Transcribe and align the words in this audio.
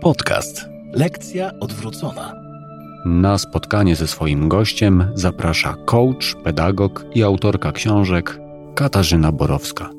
Podcast. 0.00 0.68
Lekcja 0.92 1.50
odwrócona. 1.60 2.34
Na 3.06 3.38
spotkanie 3.38 3.96
ze 3.96 4.06
swoim 4.06 4.48
gościem 4.48 5.12
zaprasza 5.14 5.74
coach, 5.86 6.34
pedagog 6.44 7.04
i 7.14 7.22
autorka 7.22 7.72
książek 7.72 8.38
Katarzyna 8.74 9.32
Borowska. 9.32 9.90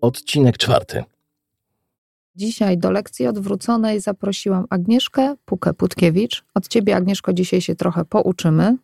Odcinek 0.00 0.58
czwarty. 0.58 1.04
Dzisiaj 2.36 2.78
do 2.78 2.90
lekcji 2.90 3.26
odwróconej 3.26 4.00
zaprosiłam 4.00 4.66
Agnieszkę 4.70 5.34
Pukę-Putkiewicz. 5.46 6.42
Od 6.54 6.68
ciebie, 6.68 6.96
Agnieszko, 6.96 7.32
dzisiaj 7.32 7.60
się 7.60 7.74
trochę 7.74 8.04
pouczymy. 8.04 8.76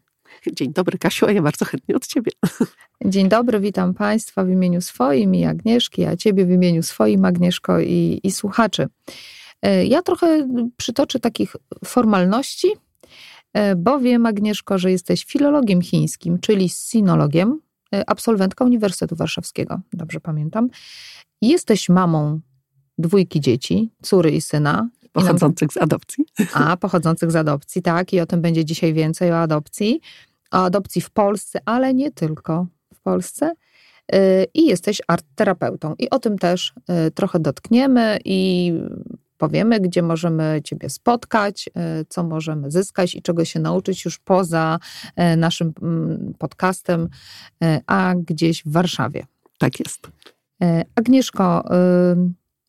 Dzień 0.53 0.73
dobry, 0.73 0.99
Kasiu, 0.99 1.27
a 1.27 1.33
ja 1.33 1.43
bardzo 1.43 1.65
chętnie 1.65 1.97
od 1.97 2.07
ciebie. 2.07 2.33
Dzień 3.05 3.29
dobry, 3.29 3.61
witam 3.61 3.95
Państwa 3.95 4.45
w 4.45 4.49
imieniu 4.49 4.81
swoim 4.81 5.35
i 5.35 5.45
Agnieszki, 5.45 6.05
a 6.05 6.17
Ciebie 6.17 6.47
w 6.47 6.51
imieniu 6.51 6.83
swoim, 6.83 7.25
Agnieszko, 7.25 7.81
i, 7.81 8.21
i 8.23 8.33
słuchaczy. 8.33 8.89
E, 9.63 9.87
ja 9.87 10.03
trochę 10.03 10.49
przytoczę 10.77 11.21
takich 11.21 11.57
formalności, 11.85 12.69
e, 13.53 13.77
bo 13.77 14.01
wiem, 14.01 14.27
Agnieszko, 14.27 14.79
że 14.79 14.91
jesteś 14.91 15.25
filologiem 15.25 15.83
chińskim, 15.83 16.39
czyli 16.39 16.69
sinologiem, 16.69 17.61
e, 17.95 18.11
absolwentka 18.11 18.65
Uniwersytetu 18.65 19.17
Warszawskiego, 19.17 19.81
dobrze 19.93 20.21
pamiętam. 20.21 20.69
Jesteś 21.43 21.89
mamą 21.89 22.41
dwójki 22.99 23.41
dzieci, 23.41 23.91
córy 24.03 24.31
i 24.31 24.41
syna. 24.41 24.89
Pochodzących 25.13 25.73
z 25.73 25.77
adopcji. 25.77 26.25
A, 26.55 26.77
pochodzących 26.77 27.31
z 27.31 27.37
adopcji, 27.37 27.83
tak. 27.83 28.13
I 28.13 28.21
o 28.21 28.27
tym 28.27 28.41
będzie 28.41 28.65
dzisiaj 28.65 28.95
więcej, 28.95 29.33
o 29.33 29.39
adopcji. 29.39 30.01
O 30.51 30.65
adopcji 30.65 31.03
w 31.03 31.11
Polsce, 31.11 31.59
ale 31.65 31.95
nie 31.95 32.11
tylko 32.11 32.67
w 32.95 33.01
Polsce. 33.01 33.53
Y, 34.15 34.47
I 34.55 34.67
jesteś 34.67 35.03
artterapeutą. 35.09 35.95
I 35.99 36.11
o 36.11 36.19
tym 36.19 36.39
też 36.39 36.75
y, 37.07 37.11
trochę 37.11 37.41
dotkniemy 37.41 38.19
i 38.25 38.73
powiemy, 39.39 39.81
gdzie 39.81 40.03
możemy 40.03 40.61
Ciebie 40.65 40.91
spotkać, 40.91 41.69
y, 41.69 42.05
co 42.09 42.23
możemy 42.23 42.71
zyskać 42.71 43.15
i 43.15 43.23
czego 43.23 43.45
się 43.45 43.61
nauczyć 43.61 44.05
już 44.05 44.19
poza 44.19 44.79
naszym 45.37 45.73
mm, 45.83 46.35
podcastem, 46.39 47.09
a 47.87 48.15
gdzieś 48.17 48.63
w 48.65 48.73
Warszawie. 48.73 49.27
Tak 49.59 49.81
jest. 49.81 50.11
Agnieszko, 50.95 51.65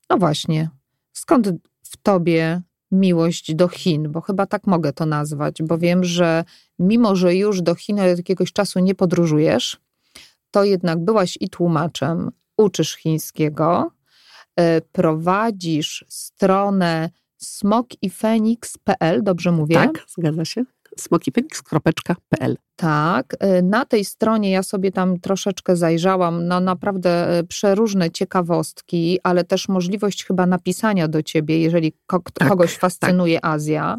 no 0.10 0.18
właśnie, 0.18 0.70
skąd 1.14 1.50
w 1.84 1.98
tobie 1.98 2.62
miłość 2.92 3.56
do 3.56 3.68
Chin, 3.68 4.12
bo 4.12 4.22
chyba 4.22 4.46
tak 4.46 4.68
mogę 4.68 4.94
to 4.94 5.06
nazwać, 5.06 5.64
bo 5.64 5.78
wiem, 5.78 6.04
że 6.04 6.44
mimo, 6.80 7.16
że 7.16 7.36
już 7.36 7.62
do 7.62 7.76
Chin 7.76 8.00
od 8.00 8.18
jakiegoś 8.18 8.54
czasu 8.54 8.80
nie 8.80 8.96
podróżujesz, 8.96 9.78
to 10.52 10.64
jednak 10.64 11.00
byłaś 11.00 11.38
i 11.42 11.50
tłumaczem, 11.50 12.32
uczysz 12.58 12.96
chińskiego, 12.96 13.92
e, 14.56 14.82
prowadzisz 14.82 16.06
stronę 16.08 17.10
smokifenix.pl, 17.38 19.24
dobrze 19.24 19.52
mówię? 19.52 19.76
Tak, 19.76 20.06
zgadza 20.08 20.46
się 20.46 20.64
smokifenix.pl. 21.02 22.58
Tak, 22.76 23.34
y, 23.34 23.64
na 23.64 23.86
tej 23.86 24.06
stronie 24.06 24.52
ja 24.52 24.64
sobie 24.64 24.92
tam 24.92 25.20
troszeczkę 25.20 25.76
zajrzałam, 25.76 26.48
no 26.48 26.60
naprawdę 26.60 27.40
y, 27.40 27.44
przeróżne 27.44 28.12
ciekawostki, 28.12 29.20
ale 29.24 29.44
też 29.44 29.68
możliwość 29.68 30.26
chyba 30.26 30.46
napisania 30.46 31.08
do 31.08 31.24
ciebie, 31.24 31.62
jeżeli 31.62 31.92
tak, 32.08 32.50
kogoś 32.50 32.72
tak. 32.72 32.82
fascynuje 32.82 33.40
tak. 33.40 33.52
Azja. 33.52 33.98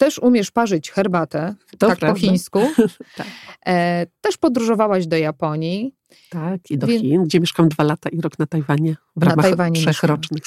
Też 0.00 0.18
umiesz 0.18 0.50
parzyć 0.50 0.90
herbatę, 0.90 1.54
to 1.78 1.86
tak 1.88 1.98
prawda. 1.98 2.14
po 2.14 2.14
chińsku. 2.14 2.60
tak. 3.16 3.26
E, 3.66 4.06
też 4.20 4.36
podróżowałaś 4.36 5.06
do 5.06 5.16
Japonii. 5.16 5.94
Tak, 6.30 6.70
i 6.70 6.78
do 6.78 6.86
Wie... 6.86 7.00
Chin, 7.00 7.24
gdzie 7.24 7.40
mieszkam 7.40 7.68
dwa 7.68 7.84
lata 7.84 8.10
i 8.10 8.20
rok 8.20 8.38
na 8.38 8.46
Tajwanie 8.46 8.96
w 9.16 9.22
ramach 9.22 9.46
trzechrocznych 9.74 10.42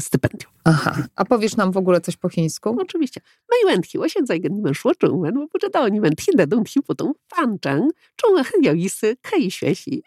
stypendiów. 0.00 0.52
Y, 0.52 0.60
Aha, 0.64 1.02
a 1.16 1.24
powiesz 1.24 1.56
nam 1.56 1.72
w 1.72 1.76
ogóle 1.76 2.00
coś 2.00 2.16
po 2.16 2.28
chińsku? 2.28 2.74
No, 2.74 2.82
oczywiście. 2.82 3.20
No 3.50 3.56
Meiwentki, 3.56 3.98
osiedzajgen 3.98 4.54
nimen 4.54 4.74
szło 4.74 4.94
czułem, 4.94 5.34
bo 5.52 5.58
czytałem 5.60 5.92
nimen 5.92 6.12
tinde 6.16 6.46
dum 6.46 6.64
hiputum 6.64 7.12
fanczang, 7.34 7.92
czułem 8.16 8.44
hyoisy, 8.44 9.16
kei 9.22 9.50
świeci. 9.50 10.02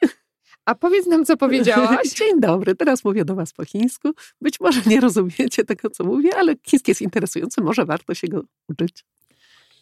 A 0.65 0.75
powiedz 0.75 1.07
nam, 1.07 1.25
co 1.25 1.37
powiedziałaś. 1.37 2.09
Dzień 2.19 2.39
dobry, 2.39 2.75
teraz 2.75 3.03
mówię 3.03 3.25
do 3.25 3.35
Was 3.35 3.53
po 3.53 3.65
chińsku. 3.65 4.11
Być 4.41 4.59
może 4.59 4.81
nie 4.85 4.99
rozumiecie 5.01 5.63
tego, 5.63 5.89
co 5.89 6.03
mówię, 6.03 6.35
ale 6.37 6.55
chiński 6.67 6.91
jest 6.91 7.01
interesujący, 7.01 7.61
może 7.61 7.85
warto 7.85 8.13
się 8.13 8.27
go 8.27 8.41
uczyć. 8.69 9.05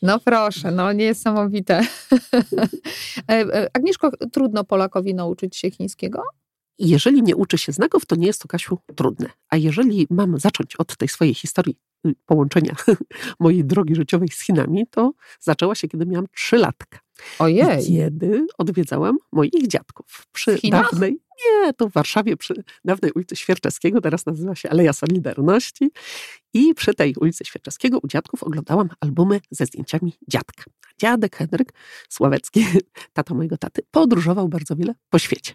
No 0.02 0.20
proszę, 0.20 0.72
no 0.72 0.94
niesamowite. 0.94 1.82
E, 3.30 3.34
e, 3.34 3.70
Agnieszko, 3.74 4.12
trudno 4.32 4.64
Polakowi 4.64 5.14
nauczyć 5.14 5.58
się 5.58 5.72
chińskiego? 5.72 6.24
Jeżeli 6.80 7.24
nie 7.24 7.36
uczy 7.36 7.58
się 7.58 7.72
znaków, 7.72 8.06
to 8.06 8.16
nie 8.16 8.28
jest 8.28 8.42
to, 8.42 8.48
Kasiu, 8.48 8.78
trudne. 8.96 9.30
A 9.50 9.58
jeżeli 9.58 10.08
mam 10.10 10.40
zacząć 10.40 10.76
od 10.76 10.98
tej 10.98 11.08
swojej 11.08 11.34
historii 11.34 11.78
y, 12.08 12.16
połączenia 12.26 12.76
mojej 13.40 13.66
drogi 13.66 13.96
życiowej 13.96 14.28
z 14.28 14.42
Chinami, 14.42 14.88
to 14.88 15.12
zaczęła 15.40 15.76
się, 15.76 15.88
kiedy 15.88 16.06
miałam 16.06 16.28
trzy 16.36 16.58
latka. 16.58 17.00
Ojej. 17.40 17.86
Kiedy 17.88 18.48
odwiedzałam 18.58 19.18
moich 19.32 19.68
dziadków 19.68 20.28
przy 20.32 20.60
dawnej, 20.64 21.20
nie, 21.46 21.74
to 21.74 21.90
w 21.90 21.92
Warszawie 21.92 22.38
przy 22.38 22.64
dawnej 22.86 23.12
ulicy 23.12 23.36
Świerczewskiego, 23.36 24.02
teraz 24.02 24.26
nazywa 24.26 24.56
się 24.56 24.70
Aleja 24.70 24.94
Solidarności. 24.94 25.92
I 26.54 26.74
przy 26.74 26.94
tej 26.94 27.16
ulicy 27.16 27.46
Świerczewskiego 27.46 28.00
u 28.04 28.08
dziadków 28.08 28.44
oglądałam 28.44 28.90
albumy 29.00 29.40
ze 29.52 29.66
zdjęciami 29.66 30.14
dziadka. 30.28 30.64
Dziadek 30.98 31.36
Henryk 31.36 31.74
Sławecki, 32.10 32.66
tata 33.14 33.34
mojego 33.34 33.58
taty, 33.58 33.82
podróżował 33.92 34.50
bardzo 34.50 34.76
wiele 34.76 34.94
po 35.10 35.20
świecie. 35.20 35.54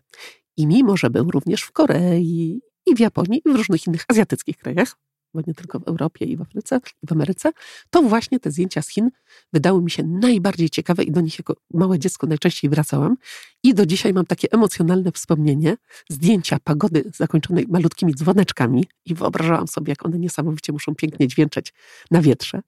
I 0.56 0.66
mimo, 0.66 0.96
że 0.96 1.10
był 1.10 1.30
również 1.30 1.62
w 1.62 1.72
Korei 1.72 2.60
i 2.86 2.94
w 2.94 3.00
Japonii 3.00 3.42
i 3.44 3.52
w 3.52 3.56
różnych 3.56 3.86
innych 3.86 4.04
azjatyckich 4.08 4.56
krajach, 4.56 4.96
bo 5.34 5.40
nie 5.46 5.54
tylko 5.54 5.80
w 5.80 5.88
Europie 5.88 6.24
i 6.24 6.36
w 6.36 6.42
Afryce 6.42 6.80
i 7.02 7.06
w 7.06 7.12
Ameryce, 7.12 7.52
to 7.90 8.02
właśnie 8.02 8.40
te 8.40 8.50
zdjęcia 8.50 8.82
z 8.82 8.88
Chin 8.88 9.10
wydały 9.52 9.82
mi 9.82 9.90
się 9.90 10.02
najbardziej 10.02 10.70
ciekawe 10.70 11.02
i 11.04 11.12
do 11.12 11.20
nich 11.20 11.38
jako 11.38 11.56
małe 11.74 11.98
dziecko 11.98 12.26
najczęściej 12.26 12.70
wracałam. 12.70 13.16
I 13.62 13.74
do 13.74 13.86
dzisiaj 13.86 14.12
mam 14.12 14.26
takie 14.26 14.48
emocjonalne 14.52 15.12
wspomnienie 15.12 15.76
zdjęcia 16.10 16.58
pagody 16.64 17.10
zakończonej 17.14 17.66
malutkimi 17.68 18.14
dzwoneczkami 18.14 18.84
i 19.04 19.14
wyobrażałam 19.14 19.68
sobie, 19.68 19.90
jak 19.90 20.06
one 20.06 20.18
niesamowicie 20.18 20.72
muszą 20.72 20.94
pięknie 20.94 21.28
dźwięczeć 21.28 21.72
na 22.10 22.22
wietrze. 22.22 22.60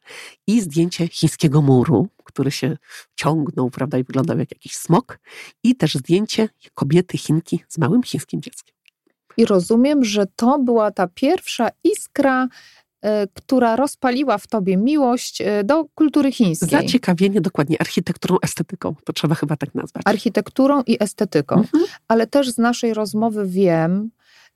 I 0.46 0.60
zdjęcie 0.60 1.08
chińskiego 1.08 1.62
muru, 1.62 2.08
który 2.24 2.50
się 2.50 2.76
ciągnął, 3.14 3.70
prawda, 3.70 3.98
i 3.98 4.04
wyglądał 4.04 4.38
jak 4.38 4.50
jakiś 4.50 4.76
smok. 4.76 5.18
I 5.62 5.76
też 5.76 5.94
zdjęcie 5.94 6.48
kobiety 6.74 7.18
Chinki 7.18 7.64
z 7.68 7.78
małym 7.78 8.02
chińskim 8.02 8.42
dzieckiem. 8.42 8.77
I 9.38 9.44
rozumiem, 9.44 10.04
że 10.04 10.26
to 10.36 10.58
była 10.58 10.90
ta 10.90 11.08
pierwsza 11.14 11.68
iskra, 11.84 12.48
e, 13.02 13.26
która 13.34 13.76
rozpaliła 13.76 14.38
w 14.38 14.46
tobie 14.46 14.76
miłość 14.76 15.40
e, 15.40 15.64
do 15.64 15.84
kultury 15.94 16.32
chińskiej. 16.32 16.68
Zaciekawienie 16.68 17.40
dokładnie 17.40 17.80
architekturą, 17.80 18.36
estetyką, 18.42 18.94
to 19.04 19.12
trzeba 19.12 19.34
chyba 19.34 19.56
tak 19.56 19.74
nazwać. 19.74 20.02
Architekturą 20.06 20.82
i 20.86 21.02
estetyką. 21.02 21.56
Mhm. 21.56 21.84
Ale 22.08 22.26
też 22.26 22.50
z 22.50 22.58
naszej 22.58 22.94
rozmowy 22.94 23.46
wiem, 23.46 24.10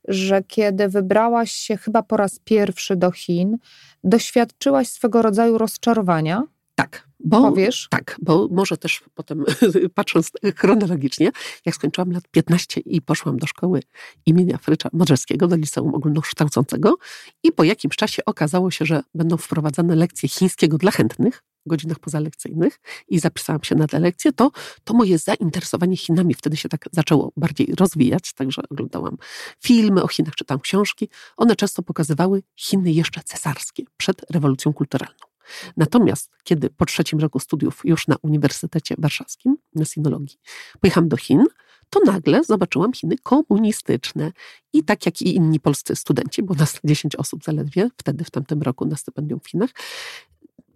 że 0.07 0.43
kiedy 0.43 0.89
wybrałaś 0.89 1.51
się 1.51 1.77
chyba 1.77 2.03
po 2.03 2.17
raz 2.17 2.39
pierwszy 2.39 2.95
do 2.95 3.11
Chin, 3.11 3.57
doświadczyłaś 4.03 4.87
swego 4.87 5.21
rodzaju 5.21 5.57
rozczarowania. 5.57 6.43
Tak. 6.75 7.07
Bo, 7.23 7.41
Powiesz? 7.41 7.87
Tak, 7.89 8.17
bo 8.21 8.47
może 8.51 8.77
też 8.77 9.03
potem, 9.13 9.45
patrząc 9.95 10.31
chronologicznie, 10.55 11.31
jak 11.65 11.75
skończyłam 11.75 12.11
lat 12.11 12.23
15 12.31 12.81
i 12.81 13.01
poszłam 13.01 13.37
do 13.37 13.47
szkoły 13.47 13.79
imienia 14.25 14.57
Frycza 14.57 14.89
Modrzewskiego, 14.93 15.47
do 15.47 15.55
liceum 15.55 15.95
ogólnokształcącego 15.95 16.97
i 17.43 17.51
po 17.51 17.63
jakimś 17.63 17.95
czasie 17.95 18.25
okazało 18.25 18.71
się, 18.71 18.85
że 18.85 19.03
będą 19.15 19.37
wprowadzane 19.37 19.95
lekcje 19.95 20.29
chińskiego 20.29 20.77
dla 20.77 20.91
chętnych, 20.91 21.43
w 21.65 21.69
godzinach 21.69 21.99
pozalekcyjnych 21.99 22.79
i 23.07 23.19
zapisałam 23.19 23.63
się 23.63 23.75
na 23.75 23.87
te 23.87 23.99
lekcje, 23.99 24.33
to, 24.33 24.51
to 24.83 24.93
moje 24.93 25.17
zainteresowanie 25.17 25.97
Chinami 25.97 26.33
wtedy 26.33 26.57
się 26.57 26.69
tak 26.69 26.85
zaczęło 26.91 27.31
bardziej 27.37 27.75
rozwijać, 27.79 28.33
także 28.33 28.61
oglądałam 28.69 29.17
filmy 29.59 30.03
o 30.03 30.07
Chinach, 30.07 30.35
czytam 30.35 30.59
książki. 30.59 31.09
One 31.37 31.55
często 31.55 31.83
pokazywały 31.83 32.43
Chiny 32.55 32.91
jeszcze 32.91 33.21
cesarskie, 33.23 33.83
przed 33.97 34.31
rewolucją 34.31 34.73
kulturalną. 34.73 35.32
Natomiast 35.77 36.31
kiedy 36.43 36.69
po 36.69 36.85
trzecim 36.85 37.19
roku 37.19 37.39
studiów 37.39 37.81
już 37.83 38.07
na 38.07 38.15
Uniwersytecie 38.21 38.95
Warszawskim, 38.97 39.57
na 39.75 39.85
sinologii, 39.85 40.37
pojechałam 40.79 41.09
do 41.09 41.17
Chin, 41.17 41.45
to 41.89 41.99
nagle 42.05 42.43
zobaczyłam 42.43 42.93
Chiny 42.93 43.15
komunistyczne. 43.23 44.31
I 44.73 44.83
tak 44.83 45.05
jak 45.05 45.21
i 45.21 45.35
inni 45.35 45.59
polscy 45.59 45.95
studenci, 45.95 46.43
bo 46.43 46.53
nas 46.53 46.79
10 46.83 47.15
osób 47.15 47.43
zaledwie 47.43 47.89
wtedy 47.97 48.23
w 48.23 48.31
tamtym 48.31 48.61
roku 48.61 48.85
na 48.85 48.95
stypendium 48.95 49.39
w 49.39 49.47
Chinach, 49.47 49.69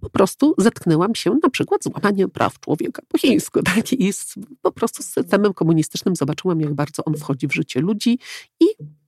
po 0.02 0.10
prostu 0.10 0.56
zetknęłam 0.58 1.16
się 1.16 1.38
na 1.44 1.50
przykład 1.50 1.84
z 1.84 1.88
łamaniem 1.88 2.30
praw 2.30 2.60
człowieka 2.60 3.02
po 3.08 3.18
chińsku. 3.18 3.60
Tak? 3.76 3.94
I 3.94 4.14
z, 4.14 4.36
po 4.62 4.72
prostu 4.72 5.04
z 5.04 5.06
systemem 5.06 5.54
komunistycznym 5.54 6.16
zobaczyłam, 6.16 6.62
jak 6.62 6.74
bardzo 6.74 7.06
on 7.06 7.18
wchodzi 7.18 7.48
w 7.48 7.54
życie 7.54 7.82
ludzi 7.82 8.20
i 8.60 8.66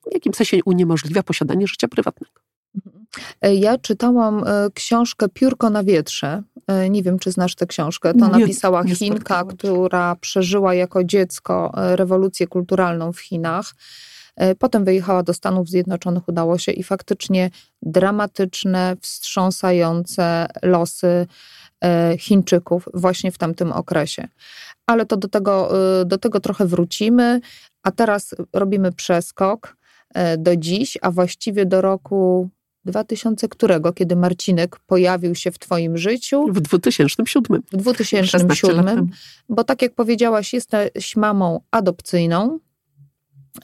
w 0.09 0.13
jakimś 0.13 0.35
sensie 0.35 0.59
uniemożliwia 0.65 1.23
posiadanie 1.23 1.67
życia 1.67 1.87
prywatnego. 1.87 2.48
E, 3.41 3.55
ja 3.55 3.77
czytałam 3.77 4.43
e, 4.47 4.69
książkę 4.73 5.29
Piórko 5.29 5.69
na 5.69 5.83
wietrze. 5.83 6.43
E, 6.67 6.89
nie 6.89 7.03
wiem, 7.03 7.19
czy 7.19 7.31
znasz 7.31 7.55
tę 7.55 7.65
książkę. 7.65 8.13
To 8.13 8.25
nie, 8.25 8.39
napisała 8.39 8.83
nie 8.83 8.95
Chinka, 8.95 9.43
która 9.43 10.15
przeżyła 10.15 10.73
jako 10.73 11.03
dziecko 11.03 11.71
rewolucję 11.75 12.47
kulturalną 12.47 13.13
w 13.13 13.19
Chinach. 13.19 13.73
Potem 14.59 14.85
wyjechała 14.85 15.23
do 15.23 15.33
Stanów 15.33 15.69
Zjednoczonych, 15.69 16.27
udało 16.27 16.57
się 16.57 16.71
i 16.71 16.83
faktycznie 16.83 17.49
dramatyczne, 17.81 18.95
wstrząsające 19.01 20.47
losy 20.61 21.27
Chińczyków 22.17 22.89
właśnie 22.93 23.31
w 23.31 23.37
tamtym 23.37 23.71
okresie. 23.71 24.27
Ale 24.87 25.05
to 25.05 25.17
do 25.17 25.27
tego, 25.27 25.71
do 26.05 26.17
tego 26.17 26.39
trochę 26.39 26.65
wrócimy, 26.65 27.41
a 27.83 27.91
teraz 27.91 28.35
robimy 28.53 28.91
przeskok 28.91 29.77
do 30.37 30.55
dziś, 30.55 30.97
a 31.01 31.11
właściwie 31.11 31.65
do 31.65 31.81
roku 31.81 32.49
2000 32.85 33.47
którego, 33.47 33.93
kiedy 33.93 34.15
Marcinek 34.15 34.79
pojawił 34.79 35.35
się 35.35 35.51
w 35.51 35.59
Twoim 35.59 35.97
życiu? 35.97 36.45
W 36.47 36.61
2007. 36.61 37.61
W 37.71 37.77
2007, 37.77 39.09
bo 39.49 39.63
tak 39.63 39.81
jak 39.81 39.95
powiedziałaś, 39.95 40.53
jesteś 40.53 41.15
mamą 41.15 41.61
adopcyjną. 41.71 42.59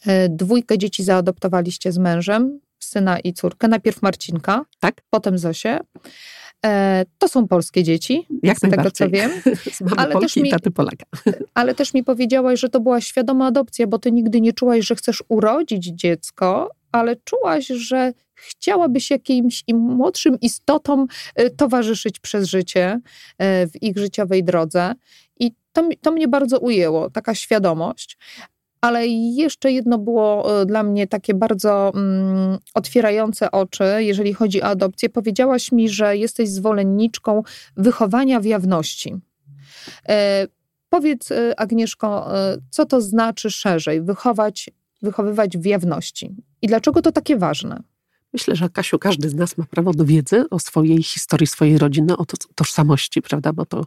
E, 0.05 0.29
dwójkę 0.29 0.77
dzieci 0.77 1.03
zaadoptowaliście 1.03 1.91
z 1.91 1.97
mężem, 1.97 2.59
syna 2.79 3.19
i 3.19 3.33
córkę. 3.33 3.67
Najpierw 3.67 4.01
Marcinka, 4.01 4.65
tak? 4.79 5.01
potem 5.09 5.37
Zosię. 5.37 5.79
E, 6.65 7.05
to 7.17 7.27
są 7.27 7.47
polskie 7.47 7.83
dzieci, 7.83 8.27
Jak 8.43 8.57
z 8.57 8.61
tego 8.61 8.91
co 8.91 9.09
wiem. 9.09 9.31
Ale 9.97 10.11
Polki 10.11 10.25
też 10.25 10.43
mi, 10.43 10.49
taty 10.49 10.71
Polaka. 10.71 11.05
Ale 11.53 11.75
też 11.75 11.93
mi 11.93 12.03
powiedziałaś, 12.03 12.59
że 12.59 12.69
to 12.69 12.79
była 12.79 13.01
świadoma 13.01 13.47
adopcja, 13.47 13.87
bo 13.87 13.99
ty 13.99 14.11
nigdy 14.11 14.41
nie 14.41 14.53
czułaś, 14.53 14.85
że 14.85 14.95
chcesz 14.95 15.23
urodzić 15.27 15.85
dziecko, 15.85 16.69
ale 16.91 17.15
czułaś, 17.15 17.67
że 17.67 18.13
chciałabyś 18.35 19.11
jakimś 19.11 19.63
młodszym 19.73 20.39
istotom 20.39 21.07
y, 21.41 21.49
towarzyszyć 21.49 22.19
przez 22.19 22.47
życie 22.47 22.99
y, 23.31 23.67
w 23.67 23.83
ich 23.83 23.97
życiowej 23.97 24.43
drodze. 24.43 24.93
I 25.39 25.51
to, 25.73 25.89
to 26.01 26.11
mnie 26.11 26.27
bardzo 26.27 26.59
ujęło, 26.59 27.09
taka 27.09 27.35
świadomość. 27.35 28.17
Ale 28.81 29.07
jeszcze 29.07 29.71
jedno 29.71 29.97
było 29.97 30.61
y, 30.61 30.65
dla 30.65 30.83
mnie 30.83 31.07
takie 31.07 31.33
bardzo 31.33 31.91
mm, 31.95 32.57
otwierające 32.73 33.51
oczy, 33.51 33.83
jeżeli 33.99 34.33
chodzi 34.33 34.61
o 34.61 34.65
adopcję. 34.65 35.09
Powiedziałaś 35.09 35.71
mi, 35.71 35.89
że 35.89 36.17
jesteś 36.17 36.49
zwolenniczką 36.49 37.43
wychowania 37.77 38.39
w 38.39 38.45
jawności. 38.45 39.15
E, 40.09 40.47
powiedz, 40.89 41.29
Agnieszko, 41.57 42.29
co 42.69 42.85
to 42.85 43.01
znaczy 43.01 43.51
szerzej 43.51 44.01
wychować, 44.01 44.69
wychowywać 45.01 45.57
w 45.57 45.65
jawności 45.65 46.35
i 46.61 46.67
dlaczego 46.67 47.01
to 47.01 47.11
takie 47.11 47.37
ważne? 47.37 47.83
Myślę, 48.35 48.55
że 48.55 48.69
Kasiu, 48.69 48.99
każdy 48.99 49.29
z 49.29 49.35
nas 49.35 49.57
ma 49.57 49.65
prawo 49.65 49.91
do 49.93 50.05
wiedzy 50.05 50.49
o 50.49 50.59
swojej 50.59 51.03
historii, 51.03 51.47
swojej 51.47 51.77
rodziny, 51.77 52.17
o 52.17 52.25
to, 52.25 52.37
tożsamości, 52.55 53.21
prawda? 53.21 53.53
Bo 53.53 53.65
to 53.65 53.85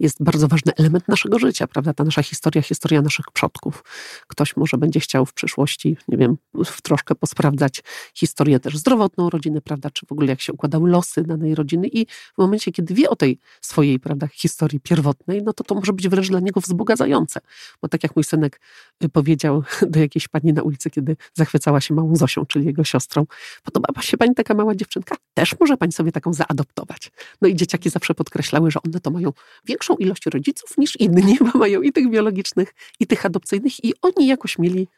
jest 0.00 0.22
bardzo 0.22 0.48
ważny 0.48 0.72
element 0.76 1.08
naszego 1.08 1.38
życia, 1.38 1.66
prawda? 1.66 1.94
Ta 1.94 2.04
nasza 2.04 2.22
historia, 2.22 2.62
historia 2.62 3.02
naszych 3.02 3.26
przodków. 3.32 3.84
Ktoś 4.26 4.56
może 4.56 4.78
będzie 4.78 5.00
chciał 5.00 5.26
w 5.26 5.32
przyszłości, 5.32 5.96
nie 6.08 6.18
wiem, 6.18 6.36
troszkę 6.82 7.14
posprawdzać 7.14 7.82
historię 8.14 8.60
też 8.60 8.78
zdrowotną 8.78 9.30
rodziny, 9.30 9.60
prawda? 9.60 9.90
Czy 9.90 10.06
w 10.06 10.12
ogóle 10.12 10.28
jak 10.28 10.40
się 10.40 10.52
układały 10.52 10.90
losy 10.90 11.22
danej 11.22 11.54
rodziny 11.54 11.88
i 11.88 12.06
w 12.06 12.38
momencie, 12.38 12.72
kiedy 12.72 12.94
wie 12.94 13.10
o 13.10 13.16
tej 13.16 13.38
swojej, 13.60 14.00
prawda, 14.00 14.26
historii 14.26 14.80
pierwotnej, 14.80 15.42
no 15.42 15.52
to 15.52 15.64
to 15.64 15.74
może 15.74 15.92
być 15.92 16.08
wręcz 16.08 16.28
dla 16.28 16.40
niego 16.40 16.60
wzbogacające. 16.60 17.40
Bo 17.82 17.88
tak 17.88 18.02
jak 18.02 18.16
mój 18.16 18.24
synek 18.24 18.60
y, 19.04 19.08
powiedział 19.08 19.62
do 19.92 20.00
jakiejś 20.00 20.28
pani 20.28 20.52
na 20.52 20.62
ulicy, 20.62 20.90
kiedy 20.90 21.16
zachwycała 21.34 21.80
się 21.80 21.94
małą 21.94 22.16
Zosią, 22.16 22.46
czyli 22.46 22.66
jego 22.66 22.84
siostrą, 22.84 23.26
podoba 23.62 23.81
podoba 23.82 24.02
się 24.02 24.16
pani 24.16 24.34
taka 24.34 24.54
mała 24.54 24.74
dziewczynka? 24.74 25.16
Też 25.34 25.54
może 25.60 25.76
pani 25.76 25.92
sobie 25.92 26.12
taką 26.12 26.32
zaadoptować. 26.32 27.10
No 27.42 27.48
i 27.48 27.54
dzieciaki 27.54 27.90
zawsze 27.90 28.14
podkreślały, 28.14 28.70
że 28.70 28.80
one 28.86 29.00
to 29.00 29.10
mają 29.10 29.32
większą 29.64 29.96
ilość 29.96 30.26
rodziców 30.26 30.78
niż 30.78 31.00
inni, 31.00 31.38
bo 31.52 31.58
mają 31.58 31.82
i 31.82 31.92
tych 31.92 32.10
biologicznych, 32.10 32.74
i 33.00 33.06
tych 33.06 33.26
adopcyjnych 33.26 33.84
i 33.84 33.94
oni 34.02 34.26
jakoś 34.26 34.58
mieli 34.58 34.88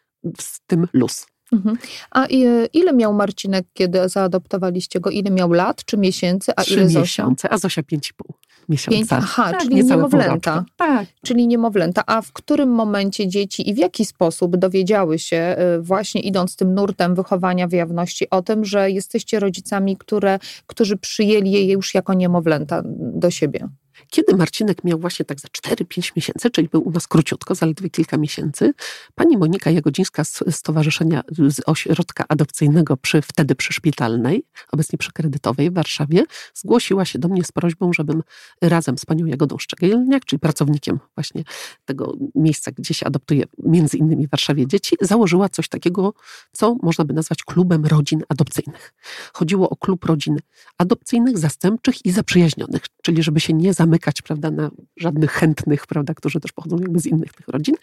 z 0.41 0.61
tym 0.67 0.87
luz. 0.93 1.27
Mhm. 1.53 1.77
A 2.11 2.27
ile 2.73 2.93
miał 2.93 3.15
Marcinek, 3.15 3.67
kiedy 3.75 4.09
zaadoptowaliście 4.09 5.01
go? 5.01 5.11
Ile 5.11 5.31
miał 5.31 5.53
lat 5.53 5.85
czy 5.85 5.97
miesięcy? 5.97 6.53
A 6.57 6.63
Trzy 6.63 6.75
ile 6.75 6.89
Zosia? 6.89 7.01
miesiące, 7.01 7.53
a 7.53 7.59
Zosia 7.59 7.83
pięć 7.83 8.11
i 8.11 8.15
pół 8.15 8.35
miesiąca. 8.69 8.97
Pięć, 8.97 9.09
aha, 9.13 9.51
tak, 9.51 9.61
czyli 9.61 9.75
niemowlęta. 9.85 10.65
Tak. 10.77 11.07
Czyli 11.23 11.47
niemowlęta. 11.47 12.03
A 12.07 12.23
w 12.23 12.33
którym 12.33 12.69
momencie 12.69 13.29
dzieci 13.29 13.69
i 13.71 13.75
w 13.75 13.79
jaki 13.79 14.05
sposób 14.05 14.57
dowiedziały 14.57 15.19
się, 15.19 15.57
y, 15.79 15.83
właśnie 15.83 16.21
idąc 16.21 16.57
tym 16.57 16.75
nurtem 16.75 17.15
wychowania 17.15 17.69
w 17.69 17.73
jawności, 17.73 18.31
o 18.31 18.43
tym, 18.43 18.65
że 18.65 18.91
jesteście 18.91 19.41
rodzicami, 19.41 19.97
które, 19.97 20.39
którzy 20.67 20.97
przyjęli 20.97 21.51
je 21.51 21.73
już 21.73 21.95
jako 21.95 22.15
niemowlęta 22.15 22.83
do 23.15 23.31
siebie? 23.31 23.69
Kiedy 24.15 24.37
Marcinek 24.37 24.85
miał 24.85 24.99
właśnie 24.99 25.25
tak 25.25 25.41
za 25.41 25.49
4-5 25.49 26.13
miesięcy, 26.17 26.51
czyli 26.51 26.69
był 26.69 26.89
u 26.89 26.91
nas 26.91 27.09
króciutko, 27.09 27.55
zaledwie 27.55 27.91
kilka 27.91 28.17
miesięcy, 28.17 28.75
pani 29.15 29.39
Monika 29.39 29.71
Jagodzińska 29.71 30.25
z 30.25 30.43
Stowarzyszenia 30.51 31.23
z 31.49 31.61
Ośrodka 31.67 32.25
Adopcyjnego 32.29 32.97
przy, 32.97 33.23
wtedy 33.23 33.55
przy 33.55 33.73
Szpitalnej, 33.73 34.45
obecnie 34.73 34.99
przy 34.99 35.13
Kredytowej 35.13 35.71
w 35.71 35.75
Warszawie, 35.75 36.25
zgłosiła 36.55 37.05
się 37.05 37.19
do 37.19 37.29
mnie 37.29 37.45
z 37.45 37.53
prośbą, 37.53 37.93
żebym 37.93 38.23
razem 38.63 38.99
z 38.99 39.05
panią 39.05 39.27
Jagodą 39.27 39.59
Szczegielniak, 39.59 40.25
czyli 40.25 40.41
pracownikiem 40.41 40.99
właśnie 41.15 41.45
tego 41.85 42.17
miejsca, 42.35 42.71
gdzie 42.73 42.95
się 42.95 43.07
adoptuje 43.07 43.45
między 43.59 43.97
innymi 43.97 44.27
w 44.27 44.31
Warszawie 44.31 44.67
dzieci, 44.67 44.97
założyła 45.01 45.49
coś 45.49 45.69
takiego, 45.69 46.15
co 46.53 46.77
można 46.83 47.05
by 47.05 47.15
nazwać 47.15 47.43
klubem 47.43 47.87
rodzin 47.87 48.23
adopcyjnych. 48.29 48.95
Chodziło 49.33 49.71
o 49.71 49.77
klub 49.77 50.05
rodzin 50.05 50.37
adopcyjnych, 50.79 51.39
zastępczych 51.39 52.07
i 52.07 52.11
zaprzyjaźnionych, 52.11 52.83
czyli 53.03 53.23
żeby 53.23 53.41
się 53.41 53.53
nie 53.53 53.75
zamykać 53.75 54.04
prawda, 54.23 54.51
na 54.51 54.71
żadnych 54.97 55.31
chętnych, 55.31 55.87
prawda, 55.87 56.15
którzy 56.15 56.41
też 56.41 56.53
pochodzą 56.53 56.77
jakby 56.77 57.01
z 57.01 57.07
innych 57.07 57.33
tych 57.33 57.49
rodzin. 57.49 57.75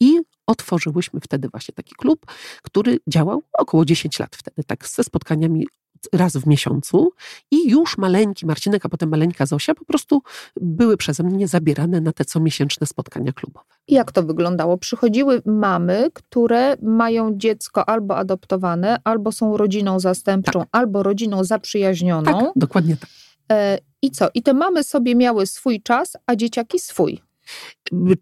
I 0.00 0.20
otworzyłyśmy 0.46 1.20
wtedy 1.20 1.48
właśnie 1.48 1.74
taki 1.74 1.94
klub, 1.94 2.26
który 2.62 2.98
działał 3.08 3.42
około 3.52 3.84
10 3.84 4.18
lat 4.18 4.36
wtedy, 4.36 4.64
tak 4.64 4.88
ze 4.88 5.04
spotkaniami 5.04 5.66
raz 6.12 6.36
w 6.36 6.46
miesiącu 6.46 7.12
i 7.50 7.70
już 7.70 7.98
maleńki 7.98 8.46
Marcinek, 8.46 8.86
a 8.86 8.88
potem 8.88 9.08
maleńka 9.08 9.46
Zosia 9.46 9.74
po 9.74 9.84
prostu 9.84 10.22
były 10.60 10.96
przeze 10.96 11.22
mnie 11.22 11.48
zabierane 11.48 12.00
na 12.00 12.12
te 12.12 12.24
comiesięczne 12.24 12.86
spotkania 12.86 13.32
klubowe. 13.32 13.66
Jak 13.88 14.12
to 14.12 14.22
wyglądało? 14.22 14.78
Przychodziły 14.78 15.42
mamy, 15.46 16.08
które 16.14 16.76
mają 16.82 17.38
dziecko 17.38 17.88
albo 17.88 18.16
adoptowane, 18.16 19.00
albo 19.04 19.32
są 19.32 19.56
rodziną 19.56 20.00
zastępczą, 20.00 20.60
tak. 20.60 20.68
albo 20.72 21.02
rodziną 21.02 21.44
zaprzyjaźnioną. 21.44 22.40
Tak, 22.40 22.52
dokładnie 22.56 22.96
tak. 22.96 23.10
E, 23.52 23.78
I 24.02 24.10
co? 24.10 24.28
I 24.34 24.42
te 24.42 24.54
mamy 24.54 24.84
sobie 24.84 25.14
miały 25.14 25.46
swój 25.46 25.82
czas, 25.82 26.16
a 26.26 26.36
dzieciaki 26.36 26.78
swój. 26.78 27.22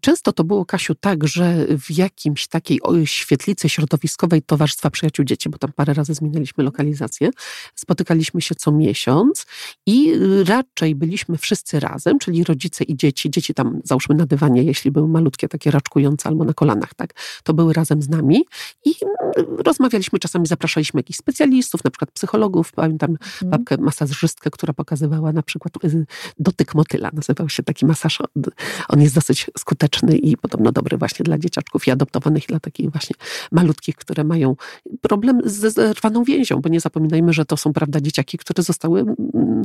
Często 0.01 0.31
to 0.31 0.43
było, 0.43 0.65
Kasiu, 0.65 0.95
tak, 0.95 1.27
że 1.27 1.65
w 1.77 1.91
jakimś 1.91 2.47
takiej 2.47 2.79
świetlicy 3.05 3.69
środowiskowej 3.69 4.41
Towarzystwa 4.41 4.89
Przyjaciół 4.89 5.25
Dzieci, 5.25 5.49
bo 5.49 5.57
tam 5.57 5.71
parę 5.75 5.93
razy 5.93 6.13
zmienialiśmy 6.13 6.63
lokalizację, 6.63 7.29
spotykaliśmy 7.75 8.41
się 8.41 8.55
co 8.55 8.71
miesiąc 8.71 9.45
i 9.85 10.13
raczej 10.45 10.95
byliśmy 10.95 11.37
wszyscy 11.37 11.79
razem, 11.79 12.19
czyli 12.19 12.43
rodzice 12.43 12.83
i 12.83 12.97
dzieci. 12.97 13.29
Dzieci 13.29 13.53
tam, 13.53 13.81
załóżmy, 13.83 14.15
na 14.15 14.25
dywanie, 14.25 14.63
jeśli 14.63 14.91
były 14.91 15.07
malutkie, 15.07 15.47
takie 15.47 15.71
raczkujące 15.71 16.29
albo 16.29 16.43
na 16.43 16.53
kolanach, 16.53 16.93
tak, 16.93 17.13
to 17.43 17.53
były 17.53 17.73
razem 17.73 18.01
z 18.01 18.09
nami 18.09 18.45
i 18.85 18.93
rozmawialiśmy, 19.65 20.19
czasami 20.19 20.47
zapraszaliśmy 20.47 20.99
jakichś 20.99 21.19
specjalistów, 21.19 21.83
na 21.83 21.91
przykład 21.91 22.11
psychologów. 22.11 22.71
Pamiętam 22.71 23.11
mhm. 23.11 23.51
babkę 23.51 23.77
masażystkę, 23.77 24.51
która 24.51 24.73
pokazywała 24.73 25.31
na 25.31 25.43
przykład 25.43 25.83
y, 25.83 26.05
dotyk 26.39 26.75
motyla, 26.75 27.09
nazywał 27.13 27.49
się 27.49 27.63
taki 27.63 27.85
masaż. 27.85 28.19
On 28.89 29.01
jest 29.01 29.13
dosyć 29.21 29.51
skuteczny 29.57 30.17
i 30.17 30.37
podobno 30.37 30.71
dobry 30.71 30.97
właśnie 30.97 31.23
dla 31.23 31.37
dzieciaczków 31.37 31.87
i 31.87 31.91
adoptowanych, 31.91 32.43
i 32.43 32.47
dla 32.47 32.59
takich 32.59 32.91
właśnie 32.91 33.15
malutkich, 33.51 33.95
które 33.95 34.23
mają 34.23 34.55
problem 35.01 35.41
ze 35.45 35.71
zerwaną 35.71 36.23
więzią, 36.23 36.61
bo 36.61 36.69
nie 36.69 36.79
zapominajmy, 36.79 37.33
że 37.33 37.45
to 37.45 37.57
są, 37.57 37.73
prawda, 37.73 38.01
dzieciaki, 38.01 38.37
które 38.37 38.63
zostały 38.63 38.99
mm, 38.99 39.63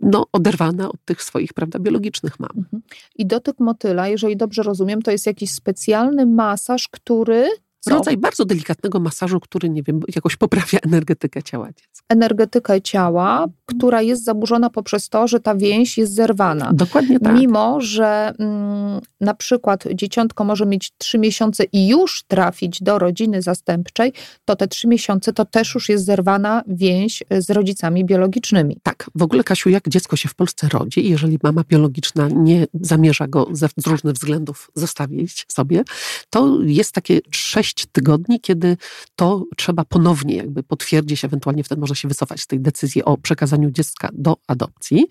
no, 0.00 0.26
oderwane 0.32 0.88
od 0.88 1.04
tych 1.04 1.22
swoich, 1.22 1.52
prawda, 1.52 1.78
biologicznych 1.78 2.40
mam. 2.40 2.50
Mhm. 2.56 2.82
I 3.16 3.26
dotyk 3.26 3.60
motyla, 3.60 4.08
jeżeli 4.08 4.36
dobrze 4.36 4.62
rozumiem, 4.62 5.02
to 5.02 5.10
jest 5.10 5.26
jakiś 5.26 5.50
specjalny 5.50 6.26
masaż, 6.26 6.88
który? 6.88 7.48
Rodzaj 7.88 8.16
bardzo 8.16 8.44
delikatnego 8.44 9.00
masażu, 9.00 9.40
który, 9.40 9.70
nie 9.70 9.82
wiem, 9.82 10.00
jakoś 10.14 10.36
poprawia 10.36 10.78
energetykę 10.82 11.42
ciała 11.42 11.66
dziecka. 11.66 12.04
Energetykę 12.08 12.82
ciała, 12.82 13.46
która 13.66 14.02
jest 14.02 14.24
zaburzona 14.24 14.70
poprzez 14.70 15.08
to, 15.08 15.28
że 15.28 15.40
ta 15.40 15.54
więź 15.54 15.98
jest 15.98 16.14
zerwana. 16.14 16.70
Dokładnie 16.72 17.20
tak. 17.20 17.34
Mimo, 17.34 17.80
że 17.80 18.32
mm, 18.38 19.00
na 19.20 19.34
przykład 19.34 19.84
dzieciątko 19.94 20.44
może 20.44 20.66
mieć 20.66 20.92
trzy 20.98 21.18
miesiące 21.18 21.64
i 21.72 21.88
już 21.88 22.22
trafić 22.28 22.82
do 22.82 22.98
rodziny 22.98 23.42
zastępczej, 23.42 24.12
to 24.44 24.56
te 24.56 24.68
trzy 24.68 24.88
miesiące 24.88 25.32
to 25.32 25.44
też 25.44 25.74
już 25.74 25.88
jest 25.88 26.04
zerwana 26.04 26.62
więź 26.66 27.22
z 27.38 27.50
rodzicami 27.50 28.04
biologicznymi. 28.04 28.76
Tak. 28.82 29.10
W 29.14 29.22
ogóle, 29.22 29.44
Kasiu, 29.44 29.68
jak 29.68 29.88
dziecko 29.88 30.16
się 30.16 30.28
w 30.28 30.34
Polsce 30.34 30.68
rodzi, 30.68 31.08
jeżeli 31.08 31.38
mama 31.42 31.64
biologiczna 31.68 32.28
nie 32.28 32.66
zamierza 32.74 33.28
go 33.28 33.46
ze, 33.52 33.68
z 33.76 33.86
różnych 33.86 34.14
względów 34.14 34.70
zostawić 34.74 35.46
sobie, 35.48 35.84
to 36.30 36.58
jest 36.62 36.92
takie 36.92 37.20
sześć 37.30 37.77
sześć 37.78 37.92
tygodni, 37.92 38.40
kiedy 38.40 38.76
to 39.16 39.44
trzeba 39.56 39.84
ponownie 39.84 40.36
jakby 40.36 40.62
potwierdzić, 40.62 41.24
ewentualnie 41.24 41.64
wtedy 41.64 41.80
można 41.80 41.96
się 41.96 42.08
wycofać 42.08 42.40
z 42.40 42.46
tej 42.46 42.60
decyzji 42.60 43.04
o 43.04 43.16
przekazaniu 43.16 43.70
dziecka 43.70 44.08
do 44.12 44.36
adopcji. 44.46 45.06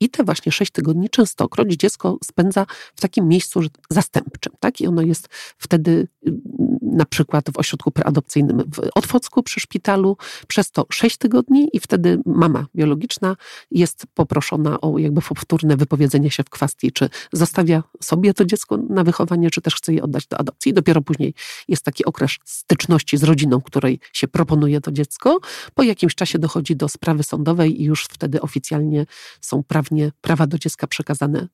I 0.00 0.08
te 0.08 0.24
właśnie 0.24 0.52
sześć 0.52 0.72
tygodni 0.72 1.10
częstokroć 1.10 1.72
dziecko 1.72 2.18
spędza 2.24 2.66
w 2.96 3.00
takim 3.00 3.28
miejscu 3.28 3.60
zastępczym, 3.90 4.52
tak? 4.60 4.80
I 4.80 4.86
ono 4.86 5.02
jest 5.02 5.28
wtedy 5.58 6.08
mm, 6.26 6.40
na 6.82 7.04
przykład 7.04 7.44
w 7.50 7.58
ośrodku 7.58 7.90
preadopcyjnym 7.90 8.58
w 8.72 8.88
Otwocku 8.94 9.42
przy 9.42 9.60
szpitalu 9.60 10.16
przez 10.46 10.70
to 10.70 10.86
sześć 10.90 11.16
tygodni 11.16 11.68
i 11.72 11.80
wtedy 11.80 12.20
mama 12.26 12.66
biologiczna 12.76 13.36
jest 13.70 14.06
poproszona 14.14 14.80
o 14.80 14.98
jakby 14.98 15.20
powtórne 15.20 15.76
wypowiedzenie 15.76 16.30
się 16.30 16.42
w 16.42 16.50
kwestii, 16.50 16.92
czy 16.92 17.08
zostawia 17.32 17.82
sobie 18.00 18.34
to 18.34 18.44
dziecko 18.44 18.76
na 18.76 19.04
wychowanie, 19.04 19.50
czy 19.50 19.60
też 19.60 19.74
chce 19.74 19.94
je 19.94 20.02
oddać 20.02 20.26
do 20.26 20.40
adopcji. 20.40 20.70
I 20.70 20.74
dopiero 20.74 21.02
później 21.02 21.34
jest 21.68 21.84
taki 22.02 22.04
okres 22.04 22.38
styczności 22.44 23.16
z 23.16 23.24
rodziną, 23.24 23.60
której 23.60 24.00
się 24.12 24.28
proponuje 24.28 24.80
to 24.80 24.92
dziecko. 24.92 25.40
Po 25.74 25.82
jakimś 25.82 26.14
czasie 26.14 26.38
dochodzi 26.38 26.76
do 26.76 26.88
sprawy 26.88 27.22
sądowej 27.22 27.82
i 27.82 27.84
już 27.84 28.04
wtedy 28.04 28.40
oficjalnie 28.40 29.06
są 29.40 29.62
prawnie 29.62 30.12
prawa 30.20 30.46
do 30.46 30.58
dziecka 30.58 30.86
przekazane 30.86 31.48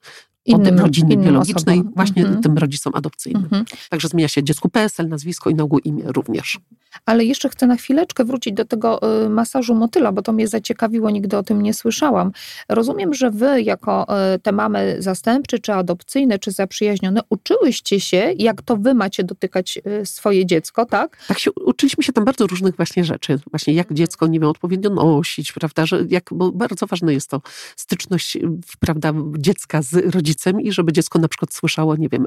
innym, 0.48 0.74
od 0.74 0.80
rodziny 0.80 1.16
biologicznej 1.16 1.78
osobom. 1.78 1.92
właśnie 1.96 2.22
mm 2.26 2.36
-hmm. 2.36 2.42
tym 2.42 2.58
rodzicom 2.58 2.92
adopcyjnym. 2.96 3.48
Mm 3.52 3.64
-hmm. 3.64 3.88
Także 3.90 4.08
zmienia 4.08 4.28
się 4.28 4.42
dziecku 4.42 4.68
PSL, 4.68 5.08
nazwisko 5.08 5.50
i 5.50 5.54
na 5.54 5.64
ogół 5.64 5.78
imię 5.78 6.04
również. 6.06 6.58
Ale 7.06 7.24
jeszcze 7.24 7.48
chcę 7.48 7.66
na 7.66 7.76
chwileczkę 7.76 8.24
wrócić 8.24 8.54
do 8.54 8.64
tego 8.64 9.00
y, 9.24 9.28
masażu 9.28 9.74
motyla, 9.74 10.12
bo 10.12 10.22
to 10.22 10.32
mnie 10.32 10.48
zaciekawiło, 10.48 11.10
nigdy 11.10 11.36
o 11.36 11.42
tym 11.42 11.62
nie 11.62 11.74
słyszałam. 11.74 12.32
Rozumiem, 12.68 13.14
że 13.14 13.30
wy 13.30 13.62
jako 13.62 14.06
y, 14.34 14.38
te 14.38 14.52
mamy 14.52 14.96
zastępcze, 14.98 15.58
czy 15.58 15.72
adopcyjne, 15.72 16.38
czy 16.38 16.50
zaprzyjaźnione, 16.50 17.20
uczyłyście 17.30 18.00
się, 18.00 18.32
jak 18.38 18.62
to 18.62 18.76
wy 18.76 18.94
macie 18.94 19.24
dotykać 19.24 19.78
y, 20.02 20.06
swoje 20.06 20.46
dziecko, 20.46 20.86
tak? 20.86 21.18
Tak 21.28 21.38
się, 21.38 21.50
uczyliśmy 21.52 22.04
się 22.04 22.12
tam 22.12 22.24
bardzo 22.24 22.46
różnych 22.46 22.76
właśnie 22.76 23.04
rzeczy. 23.04 23.38
Właśnie 23.50 23.74
jak 23.74 23.92
dziecko, 23.92 24.26
nie 24.26 24.40
wiem, 24.40 24.48
odpowiednio 24.48 24.90
nosić, 24.90 25.52
prawda, 25.52 25.86
że 25.86 26.04
jak, 26.08 26.24
bo 26.32 26.52
bardzo 26.52 26.86
ważne 26.86 27.12
jest 27.12 27.30
to 27.30 27.40
styczność, 27.76 28.38
prawda, 28.80 29.12
dziecka 29.38 29.82
z 29.82 30.14
rodzicem 30.14 30.37
i 30.60 30.72
żeby 30.72 30.92
dziecko 30.92 31.18
na 31.18 31.28
przykład 31.28 31.54
słyszało, 31.54 31.96
nie 31.96 32.08
wiem, 32.08 32.26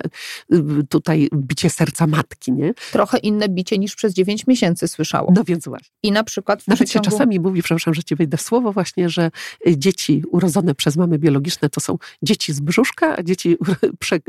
tutaj 0.90 1.30
bicie 1.34 1.70
serca 1.70 2.08
matki, 2.08 2.52
nie? 2.52 2.74
Trochę 2.92 3.18
inne 3.18 3.50
bicie 3.50 3.78
niż 3.78 3.96
przez 3.96 4.14
9 4.14 4.48
miesięcy 4.48 4.88
słyszało. 4.88 5.34
No 5.36 5.44
więc 5.44 5.68
właśnie. 5.68 5.90
I 6.04 6.12
na 6.12 6.24
przykład 6.24 6.64
w 6.64 6.68
Nawet 6.68 6.90
się 6.90 7.00
czasami 7.00 7.40
mówi, 7.40 7.64
przepraszam, 7.64 7.94
że 7.94 8.04
ci 8.04 8.16
wejdę 8.16 8.38
w 8.38 8.42
słowo 8.42 8.72
właśnie, 8.72 9.10
że 9.10 9.32
y, 9.68 9.78
dzieci 9.78 10.24
urodzone 10.32 10.76
przez 10.76 10.98
mamy 10.98 11.20
biologiczne 11.20 11.70
to 11.70 11.80
są 11.80 11.98
dzieci 12.22 12.54
z 12.54 12.60
brzuszka, 12.60 13.18
a 13.18 13.24
dzieci 13.24 13.58
prze, 14.00 14.20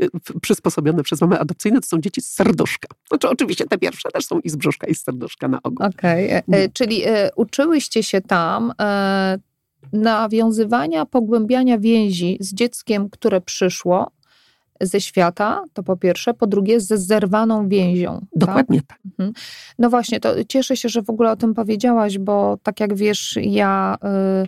przysposobione 0.41 1.03
przez 1.03 1.21
mamy 1.21 1.39
adopcyjne 1.39 1.81
to 1.81 1.87
są 1.87 2.01
dzieci 2.01 2.21
z 2.21 2.27
serduszka. 2.27 2.87
Znaczy 3.07 3.29
oczywiście 3.29 3.65
te 3.65 3.77
pierwsze 3.77 4.09
też 4.09 4.25
są 4.25 4.39
i 4.39 4.49
z 4.49 4.55
brzuszka, 4.55 4.87
i 4.87 4.95
z 4.95 5.03
serduszka 5.03 5.47
na 5.47 5.59
ogół. 5.63 5.87
Okej, 5.87 6.25
okay. 6.25 6.59
E, 6.59 6.63
e, 6.63 6.69
czyli 6.69 7.03
e, 7.05 7.29
uczyłyście 7.35 8.03
się 8.03 8.21
tam 8.21 8.73
nawiązywania, 9.93 11.05
pogłębiania 11.05 11.77
więzi 11.77 12.37
z 12.39 12.53
dzieckiem, 12.53 13.09
które 13.09 13.41
przyszło, 13.41 14.11
ze 14.81 15.01
świata, 15.01 15.63
to 15.73 15.83
po 15.83 15.97
pierwsze, 15.97 16.33
po 16.33 16.47
drugie 16.47 16.79
ze 16.79 16.97
zerwaną 16.97 17.67
więzią. 17.67 18.19
Tak? 18.19 18.29
Dokładnie 18.35 18.81
tak. 18.81 18.87
tak. 18.87 18.99
Mhm. 19.05 19.33
No 19.79 19.89
właśnie, 19.89 20.19
to 20.19 20.43
cieszę 20.43 20.77
się, 20.77 20.89
że 20.89 21.01
w 21.01 21.09
ogóle 21.09 21.31
o 21.31 21.35
tym 21.35 21.53
powiedziałaś, 21.53 22.17
bo 22.17 22.57
tak 22.63 22.79
jak 22.79 22.95
wiesz, 22.95 23.37
ja 23.41 23.97
y, 24.43 24.47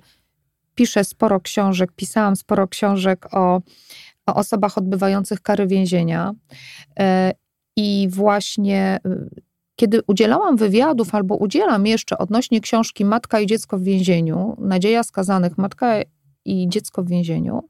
piszę 0.75 1.03
sporo 1.03 1.39
książek, 1.39 1.91
pisałam 1.95 2.35
sporo 2.35 2.67
książek 2.67 3.27
o, 3.31 3.61
o 4.25 4.35
osobach 4.35 4.77
odbywających 4.77 5.41
kary 5.41 5.67
więzienia 5.67 6.31
y, 6.31 7.03
i 7.75 8.07
właśnie 8.11 8.99
y, 9.05 9.44
kiedy 9.75 10.01
udzielałam 10.07 10.57
wywiadów 10.57 11.15
albo 11.15 11.35
udzielam 11.35 11.87
jeszcze 11.87 12.17
odnośnie 12.17 12.61
książki 12.61 13.05
Matka 13.05 13.39
i 13.39 13.47
dziecko 13.47 13.77
w 13.77 13.83
więzieniu, 13.83 14.55
Nadzieja 14.59 15.03
skazanych, 15.03 15.57
Matka 15.57 15.95
i 16.45 16.69
dziecko 16.69 17.03
w 17.03 17.07
więzieniu, 17.07 17.63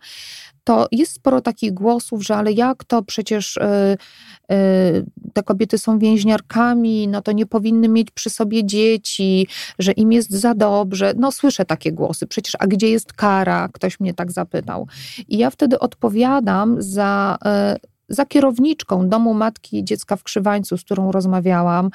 to 0.66 0.88
jest 0.92 1.14
sporo 1.14 1.42
takich 1.42 1.74
głosów, 1.74 2.24
że 2.24 2.36
ale 2.36 2.52
jak 2.52 2.84
to 2.84 3.04
przecież 3.04 3.60
yy, 3.62 4.56
yy, 4.56 5.06
te 5.34 5.44
kobiety 5.44 5.78
są 5.78 6.00
więźniarkami, 6.00 7.08
no 7.08 7.22
to 7.22 7.32
nie 7.32 7.46
powinny 7.46 7.90
mieć 7.90 8.12
przy 8.12 8.30
sobie 8.30 8.64
dzieci, 8.66 9.48
że 9.80 9.92
im 9.92 10.12
jest 10.12 10.32
za 10.32 10.56
dobrze. 10.56 11.14
No 11.18 11.32
słyszę 11.32 11.66
takie 11.66 11.92
głosy, 11.92 12.28
przecież 12.28 12.54
a 12.60 12.68
gdzie 12.68 12.90
jest 12.90 13.14
kara? 13.14 13.70
Ktoś 13.74 14.00
mnie 14.00 14.14
tak 14.14 14.32
zapytał. 14.32 14.88
I 15.28 15.38
ja 15.38 15.50
wtedy 15.50 15.80
odpowiadam 15.80 16.76
za. 16.82 17.38
Yy, 17.46 17.95
za 18.10 18.26
kierowniczką 18.26 19.10
domu 19.10 19.34
matki 19.34 19.84
dziecka 19.84 20.16
w 20.16 20.24
Krzywańcu, 20.24 20.78
z 20.78 20.84
którą 20.84 21.12
rozmawiałam, 21.12 21.90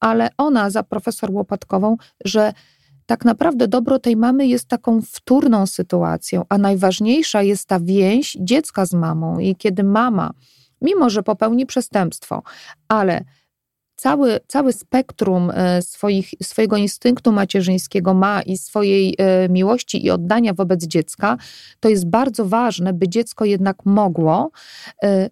ale 0.00 0.28
ona 0.38 0.70
za 0.70 0.82
profesor 0.82 1.30
Łopatkową, 1.30 1.96
że 2.24 2.52
tak 3.06 3.24
naprawdę 3.24 3.68
dobro 3.68 3.98
tej 3.98 4.16
mamy 4.16 4.46
jest 4.46 4.68
taką 4.68 5.02
wtórną 5.02 5.66
sytuacją, 5.66 6.44
a 6.48 6.58
najważniejsza 6.58 7.42
jest 7.42 7.68
ta 7.68 7.80
więź 7.80 8.36
dziecka 8.40 8.86
z 8.86 8.92
mamą. 8.92 9.38
I 9.38 9.56
kiedy 9.56 9.84
mama, 9.84 10.30
mimo 10.80 11.10
że 11.10 11.22
popełni 11.22 11.66
przestępstwo, 11.66 12.42
ale 12.88 13.24
cały, 13.96 14.40
cały 14.46 14.72
spektrum 14.72 15.50
e, 15.54 15.82
swoich, 15.82 16.30
swojego 16.42 16.76
instynktu 16.76 17.32
macierzyńskiego 17.32 18.14
ma 18.14 18.42
i 18.42 18.58
swojej 18.58 19.14
e, 19.18 19.48
miłości 19.48 20.06
i 20.06 20.10
oddania 20.10 20.54
wobec 20.54 20.84
dziecka, 20.84 21.36
to 21.80 21.88
jest 21.88 22.06
bardzo 22.06 22.44
ważne, 22.44 22.92
by 22.92 23.08
dziecko 23.08 23.44
jednak 23.44 23.76
mogło 23.84 24.50
e, 25.02 25.30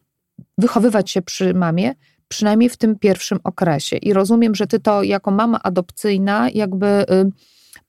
wychowywać 0.58 1.10
się 1.10 1.22
przy 1.22 1.54
mamie, 1.54 1.94
przynajmniej 2.28 2.70
w 2.70 2.76
tym 2.76 2.98
pierwszym 2.98 3.38
okresie. 3.44 3.96
I 3.96 4.12
rozumiem, 4.12 4.54
że 4.54 4.66
ty 4.66 4.80
to 4.80 5.02
jako 5.02 5.30
mama 5.30 5.62
adopcyjna 5.62 6.50
jakby 6.54 7.04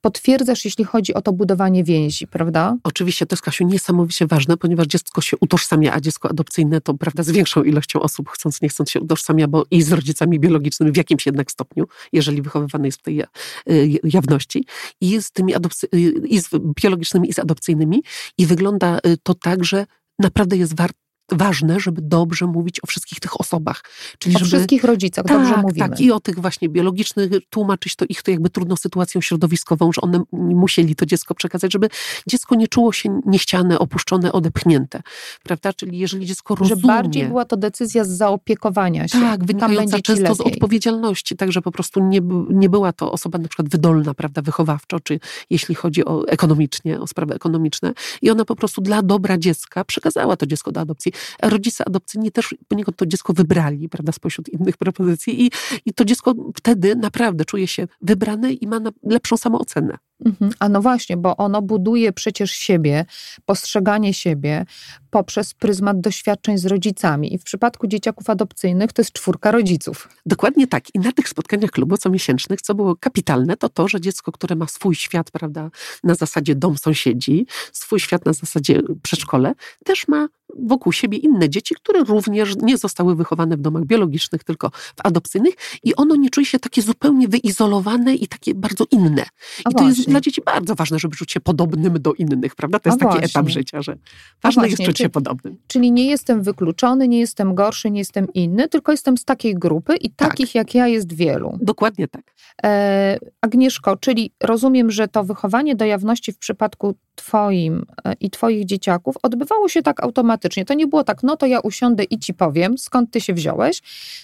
potwierdzasz, 0.02 0.66
jeśli 0.66 0.84
chodzi 0.84 1.14
o 1.14 1.22
to 1.22 1.34
budowanie 1.34 1.84
więzi, 1.84 2.28
prawda? 2.28 2.78
Oczywiście 2.84 3.26
to 3.26 3.34
jest, 3.34 3.44
Kasiu, 3.44 3.64
niesamowicie 3.66 4.28
ważne, 4.28 4.58
ponieważ 4.58 4.88
dziecko 4.88 5.22
się 5.22 5.38
utożsamia, 5.42 5.94
a 5.94 6.00
dziecko 6.00 6.30
adopcyjne 6.30 6.82
to, 6.82 6.94
prawda, 6.94 7.24
z 7.24 7.32
większą 7.32 7.64
ilością 7.64 8.00
osób, 8.00 8.30
chcąc, 8.30 8.62
nie 8.62 8.70
chcąc 8.70 8.92
się 8.92 9.02
utożsamia, 9.02 9.48
bo 9.48 9.66
i 9.72 9.82
z 9.82 9.92
rodzicami 9.92 10.40
biologicznymi 10.40 10.92
w 10.92 10.98
jakimś 10.98 11.26
jednak 11.26 11.52
stopniu, 11.52 11.86
jeżeli 12.14 12.42
wychowywane 12.42 12.88
jest 12.88 13.00
w 13.00 13.02
tej 13.02 13.22
y, 13.22 14.00
jawności, 14.04 14.66
i 15.02 15.22
z 15.22 15.32
tymi 15.32 15.56
adopcy- 15.56 15.88
y, 15.96 16.28
i 16.28 16.40
z 16.40 16.50
biologicznymi, 16.84 17.30
i 17.30 17.34
z 17.34 17.40
adopcyjnymi. 17.40 18.04
I 18.38 18.46
wygląda 18.46 18.98
y, 18.98 19.18
to 19.24 19.34
tak, 19.34 19.64
że 19.64 19.86
naprawdę 20.20 20.58
jest 20.58 20.78
warto 20.78 21.05
ważne, 21.32 21.80
żeby 21.80 22.02
dobrze 22.02 22.48
mówić 22.48 22.80
o 22.84 22.88
wszystkich 22.88 23.20
tych 23.20 23.40
osobach. 23.42 23.84
Czyli 24.20 24.36
o 24.36 24.40
żeby, 24.40 24.50
wszystkich 24.50 24.84
rodzicach 24.84 25.26
tak, 25.26 25.38
dobrze 25.38 25.58
mówimy. 25.62 25.90
Tak, 25.90 26.00
i 26.00 26.12
o 26.12 26.20
tych 26.20 26.40
właśnie 26.40 26.70
biologicznych, 26.70 27.32
tłumaczyć 27.50 27.96
to 27.96 28.06
ich 28.10 28.24
to 28.24 28.32
jakby 28.32 28.50
trudną 28.50 28.76
sytuacją 28.76 29.22
środowiskową, 29.22 29.92
że 29.92 30.02
one 30.02 30.24
musieli 30.32 30.96
to 30.96 31.06
dziecko 31.06 31.36
przekazać, 31.36 31.74
żeby 31.74 31.90
dziecko 32.28 32.56
nie 32.56 32.68
czuło 32.68 32.94
się 32.94 33.22
niechciane, 33.26 33.80
opuszczone, 33.80 34.32
odepchnięte. 34.32 35.02
Prawda? 35.44 35.74
Czyli 35.74 35.98
jeżeli 35.98 36.26
dziecko 36.26 36.56
rozumie... 36.56 36.82
Że 36.82 36.88
bardziej 36.88 37.28
była 37.28 37.46
to 37.46 37.58
decyzja 37.58 38.04
z 38.04 38.10
zaopiekowania 38.10 39.08
się. 39.08 39.20
Tak, 39.20 39.46
wynikająca 39.46 40.00
często 40.00 40.36
z 40.36 40.42
odpowiedzialności, 40.42 41.36
także 41.36 41.62
po 41.62 41.72
prostu 41.72 42.00
nie, 42.00 42.22
nie 42.50 42.70
była 42.70 42.94
to 42.94 43.12
osoba 43.12 43.40
na 43.40 43.48
przykład 43.48 43.70
wydolna, 43.70 44.14
prawda, 44.14 44.42
wychowawczo, 44.42 45.00
czy 45.00 45.20
jeśli 45.50 45.76
chodzi 45.76 46.06
o 46.06 46.28
ekonomicznie, 46.28 47.00
o 47.02 47.08
sprawy 47.08 47.34
ekonomiczne. 47.34 47.94
I 48.22 48.30
ona 48.30 48.46
po 48.46 48.56
prostu 48.56 48.82
dla 48.82 49.02
dobra 49.02 49.38
dziecka 49.38 49.86
przekazała 49.86 50.38
to 50.38 50.46
dziecko 50.48 50.72
do 50.72 50.82
adopcji 50.82 51.12
rodzice 51.42 51.88
adopcyjni 51.88 52.32
też 52.32 52.56
poniekąd 52.68 52.98
to 52.98 53.06
dziecko 53.06 53.34
wybrali, 53.34 53.90
prawda, 53.90 54.12
spośród 54.12 54.50
innych 54.50 54.78
propozycji 54.78 55.46
i, 55.46 55.52
i 55.86 55.94
to 55.94 56.06
dziecko 56.06 56.34
wtedy 56.58 56.96
naprawdę 56.96 57.46
czuje 57.46 57.68
się 57.68 57.88
wybrane 58.02 58.54
i 58.54 58.68
ma 58.68 58.80
lepszą 59.04 59.38
samoocenę. 59.38 59.98
Mhm. 60.26 60.52
A 60.60 60.70
no 60.70 60.82
właśnie, 60.82 61.18
bo 61.18 61.38
ono 61.38 61.62
buduje 61.62 62.14
przecież 62.14 62.52
siebie, 62.52 63.06
postrzeganie 63.46 64.14
siebie 64.14 64.66
poprzez 65.10 65.54
pryzmat 65.54 66.02
doświadczeń 66.02 66.58
z 66.58 66.66
rodzicami. 66.66 67.34
I 67.34 67.38
w 67.38 67.44
przypadku 67.44 67.88
dzieciaków 67.88 68.30
adopcyjnych 68.30 68.94
to 68.94 69.02
jest 69.02 69.12
czwórka 69.12 69.52
rodziców. 69.52 70.10
Dokładnie 70.26 70.68
tak. 70.68 70.96
I 70.96 71.00
na 71.00 71.12
tych 71.12 71.30
spotkaniach 71.30 71.72
klubu 71.72 71.98
comiesięcznych, 71.98 72.62
co 72.62 72.76
było 72.76 72.96
kapitalne, 72.96 73.58
to 73.58 73.70
to, 73.70 73.88
że 73.88 74.02
dziecko, 74.02 74.32
które 74.32 74.56
ma 74.56 74.68
swój 74.68 74.96
świat, 74.96 75.32
prawda, 75.32 75.70
na 76.04 76.16
zasadzie 76.16 76.56
dom 76.56 76.78
sąsiedzi, 76.78 77.46
swój 77.72 78.00
świat 78.00 78.26
na 78.26 78.34
zasadzie 78.34 78.82
przedszkole, 79.02 79.54
też 79.86 80.08
ma 80.08 80.28
wokół 80.56 80.94
siebie 80.94 81.18
inne 81.18 81.50
dzieci, 81.50 81.76
które 81.76 82.04
również 82.04 82.56
nie 82.62 82.78
zostały 82.78 83.16
wychowane 83.16 83.58
w 83.58 83.62
domach 83.62 83.86
biologicznych, 83.86 84.44
tylko 84.44 84.70
w 84.70 84.94
adopcyjnych 85.04 85.54
i 85.84 85.96
ono 85.96 86.16
nie 86.16 86.30
czuje 86.30 86.46
się 86.46 86.60
takie 86.60 86.82
zupełnie 86.82 87.28
wyizolowane 87.28 88.16
i 88.16 88.28
takie 88.28 88.56
bardzo 88.56 88.86
inne. 88.92 89.22
I 89.22 89.26
A 89.64 89.70
to 89.70 89.72
właśnie. 89.72 89.88
jest 89.88 90.10
dla 90.10 90.22
dzieci 90.22 90.42
bardzo 90.46 90.76
ważne, 90.76 91.00
żeby 91.00 91.16
czuć 91.16 91.32
się 91.32 91.40
podobnym 91.40 91.94
do 92.02 92.14
innych, 92.14 92.56
prawda? 92.56 92.80
To 92.80 92.90
jest 92.90 93.02
A 93.02 93.06
taki 93.06 93.20
właśnie. 93.20 93.40
etap 93.40 93.50
życia, 93.50 93.82
że 93.82 93.98
ważne 94.44 94.70
jest 94.70 94.84
czuć 94.84 94.98
się 94.98 95.10
podobnym. 95.10 95.58
Czyli 95.68 95.92
nie 95.92 96.08
jestem 96.08 96.44
wykluczony, 96.44 97.08
nie 97.08 97.20
jestem 97.20 97.56
gorszy, 97.56 97.92
nie 97.92 98.00
jestem 98.00 98.34
inny, 98.34 98.68
tylko 98.68 98.92
jestem 98.92 99.18
z 99.18 99.26
takiej 99.26 99.56
grupy 99.56 99.96
i 99.96 100.10
tak. 100.10 100.30
takich 100.30 100.56
jak 100.56 100.76
ja 100.76 100.88
jest 100.88 101.14
wielu. 101.14 101.58
Dokładnie 101.62 102.08
tak. 102.08 102.34
E, 102.64 103.18
Agnieszko, 103.42 103.98
czyli 103.98 104.32
rozumiem, 104.44 104.92
że 104.92 105.08
to 105.08 105.24
wychowanie 105.24 105.76
do 105.76 105.86
jawności 105.86 106.32
w 106.32 106.38
przypadku 106.38 106.96
twoim 107.16 107.86
e, 108.06 108.14
i 108.20 108.30
twoich 108.30 108.66
dzieciaków 108.66 109.16
odbywało 109.24 109.70
się 109.70 109.82
tak 109.82 110.04
automatycznie, 110.04 110.45
faktycznie, 110.46 110.66
to 110.66 110.74
nie 110.74 110.88
było 110.88 111.04
tak, 111.04 111.24
no 111.24 111.38
to 111.38 111.46
ja 111.46 111.60
usiądę 111.60 112.04
i 112.04 112.20
ci 112.20 112.34
powiem, 112.34 112.78
skąd 112.78 113.12
ty 113.12 113.22
się 113.22 113.34
wziąłeś, 113.34 113.82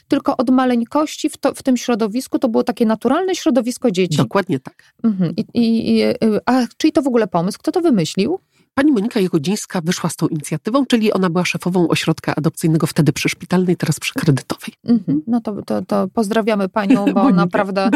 tylko 0.07 0.37
od 0.37 0.49
maleńkości 0.49 1.29
w, 1.29 1.37
to, 1.37 1.53
w 1.53 1.63
tym 1.63 1.77
środowisku 1.77 2.39
to 2.39 2.49
było 2.49 2.63
takie 2.63 2.85
naturalne 2.85 3.35
środowisko 3.35 3.91
dzieci. 3.91 4.17
Dokładnie 4.17 4.59
tak. 4.59 4.93
Mhm. 5.03 5.33
I, 5.37 5.45
i, 5.53 5.99
i, 5.99 6.03
a 6.45 6.67
czyli 6.77 6.91
to 6.91 7.01
w 7.01 7.07
ogóle 7.07 7.27
pomysł? 7.27 7.59
Kto 7.59 7.71
to 7.71 7.81
wymyślił? 7.81 8.39
Pani 8.73 8.91
Monika 8.91 9.19
Jagodzińska 9.19 9.81
wyszła 9.81 10.09
z 10.09 10.15
tą 10.15 10.27
inicjatywą, 10.27 10.85
czyli 10.85 11.13
ona 11.13 11.29
była 11.29 11.45
szefową 11.45 11.87
ośrodka 11.87 12.35
adopcyjnego 12.35 12.87
wtedy 12.87 13.13
przy 13.13 13.29
szpitalnej, 13.29 13.77
teraz 13.77 13.99
przy 13.99 14.13
kredytowej. 14.13 14.73
Mhm. 14.85 15.21
No 15.27 15.41
to, 15.41 15.61
to, 15.61 15.81
to 15.85 16.07
pozdrawiamy 16.13 16.69
panią, 16.69 17.05
bo 17.05 17.13
Monikę, 17.23 17.35
naprawdę... 17.37 17.89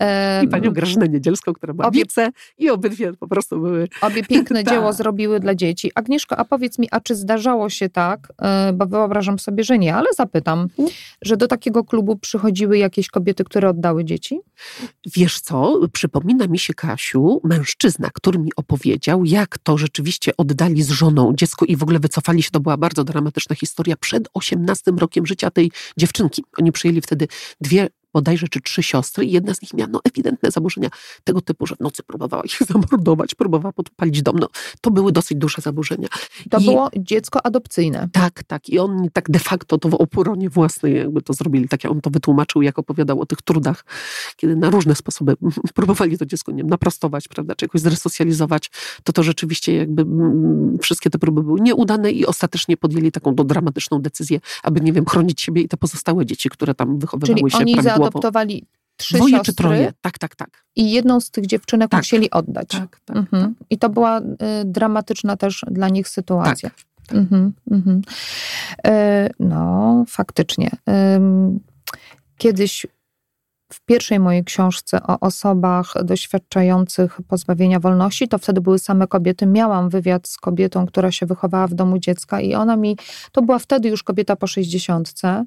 E, 0.00 0.44
I 0.44 0.48
panią 0.48 0.70
Grażynę 0.70 1.08
Niedzielską, 1.08 1.52
która 1.52 1.74
była 1.74 1.88
obie- 1.88 1.92
wice 1.92 2.30
i 2.58 2.70
obydwie 2.70 3.12
po 3.12 3.28
prostu 3.28 3.60
były... 3.60 3.88
Obie 4.00 4.24
piękne 4.24 4.62
Tak. 4.64 4.74
dzieło 4.74 4.92
zrobiły 4.92 5.40
dla 5.40 5.54
dzieci. 5.54 5.90
Agnieszko, 5.94 6.36
a 6.36 6.44
powiedz 6.44 6.78
mi, 6.78 6.88
a 6.90 7.00
czy 7.00 7.14
zdarzało 7.14 7.70
się 7.70 7.88
tak, 7.88 8.32
e, 8.42 8.72
bo 8.72 8.86
wyobrażam 8.86 9.38
sobie, 9.38 9.64
że 9.64 9.78
nie, 9.78 9.94
ale 9.94 10.06
zapytam, 10.16 10.58
Mhm. 10.60 10.88
że 11.22 11.36
do 11.36 11.48
takiego 11.48 11.84
klubu 11.84 12.16
przychodziły 12.16 12.78
jakieś 12.78 13.08
kobiety, 13.08 13.44
które 13.44 13.68
oddały 13.68 14.04
dzieci? 14.04 14.40
Wiesz 15.16 15.40
co, 15.40 15.80
przypomina 15.92 16.46
mi 16.46 16.58
się, 16.58 16.74
Kasiu, 16.74 17.40
mężczyzna, 17.44 18.08
który 18.14 18.38
mi 18.38 18.50
opowiedział, 18.56 19.24
jak 19.24 19.58
to 19.58 19.78
rzeczywiście 19.78 20.15
oddali 20.36 20.82
z 20.82 20.90
żoną 20.90 21.32
dziecko 21.34 21.66
i 21.66 21.76
w 21.76 21.82
ogóle 21.82 21.98
wycofali 21.98 22.42
się. 22.42 22.50
To 22.50 22.60
była 22.60 22.76
bardzo 22.76 23.04
dramatyczna 23.04 23.56
historia 23.56 23.96
przed 23.96 24.28
18 24.34 24.92
rokiem 24.98 25.26
życia 25.26 25.50
tej 25.50 25.70
dziewczynki. 25.96 26.44
Oni 26.58 26.72
przyjęli 26.72 27.00
wtedy 27.00 27.28
dwie 27.60 27.88
bodajże 28.16 28.48
czy 28.48 28.60
trzy 28.60 28.82
siostry 28.82 29.24
i 29.24 29.32
jedna 29.32 29.54
z 29.54 29.62
nich 29.62 29.74
miała 29.74 29.90
no, 29.92 30.00
ewidentne 30.04 30.50
zaburzenia 30.50 30.88
tego 31.24 31.40
typu, 31.40 31.66
że 31.66 31.76
w 31.76 31.80
nocy 31.80 32.02
próbowała 32.02 32.42
ich 32.42 32.58
zamordować, 32.72 33.34
próbowała 33.34 33.72
podpalić 33.72 34.22
dom. 34.22 34.36
No, 34.38 34.48
to 34.80 34.90
były 34.90 35.12
dosyć 35.12 35.38
duże 35.38 35.62
zaburzenia. 35.62 36.08
To 36.50 36.58
I- 36.58 36.64
było 36.64 36.90
dziecko 36.96 37.46
adopcyjne. 37.46 38.08
Tak, 38.12 38.44
tak. 38.44 38.68
I 38.68 38.78
oni 38.78 39.10
tak 39.10 39.30
de 39.30 39.38
facto 39.38 39.78
to 39.78 39.88
w 39.88 39.94
oporonie 39.94 40.50
własnej 40.50 40.96
jakby 40.96 41.22
to 41.22 41.32
zrobili. 41.32 41.68
Tak 41.68 41.84
jak 41.84 41.92
on 41.92 42.00
to 42.00 42.10
wytłumaczył, 42.10 42.62
jak 42.62 42.78
opowiadał 42.78 43.20
o 43.20 43.26
tych 43.26 43.42
trudach, 43.42 43.84
kiedy 44.36 44.56
na 44.56 44.70
różne 44.70 44.94
sposoby 44.94 45.36
próbowali 45.78 46.18
to 46.18 46.26
dziecko, 46.26 46.52
nie 46.52 46.58
wiem, 46.58 46.70
naprostować, 46.70 47.28
prawda, 47.28 47.54
czy 47.54 47.64
jakoś 47.64 47.80
zresocjalizować, 47.80 48.70
to 49.04 49.12
to 49.12 49.22
rzeczywiście 49.22 49.76
jakby 49.76 50.02
mm, 50.02 50.78
wszystkie 50.82 51.10
te 51.10 51.18
próby 51.18 51.42
były 51.42 51.60
nieudane 51.60 52.10
i 52.10 52.26
ostatecznie 52.26 52.76
podjęli 52.76 53.12
taką 53.12 53.34
dramatyczną 53.34 54.02
decyzję, 54.02 54.40
aby, 54.62 54.80
nie 54.80 54.92
wiem, 54.92 55.04
chronić 55.04 55.40
siebie 55.40 55.62
i 55.62 55.68
te 55.68 55.76
pozostałe 55.76 56.26
dzieci, 56.26 56.48
które 56.48 56.74
tam 56.74 56.98
wychowywały 56.98 57.38
Czyli 57.38 57.50
się 57.50 57.58
oni 57.58 57.74
zaadoptowali 58.06 58.66
trzy 58.96 59.14
Dwoje 59.16 59.34
siostry 59.34 59.52
czy 59.52 59.56
troje. 59.56 59.92
Tak, 60.00 60.18
tak, 60.18 60.36
tak. 60.36 60.64
i 60.76 60.90
jedną 60.90 61.20
z 61.20 61.30
tych 61.30 61.46
dziewczynek 61.46 61.90
Tak. 61.90 62.00
musieli 62.00 62.30
oddać. 62.30 62.68
Tak, 62.68 63.00
tak, 63.04 63.16
Mhm. 63.16 63.54
I 63.70 63.78
to 63.78 63.88
była 63.88 64.20
y, 64.20 64.24
dramatyczna 64.64 65.36
też 65.36 65.64
dla 65.70 65.88
nich 65.88 66.08
sytuacja. 66.08 66.70
Mhm, 67.12 67.52
mhm. 67.70 68.02
E, 68.86 69.28
no, 69.40 70.04
faktycznie. 70.08 70.70
Kiedyś 72.38 72.86
w 73.72 73.80
pierwszej 73.80 74.18
mojej 74.20 74.44
książce 74.44 75.02
o 75.02 75.20
osobach 75.20 75.94
doświadczających 76.04 77.18
pozbawienia 77.28 77.80
wolności, 77.80 78.28
to 78.28 78.38
wtedy 78.38 78.60
były 78.60 78.78
same 78.78 79.06
kobiety. 79.06 79.46
Miałam 79.46 79.88
wywiad 79.88 80.28
z 80.28 80.36
kobietą, 80.36 80.86
która 80.86 81.12
się 81.12 81.26
wychowała 81.26 81.66
w 81.66 81.74
domu 81.74 81.98
dziecka 81.98 82.40
i 82.40 82.54
ona 82.54 82.76
mi, 82.76 82.96
to 83.32 83.42
była 83.42 83.58
wtedy 83.58 83.88
już 83.88 84.02
kobieta 84.02 84.36
po 84.36 84.46
sześćdziesiątce 84.46 85.44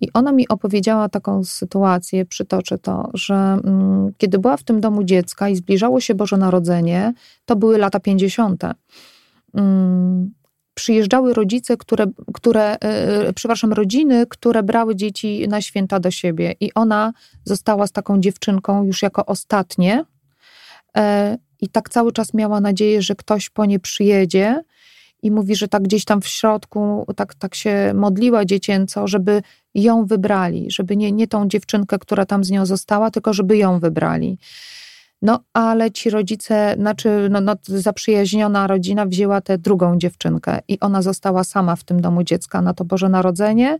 i 0.00 0.12
ona 0.12 0.32
mi 0.32 0.48
opowiedziała 0.48 1.08
taką 1.08 1.44
sytuację, 1.44 2.26
przytoczę 2.26 2.78
to, 2.78 3.10
że 3.14 3.34
mm, 3.34 4.12
kiedy 4.18 4.38
była 4.38 4.56
w 4.56 4.62
tym 4.62 4.80
domu 4.80 5.04
dziecka 5.04 5.48
i 5.48 5.56
zbliżało 5.56 6.00
się 6.00 6.14
Boże 6.14 6.36
Narodzenie, 6.36 7.12
to 7.44 7.56
były 7.56 7.78
lata 7.78 8.00
50. 8.00 8.62
Mm, 9.54 10.30
przyjeżdżały 10.78 11.34
rodzice, 11.34 11.76
które, 11.76 12.06
które 12.34 12.76
e, 12.80 13.32
przepraszam, 13.32 13.72
rodziny, 13.72 14.26
które 14.26 14.62
brały 14.62 14.96
dzieci 14.96 15.48
na 15.48 15.62
święta 15.62 16.00
do 16.00 16.10
siebie 16.10 16.54
i 16.60 16.74
ona 16.74 17.12
została 17.44 17.86
z 17.86 17.92
taką 17.92 18.20
dziewczynką 18.20 18.84
już 18.84 19.02
jako 19.02 19.26
ostatnie 19.26 20.04
e, 20.96 21.38
i 21.60 21.68
tak 21.68 21.88
cały 21.88 22.12
czas 22.12 22.34
miała 22.34 22.60
nadzieję, 22.60 23.02
że 23.02 23.14
ktoś 23.14 23.50
po 23.50 23.64
nie 23.64 23.80
przyjedzie 23.80 24.62
i 25.22 25.30
mówi, 25.30 25.56
że 25.56 25.68
tak 25.68 25.82
gdzieś 25.82 26.04
tam 26.04 26.20
w 26.20 26.28
środku 26.28 27.06
tak, 27.16 27.34
tak 27.34 27.54
się 27.54 27.92
modliła 27.94 28.44
dziecięco, 28.44 29.08
żeby 29.08 29.42
ją 29.74 30.06
wybrali, 30.06 30.70
żeby 30.70 30.96
nie, 30.96 31.12
nie 31.12 31.28
tą 31.28 31.48
dziewczynkę, 31.48 31.98
która 31.98 32.26
tam 32.26 32.44
z 32.44 32.50
nią 32.50 32.66
została, 32.66 33.10
tylko 33.10 33.32
żeby 33.32 33.56
ją 33.56 33.78
wybrali. 33.78 34.38
No, 35.22 35.40
ale 35.52 35.90
ci 35.90 36.10
rodzice, 36.10 36.74
znaczy 36.78 37.28
no, 37.30 37.40
no, 37.40 37.54
zaprzyjaźniona 37.64 38.66
rodzina 38.66 39.06
wzięła 39.06 39.40
tę 39.40 39.58
drugą 39.58 39.98
dziewczynkę 39.98 40.58
i 40.68 40.80
ona 40.80 41.02
została 41.02 41.44
sama 41.44 41.76
w 41.76 41.84
tym 41.84 42.00
domu 42.00 42.22
dziecka 42.22 42.62
na 42.62 42.74
to 42.74 42.84
Boże 42.84 43.08
Narodzenie. 43.08 43.78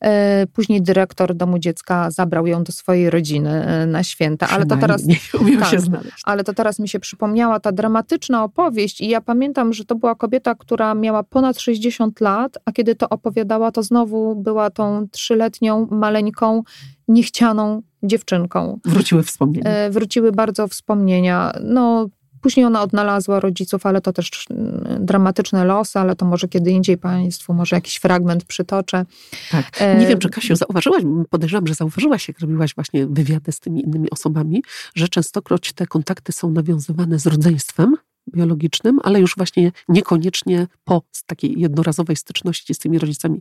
E, 0.00 0.46
Później 0.46 0.82
dyrektor 0.82 1.34
domu 1.34 1.58
dziecka 1.58 2.10
zabrał 2.10 2.46
ją 2.46 2.64
do 2.64 2.72
swojej 2.72 3.10
rodziny 3.10 3.50
e, 3.66 3.86
na 3.86 4.02
święta, 4.02 4.48
ale 4.48 4.66
to 4.66 4.76
teraz 4.76 5.04
Nie 5.04 5.16
tak. 5.58 5.68
się 5.70 5.80
znaleźć. 5.80 6.22
ale 6.24 6.44
to 6.44 6.54
teraz 6.54 6.78
mi 6.78 6.88
się 6.88 7.00
przypomniała 7.00 7.60
ta 7.60 7.72
dramatyczna 7.72 8.44
opowieść 8.44 9.00
i 9.00 9.08
ja 9.08 9.20
pamiętam, 9.20 9.72
że 9.72 9.84
to 9.84 9.94
była 9.94 10.14
kobieta, 10.14 10.54
która 10.54 10.94
miała 10.94 11.22
ponad 11.22 11.60
60 11.60 12.20
lat, 12.20 12.58
a 12.64 12.72
kiedy 12.72 12.94
to 12.94 13.08
opowiadała, 13.08 13.72
to 13.72 13.82
znowu 13.82 14.36
była 14.36 14.70
tą 14.70 15.08
trzyletnią, 15.08 15.86
maleńką, 15.90 16.62
niechcianą 17.08 17.82
dziewczynką. 18.04 18.80
Wróciły 18.84 19.22
wspomnienia. 19.22 19.70
E, 19.70 19.90
Wróciły 19.90 20.32
bardzo 20.32 20.68
wspomnienia. 20.68 21.52
No, 21.62 22.08
później 22.40 22.66
ona 22.66 22.82
odnalazła 22.82 23.40
rodziców, 23.40 23.86
ale 23.86 24.00
to 24.00 24.12
też 24.12 24.30
mm, 24.50 25.06
dramatyczne 25.06 25.64
losy, 25.64 25.98
ale 25.98 26.16
to 26.16 26.26
może 26.26 26.48
kiedy 26.48 26.70
indziej 26.70 26.98
Państwu, 26.98 27.54
może 27.54 27.76
jakiś 27.76 27.96
fragment 27.96 28.44
przytoczę. 28.44 29.04
Tak. 29.50 29.64
E, 29.80 29.98
Nie 29.98 30.06
wiem, 30.06 30.18
czy 30.18 30.28
Kasiu 30.28 30.56
zauważyłaś, 30.56 31.02
podejrzewam, 31.30 31.66
że 31.66 31.74
zauważyłaś, 31.74 32.28
jak 32.28 32.40
robiłaś 32.40 32.74
właśnie 32.74 33.06
wywiady 33.06 33.52
z 33.52 33.60
tymi 33.60 33.82
innymi 33.82 34.10
osobami, 34.10 34.62
że 34.94 35.08
częstokroć 35.08 35.72
te 35.72 35.86
kontakty 35.86 36.32
są 36.32 36.50
nawiązywane 36.50 37.18
z 37.18 37.26
rodzeństwem 37.26 37.94
biologicznym, 38.34 39.00
ale 39.02 39.20
już 39.20 39.36
właśnie 39.36 39.72
niekoniecznie 39.88 40.66
po 40.84 41.02
takiej 41.26 41.60
jednorazowej 41.60 42.16
styczności 42.16 42.74
z 42.74 42.78
tymi 42.78 42.98
rodzicami 42.98 43.40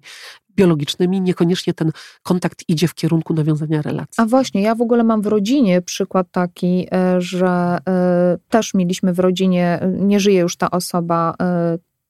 biologicznymi, 0.56 1.22
niekoniecznie 1.22 1.74
ten 1.74 1.92
kontakt 2.24 2.64
idzie 2.68 2.88
w 2.88 2.94
kierunku 2.94 3.34
nawiązania 3.34 3.82
relacji. 3.82 4.14
A 4.18 4.26
właśnie, 4.26 4.62
ja 4.62 4.76
w 4.76 4.82
ogóle 4.82 5.04
mam 5.04 5.22
w 5.22 5.28
rodzinie 5.28 5.82
przykład 5.82 6.28
taki, 6.32 6.88
e, 6.92 7.22
że 7.22 7.78
e, 7.88 8.38
też 8.50 8.74
mieliśmy 8.74 9.14
w 9.14 9.20
rodzinie, 9.20 9.80
e, 9.82 9.88
nie 9.88 10.20
żyje 10.20 10.40
już 10.40 10.58
ta 10.58 10.72
osoba, 10.72 11.36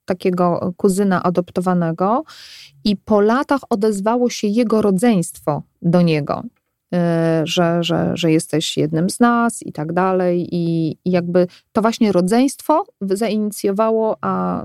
takiego 0.04 0.74
kuzyna 0.76 1.22
adoptowanego 1.22 2.24
i 2.84 2.96
po 2.96 3.20
latach 3.20 3.60
odezwało 3.70 4.30
się 4.30 4.46
jego 4.46 4.82
rodzeństwo 4.82 5.62
do 5.82 6.02
niego, 6.02 6.42
że, 7.44 7.82
że, 7.82 8.10
że 8.14 8.32
jesteś 8.32 8.76
jednym 8.76 9.10
z 9.10 9.20
nas 9.20 9.62
i 9.62 9.72
tak 9.72 9.92
dalej 9.92 10.48
i, 10.52 10.96
i 11.04 11.10
jakby 11.10 11.46
to 11.72 11.82
właśnie 11.82 12.12
rodzeństwo 12.12 12.86
zainicjowało, 13.00 14.18
a, 14.20 14.62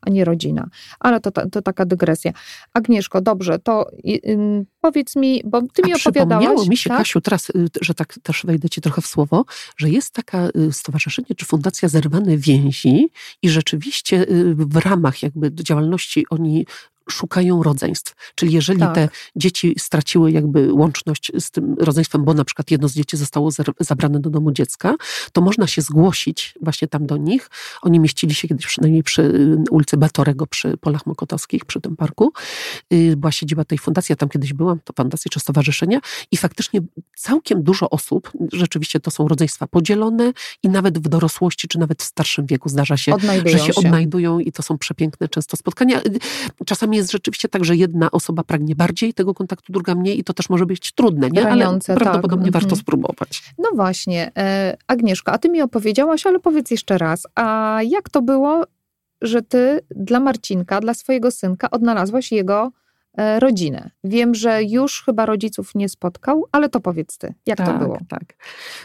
a 0.00 0.10
nie 0.10 0.24
rodzina. 0.24 0.68
Ale 1.00 1.20
to, 1.20 1.30
to 1.30 1.62
taka 1.62 1.84
dygresja. 1.84 2.32
Agnieszko, 2.74 3.20
dobrze, 3.20 3.58
to 3.58 3.90
y, 3.92 4.30
ym, 4.30 4.66
powiedz 4.80 5.16
mi, 5.16 5.42
bo 5.44 5.62
ty 5.62 5.82
mi 5.82 5.92
A 5.92 5.96
opowiadałaś... 5.96 6.44
przypomniało 6.44 6.66
mi 6.66 6.76
się, 6.76 6.90
tak? 6.90 6.98
Kasiu, 6.98 7.20
teraz, 7.20 7.50
y, 7.50 7.68
że 7.80 7.94
tak 7.94 8.18
też 8.22 8.42
wejdę 8.46 8.68
ci 8.68 8.80
trochę 8.80 9.02
w 9.02 9.06
słowo, 9.06 9.44
że 9.76 9.90
jest 9.90 10.14
taka 10.14 10.48
y, 10.48 10.72
stowarzyszenie 10.72 11.28
czy 11.36 11.44
fundacja 11.44 11.88
Zerwane 11.88 12.36
Więzi 12.36 13.08
i 13.42 13.48
rzeczywiście 13.48 14.22
y, 14.30 14.54
w 14.54 14.76
ramach 14.76 15.22
jakby 15.22 15.52
działalności 15.54 16.24
oni 16.30 16.66
szukają 17.10 17.62
rodzeństw. 17.62 18.14
Czyli 18.34 18.52
jeżeli 18.52 18.80
Tak. 18.80 18.94
te 18.94 19.08
dzieci 19.36 19.74
straciły 19.78 20.32
jakby 20.32 20.72
łączność 20.72 21.32
z 21.38 21.50
tym 21.50 21.74
rodzeństwem, 21.78 22.24
bo 22.24 22.34
na 22.34 22.44
przykład 22.44 22.70
jedno 22.70 22.88
z 22.88 22.94
dzieci 22.94 23.16
zostało 23.16 23.50
zabrane 23.80 24.20
do 24.20 24.30
domu 24.30 24.52
dziecka, 24.52 24.94
to 25.32 25.40
można 25.40 25.66
się 25.66 25.82
zgłosić 25.82 26.54
właśnie 26.62 26.88
tam 26.88 27.06
do 27.06 27.16
nich. 27.16 27.50
Oni 27.82 28.00
mieścili 28.00 28.34
się 28.34 28.48
kiedyś 28.48 28.66
przynajmniej 28.66 29.02
przy 29.02 29.22
y, 29.22 29.64
ulicy 29.70 29.96
Batorego, 29.96 30.46
przy 30.46 30.76
Polach 30.76 31.06
Mokotowskich, 31.06 31.64
przy 31.64 31.80
tym 31.80 31.96
parku. 31.96 32.32
Y, 32.92 33.16
Była 33.16 33.32
siedziba 33.32 33.64
tej 33.64 33.78
fundacji, 33.78 34.12
ja 34.12 34.16
tam 34.16 34.28
kiedyś 34.28 34.52
byłam, 34.52 34.80
to 34.84 34.92
fundacji 34.96 35.30
czy 35.30 35.40
stowarzyszenia 35.40 36.00
i 36.30 36.36
faktycznie 36.36 36.80
całkiem 37.16 37.62
dużo 37.62 37.90
osób, 37.90 38.32
rzeczywiście 38.52 39.00
to 39.00 39.10
są 39.10 39.28
rodzeństwa 39.28 39.66
podzielone 39.66 40.32
i 40.62 40.68
nawet 40.68 40.98
w 40.98 41.08
dorosłości, 41.08 41.68
czy 41.68 41.78
nawet 41.78 42.02
w 42.02 42.06
starszym 42.06 42.46
wieku 42.46 42.68
zdarza 42.68 42.96
się, 42.96 43.14
Odnajdują 43.14 43.58
że 43.58 43.64
się, 43.64 43.74
odnajdują 43.74 44.38
i 44.38 44.52
to 44.52 44.62
są 44.62 44.78
przepiękne 44.78 45.28
często 45.28 45.56
spotkania. 45.56 46.00
Y, 46.00 46.18
Czasami 46.66 46.99
jest 47.00 47.12
rzeczywiście 47.12 47.48
tak, 47.48 47.64
że 47.64 47.76
jedna 47.76 48.10
osoba 48.10 48.44
pragnie 48.44 48.74
bardziej 48.74 49.14
tego 49.14 49.34
kontaktu, 49.34 49.72
druga 49.72 49.94
mniej 49.94 50.18
i 50.18 50.24
to 50.24 50.32
też 50.34 50.48
może 50.50 50.66
być 50.66 50.92
trudne, 50.92 51.30
nie? 51.30 51.40
Ale 51.40 51.50
Raniące, 51.50 51.94
tak. 51.94 52.02
prawdopodobnie 52.02 52.50
warto 52.50 52.66
Mhm. 52.66 52.80
spróbować. 52.80 53.42
No 53.58 53.70
właśnie, 53.74 54.30
e, 54.36 54.76
Agnieszka, 54.86 55.32
a 55.32 55.38
ty 55.38 55.48
mi 55.48 55.62
opowiedziałaś, 55.62 56.26
ale 56.26 56.38
powiedz 56.40 56.70
jeszcze 56.70 56.98
raz, 56.98 57.26
a 57.34 57.78
jak 57.84 58.10
to 58.10 58.22
było, 58.22 58.64
że 59.22 59.42
ty 59.42 59.80
dla 59.90 60.20
Marcinka, 60.20 60.80
dla 60.80 60.94
swojego 60.94 61.30
synka 61.30 61.70
odnalazłaś 61.70 62.32
jego 62.32 62.72
e, 63.18 63.40
rodzinę? 63.40 63.90
Wiem, 64.04 64.34
że 64.34 64.62
już 64.64 65.02
chyba 65.04 65.26
rodziców 65.26 65.74
nie 65.74 65.88
spotkał, 65.88 66.44
ale 66.52 66.68
to 66.68 66.80
powiedz 66.80 67.18
ty, 67.18 67.34
jak 67.46 67.58
tak, 67.58 67.66
to 67.66 67.78
było? 67.78 67.98
Tak. 68.08 68.24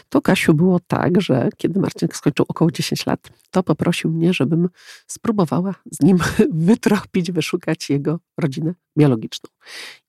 To 0.08 0.22
Kasiu 0.22 0.54
było 0.54 0.80
tak, 0.86 1.20
że 1.20 1.48
kiedy 1.56 1.80
Marcin 1.80 2.08
skończył 2.12 2.44
około 2.48 2.70
10 2.70 3.06
lat, 3.06 3.20
to 3.56 3.62
poprosił 3.62 4.10
mnie, 4.10 4.32
żebym 4.32 4.68
spróbowała 5.06 5.74
z 5.90 6.02
nim 6.02 6.18
wytropić, 6.68 7.32
wyszukać 7.32 7.90
jego 7.90 8.20
rodzinę 8.38 8.74
biologiczną. 8.98 9.50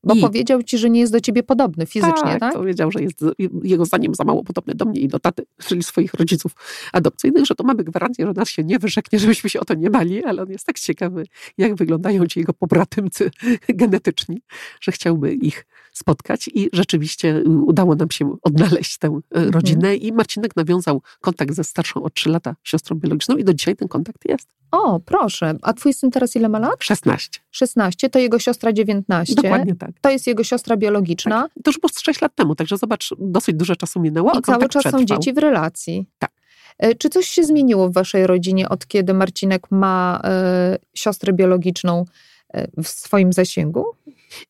Bo 0.04 0.14
I- 0.14 0.22
powiedział 0.22 0.64
ci, 0.64 0.78
że 0.78 0.90
nie 0.90 1.00
jest 1.00 1.14
do 1.14 1.22
ciebie 1.22 1.44
podobny 1.44 1.86
fizycznie, 1.86 2.38
tak? 2.40 2.54
powiedział, 2.54 2.92
że 2.92 3.02
jest 3.02 3.26
jego 3.64 3.86
zdaniem 3.86 4.16
za 4.16 4.24
mało 4.24 4.44
podobny 4.44 4.76
do 4.76 4.86
mnie 4.86 5.00
i 5.00 5.08
do 5.08 5.20
taty, 5.20 5.44
czyli 5.58 5.84
swoich 5.84 6.14
rodziców 6.14 6.52
adopcyjnych, 6.94 7.46
że 7.46 7.56
to 7.56 7.64
mamy 7.64 7.84
gwarancję, 7.84 8.26
że 8.26 8.34
nas 8.34 8.50
się 8.50 8.64
nie 8.64 8.80
wyrzeknie, 8.80 9.20
żebyśmy 9.20 9.50
się 9.50 9.60
o 9.60 9.66
to 9.66 9.74
nie 9.74 9.90
bali, 9.90 10.24
ale 10.24 10.42
on 10.42 10.50
jest 10.50 10.66
tak 10.66 10.80
ciekawy, 10.80 11.26
jak 11.58 11.76
wyglądają 11.76 12.28
ci 12.28 12.40
jego 12.40 12.54
pobratymcy 12.54 13.32
genetyczni, 13.70 14.42
że 14.82 14.92
chciałby 14.92 15.34
ich 15.34 15.66
spotkać 15.98 16.50
i 16.54 16.70
rzeczywiście 16.74 17.36
y, 17.38 17.50
udało 17.50 17.96
nam 17.96 18.12
się 18.12 18.36
odnaleźć 18.42 18.98
tę 18.98 19.20
y, 19.38 19.52
rodzinę 19.52 19.96
i 19.96 20.12
Marcinek 20.14 20.56
nawiązał 20.56 21.02
kontakt 21.22 21.54
ze 21.54 21.64
starszą 21.64 22.04
o 22.04 22.10
3 22.10 22.30
lata 22.30 22.56
siostrą 22.64 22.96
biologiczną 22.96 23.36
i 23.38 23.44
do 23.44 23.54
dzisiaj 23.54 23.76
ten 23.76 23.88
kontakt 23.88 24.22
jest. 24.30 24.48
O, 24.72 25.00
proszę. 25.00 25.56
A 25.62 25.74
twój 25.74 25.94
syn 25.94 26.12
teraz 26.12 26.36
ile 26.36 26.50
ma 26.50 26.60
lat? 26.60 26.84
16. 26.84 27.40
16, 27.52 28.10
to 28.10 28.20
jego 28.20 28.40
siostra 28.40 28.74
19. 28.74 29.36
Dokładnie 29.36 29.76
tak. 29.76 29.92
To 30.02 30.10
jest 30.10 30.28
jego 30.28 30.44
siostra 30.44 30.78
biologiczna. 30.78 31.42
tak. 31.42 31.52
To 31.64 31.72
już 31.72 31.80
było 31.80 31.90
z 31.90 32.00
6 32.00 32.22
lat 32.22 32.36
temu, 32.36 32.56
także 32.56 32.78
zobacz, 32.78 33.14
dosyć 33.20 33.56
dużo 33.56 33.76
czasu 33.76 34.00
minęło, 34.00 34.32
a 34.36 34.40
I 34.40 34.42
cały 34.42 34.70
czas 34.70 34.84
są 34.84 34.90
przetrwał. 34.90 35.06
dzieci 35.20 35.34
w 35.34 35.38
relacji. 35.38 36.10
Tak. 36.20 36.32
E, 36.78 36.96
Czy 36.96 37.10
coś 37.10 37.28
się 37.28 37.44
zmieniło 37.44 37.90
w 37.90 37.94
waszej 37.94 38.28
rodzinie, 38.28 38.70
od 38.70 38.88
kiedy 38.88 39.14
Marcinek 39.14 39.72
ma 39.72 40.22
e, 40.24 40.78
siostrę 40.94 41.34
biologiczną 41.34 42.06
e, 42.54 42.68
w 42.84 42.88
swoim 42.88 43.34
zasięgu? 43.34 43.86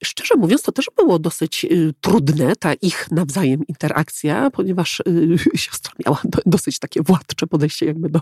Szczerze 0.04 0.36
mówiąc, 0.36 0.62
to 0.62 0.72
też 0.72 0.86
było 0.96 1.20
dosyć 1.20 1.66
y, 1.66 1.94
trudne, 2.02 2.56
ta 2.56 2.74
ich 2.74 3.08
nawzajem 3.12 3.64
interakcja, 3.68 4.50
ponieważ 4.50 5.00
y, 5.00 5.38
siostra 5.56 5.94
miała 6.06 6.22
do, 6.24 6.40
dosyć 6.46 6.80
takie 6.80 7.02
władcze 7.04 7.48
podejście 7.48 7.86
jakby 7.86 8.10
do 8.10 8.20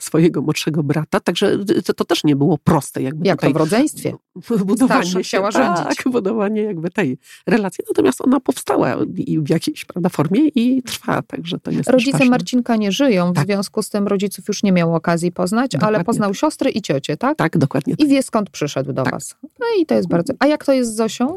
swojego 0.00 0.42
młodszego 0.42 0.82
brata, 0.82 1.20
także 1.20 1.52
y, 1.70 1.82
to, 1.82 1.94
to 1.94 2.04
też 2.04 2.24
nie 2.24 2.36
było 2.36 2.58
proste 2.58 3.02
jakby 3.02 3.26
Jak 3.26 3.36
to 3.36 3.40
tutaj 3.40 3.52
w 3.54 3.56
rodzeństwie? 3.56 4.14
budowanie 4.66 5.10
Starsza 5.10 5.22
się, 5.22 5.40
tak, 5.40 5.52
rządzić. 5.52 6.04
budowanie 6.04 6.62
jakby 6.62 6.90
tej 6.90 7.18
relacji, 7.46 7.84
natomiast 7.88 8.20
ona 8.20 8.40
powstała 8.40 8.96
i 9.16 9.38
w 9.40 9.48
jakiejś 9.48 9.84
prawda, 9.84 10.08
formie 10.08 10.40
i 10.48 10.82
trwa, 10.82 11.22
także 11.22 11.58
to 11.58 11.70
jest 11.70 11.90
Rodzice. 11.90 12.24
Marcinka 12.24 12.76
nie 12.76 12.92
żyją, 12.92 13.32
w 13.32 13.34
Tak. 13.34 13.44
związku 13.46 13.82
z 13.82 13.90
tym 13.90 14.06
rodziców 14.06 14.48
już 14.48 14.62
nie 14.62 14.72
miał 14.72 14.94
okazji 14.94 15.32
poznać, 15.32 15.74
ale 15.74 15.80
Dokładnie 15.80 16.04
poznał 16.04 16.30
tak. 16.30 16.38
siostrę 16.38 16.70
i 16.70 16.82
ciocię, 16.82 17.16
tak? 17.16 17.38
Tak, 17.38 17.58
dokładnie. 17.58 17.94
I 17.98 18.06
wie 18.08 18.22
skąd 18.22 18.50
przyszedł 18.50 18.92
do 18.92 19.02
Tak. 19.02 19.12
was. 19.14 19.34
No 19.42 19.66
i 19.80 19.86
to 19.86 19.94
jest 19.94 20.08
bardzo... 20.08 20.32
A 20.38 20.46
jak 20.46 20.64
to 20.64 20.72
jest 20.72 20.96
Zosią? 20.98 21.34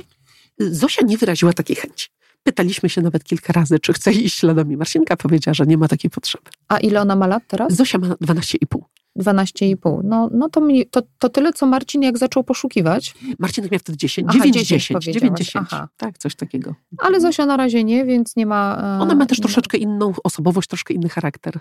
Zosia 0.59 1.05
nie 1.05 1.17
wyraziła 1.17 1.53
takiej 1.53 1.75
chęci. 1.75 2.07
Pytaliśmy 2.43 2.89
się 2.89 3.01
nawet 3.01 3.23
kilka 3.23 3.53
razy, 3.53 3.79
czy 3.79 3.93
chce 3.93 4.11
iść 4.11 4.37
śladami 4.39 4.77
Marcinka. 4.77 5.17
Powiedziała, 5.17 5.53
że 5.53 5.65
nie 5.65 5.77
ma 5.77 5.87
takiej 5.87 6.11
potrzeby. 6.11 6.43
A 6.67 6.77
ile 6.77 7.01
ona 7.01 7.15
ma 7.15 7.27
lat 7.27 7.43
teraz? 7.47 7.73
Zosia 7.75 7.97
ma 7.97 8.07
12,5. 8.07 8.57
12,5. 9.19 10.01
No, 10.03 10.29
no 10.33 10.49
to, 10.49 10.61
mi, 10.61 10.85
to, 10.87 11.01
to 11.19 11.29
tyle, 11.29 11.53
co 11.53 11.65
Marcin, 11.65 12.01
jak 12.01 12.17
zaczął 12.17 12.43
poszukiwać. 12.43 13.13
Marcinek 13.39 13.71
miał 13.71 13.79
wtedy 13.79 13.97
10, 13.97 14.27
Aha, 14.29 14.37
9, 14.39 14.55
10 14.55 14.67
10, 14.67 14.87
powiedziałaś. 14.87 15.21
9, 15.21 15.37
10. 15.37 15.67
Aha. 15.71 15.87
Tak, 15.97 16.17
coś 16.17 16.35
takiego. 16.35 16.75
Ale 16.97 17.21
Zosia 17.21 17.45
na 17.45 17.57
razie 17.57 17.83
nie, 17.83 18.05
więc 18.05 18.35
nie 18.35 18.45
ma... 18.45 18.81
e, 18.99 19.01
Ona 19.01 19.15
ma 19.15 19.25
też 19.25 19.39
troszeczkę 19.39 19.77
inną 19.77 20.13
osobowość, 20.23 20.67
troszkę 20.69 20.93
inny 20.93 21.09
charakter. 21.09 21.59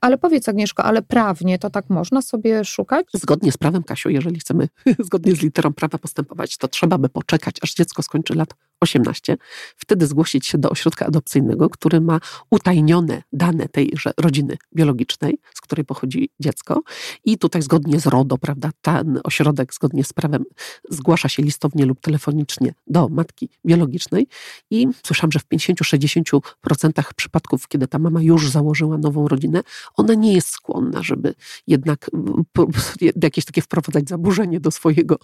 Ale 0.00 0.18
powiedz 0.18 0.48
Agnieszko, 0.48 0.84
ale 0.84 1.02
prawnie 1.02 1.58
to 1.58 1.70
tak 1.70 1.90
można 1.90 2.22
sobie 2.22 2.64
szukać? 2.64 3.06
Zgodnie 3.14 3.52
z 3.52 3.56
prawem, 3.56 3.82
Kasiu, 3.82 4.08
jeżeli 4.08 4.40
chcemy 4.40 4.68
zgodnie 5.06 5.36
z 5.36 5.42
literą 5.42 5.72
prawa 5.72 5.98
postępować, 5.98 6.56
to 6.56 6.68
trzeba 6.68 6.98
by 6.98 7.08
poczekać, 7.08 7.56
aż 7.62 7.74
dziecko 7.74 8.02
skończy 8.02 8.34
lat 8.34 8.54
18, 8.80 9.36
wtedy 9.76 10.06
zgłosić 10.06 10.46
się 10.46 10.58
do 10.58 10.70
ośrodka 10.70 11.06
adopcyjnego, 11.06 11.70
który 11.70 12.00
ma 12.00 12.20
utajnione 12.50 13.22
dane 13.32 13.68
tejże 13.68 14.12
rodziny 14.20 14.56
biologicznej, 14.74 15.38
z 15.54 15.60
której 15.60 15.84
pochodzi 15.84 16.30
dziecko. 16.40 16.82
I 17.24 17.38
tutaj 17.38 17.62
zgodnie 17.62 18.00
z 18.00 18.06
RODO, 18.06 18.38
prawda, 18.38 18.70
ten 18.82 19.20
ośrodek 19.24 19.74
zgodnie 19.74 20.04
z 20.04 20.12
prawem 20.12 20.44
zgłasza 20.90 21.28
się 21.28 21.42
listownie 21.42 21.86
lub 21.86 22.00
telefonicznie 22.00 22.74
do 22.86 23.08
matki 23.08 23.48
biologicznej. 23.66 24.26
I 24.70 24.88
słyszałam, 25.06 25.32
że 25.32 25.38
w 25.38 25.48
50-60% 25.48 27.02
przypadków, 27.16 27.68
kiedy 27.68 27.88
ta 27.88 27.98
mama 27.98 28.22
już 28.22 28.50
założyła 28.50 28.98
nową 28.98 29.28
rodzinę, 29.28 29.62
ona 29.96 30.14
nie 30.14 30.32
jest 30.32 30.48
skłonna, 30.48 31.02
żeby 31.02 31.34
jednak 31.66 32.10
mm, 32.14 32.44
jakieś 33.22 33.44
takie 33.44 33.62
wprowadzać 33.62 34.08
zaburzenie 34.08 34.60
do 34.60 34.70
swojego 34.70 35.18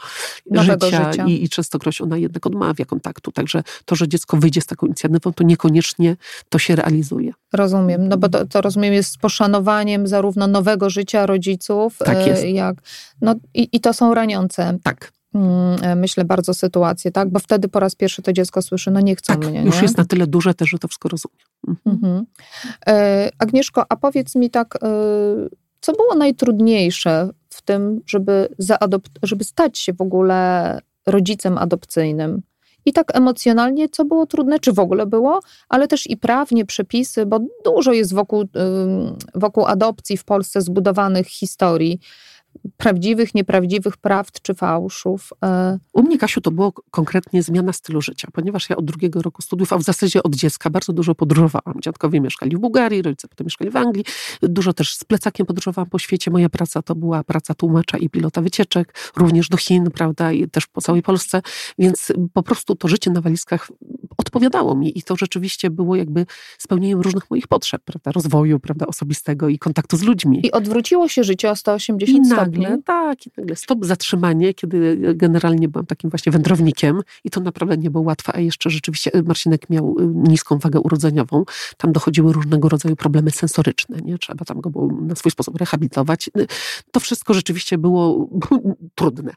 Nowego 0.51 0.87
życia, 0.87 1.13
życia. 1.13 1.27
I, 1.27 1.45
i 1.45 1.49
częstokroć 1.49 2.01
ona 2.01 2.17
jednak 2.17 2.47
odmawia 2.47 2.85
kontaktu. 2.85 3.33
Także 3.33 3.63
to, 3.85 3.97
że 3.97 4.09
dziecko 4.09 4.37
wyjdzie 4.37 4.61
z 4.61 4.67
taką 4.67 4.87
inicjatywą, 4.87 5.33
to 5.33 5.45
niekoniecznie 5.45 6.17
to 6.49 6.59
się 6.59 6.77
realizuje. 6.77 7.33
Rozumiem, 7.53 8.09
no 8.09 8.17
bo 8.17 8.29
to, 8.29 8.47
to 8.47 8.61
rozumiem 8.61 8.95
jest 8.95 9.13
z 9.13 9.17
poszanowaniem 9.17 10.07
zarówno 10.07 10.47
nowego 10.47 10.91
życia 10.91 11.27
rodziców, 11.27 11.99
Tak 11.99 12.17
e, 12.17 12.29
jest. 12.29 12.45
jak... 12.45 12.77
No 13.21 13.35
i, 13.55 13.69
i 13.73 13.81
to 13.81 13.93
są 13.93 14.15
raniące, 14.15 14.79
Tak, 14.83 15.13
mm, 15.35 15.79
e, 15.83 15.97
myślę, 15.97 16.25
bardzo 16.25 16.55
sytuacje, 16.55 17.11
tak? 17.13 17.31
Bo 17.31 17.39
wtedy 17.39 17.69
po 17.69 17.81
raz 17.81 17.95
pierwszy 17.95 18.23
to 18.23 18.33
dziecko 18.33 18.63
słyszy, 18.63 18.91
no 18.91 19.01
nie 19.01 19.17
chcą 19.17 19.33
tak. 19.33 19.51
mnie, 19.51 19.63
Już 19.63 19.77
nie? 19.77 19.83
jest 19.83 19.99
na 19.99 20.05
tyle 20.05 20.27
duże 20.27 20.55
też, 20.55 20.71
że 20.71 20.79
to 20.79 20.89
wszystko 20.89 21.09
rozumie. 21.09 21.52
Mhm. 21.69 21.97
Mhm. 21.97 22.27
E, 22.87 23.31
Agnieszko, 23.39 23.85
a 23.89 23.97
powiedz 23.97 24.35
mi 24.35 24.51
tak, 24.51 24.77
e, 24.77 24.89
co 25.81 25.93
było 25.93 26.15
najtrudniejsze 26.15 27.31
w 27.49 27.63
tym, 27.63 28.01
żeby, 28.07 28.49
żeby 29.23 29.45
stać 29.45 29.79
się 29.79 29.93
w 29.93 30.01
ogóle 30.01 30.79
rodzicem 31.07 31.59
adopcyjnym? 31.59 32.43
I 32.85 32.93
tak 32.93 33.17
emocjonalnie, 33.17 33.89
co 33.89 34.05
było 34.05 34.27
trudne, 34.27 34.59
czy 34.59 34.73
w 34.73 34.79
ogóle 34.79 35.07
było, 35.07 35.41
ale 35.69 35.89
też 35.89 36.11
i 36.11 36.17
prawnie, 36.17 36.67
przepisy, 36.67 37.27
bo 37.27 37.41
dużo 37.65 37.93
jest 37.93 38.15
wokół, 38.15 38.45
wokół 39.35 39.67
adopcji 39.67 40.17
w 40.17 40.25
Polsce 40.25 40.61
zbudowanych 40.61 41.27
historii, 41.27 42.01
prawdziwych, 42.77 43.35
nieprawdziwych 43.35 43.97
prawd 43.97 44.41
czy 44.43 44.55
fałszów. 44.55 45.31
E, 45.45 45.79
U 45.93 46.03
mnie, 46.03 46.19
Kasiu, 46.19 46.41
to 46.41 46.51
było 46.51 46.73
konkretnie 46.91 47.43
zmiana 47.43 47.73
stylu 47.73 48.03
życia, 48.03 48.29
ponieważ 48.33 48.71
ja 48.71 48.77
od 48.77 48.85
drugiego 48.85 49.23
roku 49.23 49.43
studiów, 49.43 49.73
a 49.73 49.79
w 49.79 49.83
zasadzie 49.83 50.23
od 50.23 50.35
dziecka 50.35 50.71
bardzo 50.71 50.93
dużo 50.93 51.15
podróżowałam. 51.15 51.81
Dziadkowie 51.81 52.21
mieszkali 52.21 52.57
w 52.57 52.61
Bułgarii, 52.61 53.03
rodzice 53.03 53.29
potem 53.29 53.45
mieszkali 53.45 53.71
w 53.71 53.77
Anglii. 53.77 54.05
Dużo 54.43 54.73
też 54.73 54.95
z 54.95 55.05
plecakiem 55.05 55.47
podróżowałam 55.47 55.91
po 55.91 55.99
świecie. 55.99 56.31
Moja 56.31 56.49
praca 56.49 56.83
to 56.83 56.95
była 56.95 57.25
praca 57.25 57.55
tłumacza 57.55 57.99
i 57.99 58.09
pilota 58.09 58.43
wycieczek, 58.43 58.95
również 59.17 59.49
do 59.49 59.57
Chin, 59.57 59.91
prawda, 59.91 60.33
i 60.33 60.49
też 60.49 60.67
po 60.67 60.81
całej 60.81 61.03
Polsce. 61.03 61.43
Więc 61.79 62.13
po 62.33 62.43
prostu 62.43 62.75
to 62.75 62.89
życie 62.89 63.11
na 63.11 63.21
walizkach 63.21 63.69
odpowiadało 64.19 64.75
mi 64.75 64.99
i 64.99 65.03
to 65.03 65.17
rzeczywiście 65.17 65.71
było 65.71 65.97
jakby 65.97 66.27
spełnieniem 66.59 67.01
różnych 67.01 67.31
moich 67.31 67.49
potrzeb, 67.49 67.83
prawda, 67.85 68.13
rozwoju, 68.13 68.61
prawda, 68.61 68.87
osobistego 68.87 69.49
i 69.49 69.59
kontaktu 69.59 69.97
z 69.97 70.03
ludźmi. 70.03 70.47
I 70.47 70.53
odwróciło 70.53 71.09
się 71.09 71.25
życie 71.25 71.51
o 71.51 71.57
180 71.57 72.27
I 72.27 72.27
stopni. 72.27 72.42
Nagle, 72.45 72.83
tak, 72.83 73.27
i 73.27 73.31
nagle 73.37 73.57
stop, 73.57 73.85
zatrzymanie, 73.85 74.55
kiedy 74.55 74.99
generalnie 75.15 75.69
byłam 75.69 75.87
takim 75.87 76.11
właśnie 76.11 76.33
wędrownikiem 76.33 77.01
i 77.25 77.31
to 77.31 77.41
naprawdę 77.41 77.77
nie 77.77 77.91
było 77.91 78.05
łatwe, 78.05 78.33
a 78.37 78.41
jeszcze 78.41 78.71
rzeczywiście 78.71 79.11
Marcinek 79.25 79.71
miał 79.71 79.97
y, 79.99 80.07
niską 80.07 80.59
wagę 80.59 80.81
urodzeniową, 80.81 81.45
tam 81.77 81.93
dochodziły 81.93 82.33
różnego 82.33 82.69
rodzaju 82.69 82.97
problemy 82.97 83.31
sensoryczne, 83.31 83.99
nie? 84.05 84.19
Trzeba 84.19 84.45
tam 84.45 84.61
go 84.61 84.71
było 84.71 84.93
na 85.01 85.15
swój 85.15 85.33
sposób 85.33 85.57
rehabilitować. 85.57 86.31
To 86.93 87.01
wszystko 87.01 87.35
rzeczywiście 87.35 87.79
było 87.79 88.29
trudne. 88.95 89.33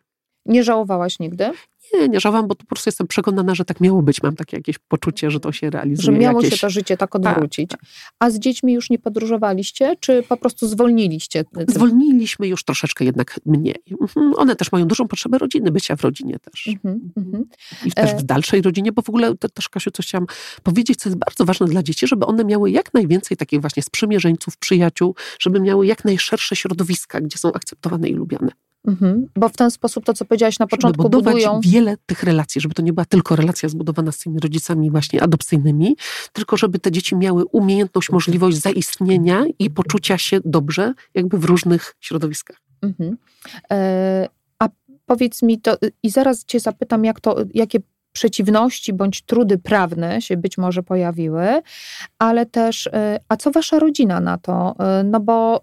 Nie 0.46 0.64
żałowałaś 0.64 1.20
nigdy? 1.20 1.52
Nie, 1.94 2.08
nie 2.10 2.20
żałam, 2.20 2.48
bo 2.48 2.56
po 2.56 2.66
prostu 2.66 2.88
jestem 2.88 3.08
przekonana, 3.08 3.56
że 3.56 3.66
tak 3.66 3.82
miało 3.82 4.02
być. 4.02 4.24
Mam 4.24 4.36
takie 4.36 4.58
jakieś 4.58 4.78
poczucie, 4.78 5.32
że 5.32 5.40
to 5.40 5.52
się 5.52 5.70
realizuje. 5.70 6.06
Że 6.06 6.12
miało 6.12 6.42
jakieś... 6.42 6.60
się 6.60 6.62
to 6.62 6.70
życie 6.70 6.98
tak 6.98 7.16
odwrócić. 7.16 7.72
A 8.20 8.30
z 8.30 8.40
dziećmi 8.40 8.74
już 8.74 8.90
nie 8.90 9.00
podróżowaliście, 9.00 9.96
czy 10.00 10.24
po 10.24 10.38
prostu 10.38 10.68
zwolniliście? 10.68 11.44
tym? 11.44 11.66
Zwolniliśmy 11.68 12.48
już 12.48 12.64
troszeczkę 12.64 13.06
jednak 13.06 13.40
mniej. 13.46 13.76
Mhm. 14.02 14.34
One 14.36 14.56
też 14.56 14.72
mają 14.72 14.86
dużą 14.86 15.08
potrzebę 15.08 15.38
rodziny, 15.38 15.72
bycia 15.72 15.96
w 15.96 16.02
rodzinie 16.02 16.40
też. 16.40 16.68
Mhm, 16.68 17.12
mhm. 17.18 17.46
I 17.86 17.92
też 17.92 18.12
E- 18.12 18.18
w 18.18 18.24
dalszej 18.24 18.62
rodzinie, 18.62 18.92
bo 18.92 19.02
w 19.02 19.10
ogóle 19.10 19.38
te- 19.38 19.50
też, 19.50 19.70
Kasiu, 19.70 19.92
coś 19.92 20.08
chciałam 20.08 20.28
powiedzieć, 20.64 21.00
co 21.00 21.10
jest 21.10 21.20
bardzo 21.20 21.46
ważne 21.46 21.68
dla 21.68 21.84
dzieci, 21.84 22.08
żeby 22.08 22.26
one 22.26 22.44
miały 22.44 22.72
jak 22.72 22.94
najwięcej 22.94 23.38
takich 23.38 23.62
właśnie 23.62 23.84
sprzymierzeńców, 23.84 24.58
przyjaciół, 24.58 25.16
żeby 25.40 25.60
miały 25.60 25.88
jak 25.88 26.06
najszersze 26.06 26.56
środowiska, 26.56 27.22
gdzie 27.22 27.38
są 27.38 27.54
akceptowane 27.54 28.10
i 28.10 28.14
lubiane. 28.14 28.52
Mhm. 28.88 29.28
Bo 29.36 29.50
w 29.50 29.54
ten 29.54 29.72
sposób 29.72 30.06
to, 30.06 30.14
co 30.14 30.26
powiedziałaś 30.26 30.60
na 30.60 30.64
Żeby 30.64 30.70
początku, 30.78 31.04
budować 31.04 31.34
budują... 31.34 31.60
wiele 31.64 31.96
tych 32.06 32.24
relacji, 32.24 32.62
żeby 32.62 32.76
to 32.76 32.82
nie 32.82 32.94
była 32.94 33.06
tylko 33.06 33.36
relacja 33.36 33.70
zbudowana 33.70 34.12
z 34.12 34.20
tymi 34.20 34.40
rodzicami 34.40 34.92
właśnie 34.92 35.24
adopcyjnymi, 35.24 35.96
tylko 36.34 36.58
żeby 36.58 36.80
te 36.80 36.92
dzieci 36.92 37.16
miały 37.16 37.46
umiejętność, 37.46 38.10
możliwość 38.10 38.58
zaistnienia 38.58 39.46
i 39.60 39.70
poczucia 39.70 40.18
się 40.18 40.40
dobrze 40.46 40.94
jakby 41.14 41.38
w 41.38 41.46
różnych 41.46 41.96
środowiskach. 42.00 42.62
Mhm. 42.82 43.18
E, 43.72 44.28
a 44.60 44.70
powiedz 45.06 45.42
mi 45.42 45.62
to, 45.62 45.78
i 46.04 46.10
zaraz 46.10 46.46
cię 46.46 46.60
zapytam, 46.60 47.06
jak 47.06 47.20
to, 47.20 47.36
jakie 47.54 47.80
przeciwności 48.12 48.94
bądź 48.94 49.22
trudy 49.22 49.58
prawne 49.58 50.22
się 50.22 50.38
być 50.38 50.58
może 50.58 50.84
pojawiły, 50.84 51.62
ale 52.20 52.46
też, 52.46 52.88
e, 52.88 53.20
a 53.30 53.38
co 53.38 53.52
wasza 53.52 53.80
rodzina 53.80 54.20
na 54.20 54.38
to? 54.38 54.76
E, 54.80 55.04
No 55.04 55.20
bo 55.20 55.62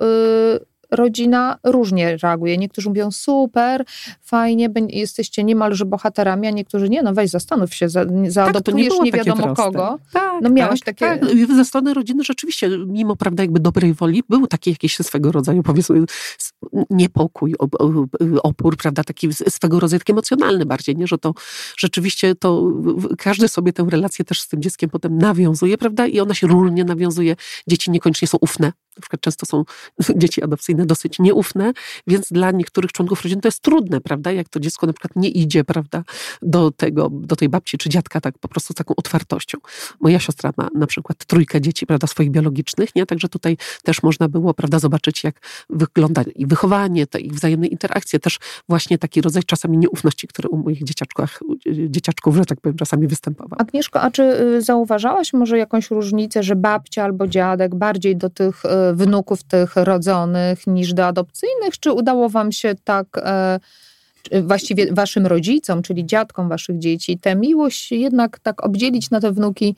rodzina 0.93 1.59
różnie 1.65 2.17
reaguje. 2.17 2.59
Niektórzy 2.59 2.89
mówią 2.89 3.11
super, 3.11 3.85
fajnie, 4.23 4.69
jesteście 4.89 5.45
niemalże 5.45 5.85
bohaterami, 5.85 6.47
a 6.47 6.51
niektórzy 6.51 6.89
nie, 6.89 7.03
no 7.03 7.15
weź 7.15 7.31
zastanów 7.31 7.75
się, 7.75 7.89
za, 7.89 8.05
zaadoptujesz 8.29 8.89
tak, 8.89 8.99
nie, 8.99 9.05
nie 9.05 9.13
wiadomo 9.13 9.55
kogo. 9.55 9.99
Tak, 10.13 10.33
no 10.43 10.51
miałeś 10.51 10.81
tak, 10.81 10.99
takie... 10.99 11.21
Tak. 11.21 11.57
Ze 11.57 11.65
strony 11.65 11.95
rodziny 11.95 12.25
rzeczywiście, 12.25 12.69
mimo 12.87 13.17
prawda 13.17 13.43
jakby 13.43 13.61
dobrej 13.61 13.95
woli, 13.95 14.23
był 14.29 14.47
taki 14.47 14.71
jakiś 14.71 14.97
swego 14.97 15.33
rodzaju 15.33 15.63
powiedzmy 15.63 16.05
niepokój, 16.91 17.55
opór, 18.43 18.77
prawda, 18.77 19.05
taki 19.05 19.33
swego 19.33 19.81
rodzaju 19.81 19.99
taki 19.99 20.13
emocjonalny 20.13 20.67
bardziej, 20.67 20.97
nie, 20.97 21.07
że 21.07 21.19
to 21.19 21.35
rzeczywiście 21.77 22.35
to 22.35 22.73
każdy 23.19 23.49
sobie 23.49 23.73
tę 23.73 23.87
relację 23.91 24.25
też 24.25 24.41
z 24.41 24.49
tym 24.49 24.63
dzieckiem 24.63 24.91
potem 24.91 25.19
nawiązuje, 25.19 25.79
prawda, 25.79 26.07
i 26.07 26.21
ona 26.21 26.35
się 26.35 26.47
różnie 26.47 26.85
nawiązuje. 26.85 27.37
Dzieci 27.69 27.91
niekoniecznie 27.91 28.29
są 28.29 28.39
ufne, 28.41 28.73
na 28.97 29.01
przykład 29.01 29.21
często 29.21 29.47
są 29.47 29.65
dzieci 30.21 30.43
adopcyjne 30.43 30.87
dosyć 30.87 31.19
nieufne, 31.19 31.73
więc 32.07 32.27
dla 32.31 32.51
niektórych 32.51 32.93
członków 32.93 33.23
rodziny 33.23 33.43
to 33.43 33.49
jest 33.49 33.61
trudne, 33.61 34.01
prawda, 34.01 34.33
jak 34.33 34.49
to 34.49 34.61
dziecko 34.61 34.87
na 34.87 34.93
przykład 34.93 35.17
nie 35.17 35.29
idzie, 35.29 35.65
prawda, 35.65 36.05
do 36.43 36.71
tego, 36.71 37.11
do 37.13 37.37
tej 37.37 37.49
babci 37.49 37.79
czy 37.79 37.89
dziadka 37.89 38.21
tak 38.21 38.39
po 38.39 38.49
prostu 38.49 38.73
z 38.73 38.77
taką 38.77 38.95
otwartością. 38.97 39.59
Moja 40.01 40.21
siostra 40.21 40.53
ma 40.57 40.69
na 40.75 40.87
przykład 40.87 41.25
trójkę 41.25 41.61
dzieci, 41.61 41.87
prawda, 41.87 42.07
swoich 42.07 42.31
biologicznych, 42.31 42.95
nie, 42.97 43.07
także 43.07 43.29
tutaj 43.29 43.57
też 43.83 44.03
można 44.03 44.29
było, 44.29 44.55
prawda, 44.55 44.79
zobaczyć 44.79 45.25
jak 45.25 45.41
wygląda 45.71 46.23
i 46.35 46.47
wychowanie, 46.47 47.07
te 47.07 47.21
ich 47.21 47.33
wzajemne 47.33 47.67
interakcje, 47.67 48.19
też 48.19 48.39
właśnie 48.69 48.99
taki 48.99 49.21
rodzaj 49.21 49.43
czasami 49.43 49.79
nieufności, 49.79 50.29
który 50.29 50.49
u 50.49 50.57
moich 50.57 50.85
dzieciaczkach, 50.85 51.41
dzieciaczków, 51.67 52.37
że 52.37 52.45
tak 52.45 52.61
powiem, 52.61 52.77
czasami 52.77 53.07
występował. 53.07 53.59
Agnieszko, 53.61 54.01
a 54.01 54.11
czy 54.11 54.23
y, 54.23 54.63
zauważałaś 54.63 55.33
może 55.33 55.59
jakąś 55.59 55.91
różnicę, 55.91 56.43
że 56.43 56.57
babcia 56.57 57.05
albo 57.05 57.27
dziadek 57.27 57.75
bardziej 57.75 58.17
do 58.17 58.31
tych 58.31 58.65
y, 58.65 58.69
wnuków 58.95 59.43
tych 59.43 59.77
rodzonych 59.77 60.67
niż 60.67 60.95
do 60.95 61.07
adopcyjnych? 61.07 61.79
Czy 61.81 61.93
udało 61.93 62.29
wam 62.29 62.53
się 62.53 62.75
tak 62.85 63.07
y, 64.33 64.43
właściwie 64.43 64.93
waszym 64.93 65.27
rodzicom, 65.27 65.83
czyli 65.83 66.07
dziadkom 66.07 66.49
waszych 66.49 66.79
dzieci, 66.79 67.19
tę 67.19 67.37
miłość 67.37 67.93
jednak 67.93 68.39
tak 68.39 68.65
obdzielić 68.65 69.11
na 69.11 69.21
te 69.21 69.33
wnuki 69.33 69.77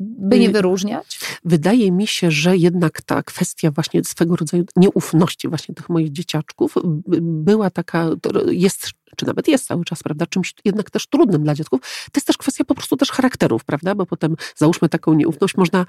by 0.00 0.38
nie 0.38 0.48
y, 0.48 0.52
wyróżniać? 0.52 1.18
Wydaje 1.44 1.92
mi 1.92 2.06
się, 2.06 2.30
że 2.30 2.56
jednak 2.56 3.02
ta 3.02 3.22
kwestia 3.22 3.70
właśnie 3.70 4.04
swego 4.04 4.36
rodzaju 4.36 4.64
nieufności 4.76 5.48
właśnie 5.48 5.74
tych 5.74 5.88
moich 5.88 6.12
dzieciaczków 6.12 6.74
była 7.20 7.70
taka, 7.70 8.10
jest 8.50 8.90
czy 9.14 9.26
nawet 9.26 9.48
jest 9.48 9.66
cały 9.66 9.84
czas, 9.84 10.02
prawda, 10.02 10.26
czymś 10.26 10.54
jednak 10.64 10.90
też 10.90 11.06
trudnym 11.06 11.42
dla 11.42 11.54
dziecków, 11.54 11.80
to 11.80 12.18
jest 12.18 12.26
też 12.26 12.38
kwestia 12.38 12.64
po 12.64 12.74
prostu 12.74 12.96
też 12.96 13.10
charakterów, 13.10 13.64
prawda, 13.64 13.94
bo 13.94 14.06
potem 14.06 14.36
załóżmy 14.56 14.88
taką 14.88 15.14
nieufność 15.14 15.56
można 15.56 15.86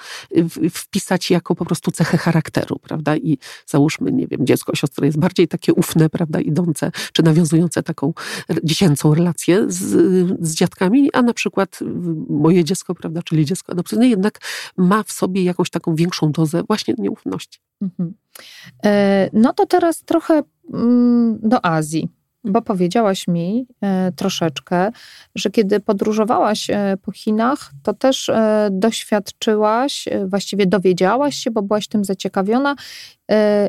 wpisać 0.72 1.32
jako 1.32 1.56
po 1.56 1.66
prostu 1.66 1.92
cechę 1.92 2.18
charakteru, 2.18 2.80
prawda, 2.80 3.18
i 3.18 3.38
załóżmy, 3.66 4.12
nie 4.12 4.28
wiem, 4.28 4.46
dziecko, 4.46 4.76
siostra 4.76 5.06
jest 5.06 5.20
bardziej 5.20 5.48
takie 5.48 5.74
ufne, 5.74 6.10
prawda, 6.10 6.40
idące, 6.42 6.92
czy 7.14 7.24
nawiązujące 7.24 7.84
taką 7.84 8.14
dziecięcą 8.64 9.14
relację 9.14 9.66
z, 9.68 9.80
z 10.48 10.56
dziadkami, 10.56 11.10
a 11.14 11.22
na 11.22 11.34
przykład 11.34 11.80
moje 12.30 12.64
dziecko, 12.64 12.96
prawda, 12.96 13.22
czyli 13.24 13.46
dziecko 13.46 13.72
adopcyjne 13.72 14.08
jednak 14.08 14.40
ma 14.78 15.04
w 15.04 15.12
sobie 15.12 15.44
jakąś 15.44 15.70
taką 15.70 15.96
większą 15.96 16.32
dozę 16.32 16.64
właśnie 16.68 16.94
nieufności. 16.98 17.60
Mhm. 17.82 18.14
E, 18.86 19.30
no 19.34 19.54
to 19.54 19.66
teraz 19.66 20.04
trochę 20.04 20.44
mm, 20.74 21.40
do 21.44 21.66
Azji 21.66 22.10
bo 22.46 22.62
powiedziałaś 22.62 23.28
mi 23.28 23.68
e, 23.82 24.12
troszeczkę, 24.12 24.92
że 25.36 25.50
kiedy 25.50 25.80
podróżowałaś 25.80 26.70
e, 26.70 26.98
po 27.02 27.12
Chinach, 27.12 27.72
to 27.84 27.94
też 27.94 28.30
e, 28.30 28.70
doświadczyłaś, 28.72 30.08
właściwie 30.26 30.66
dowiedziałaś 30.66 31.36
się, 31.36 31.52
bo 31.52 31.62
byłaś 31.62 31.88
tym 31.88 32.06
zaciekawiona, 32.06 32.76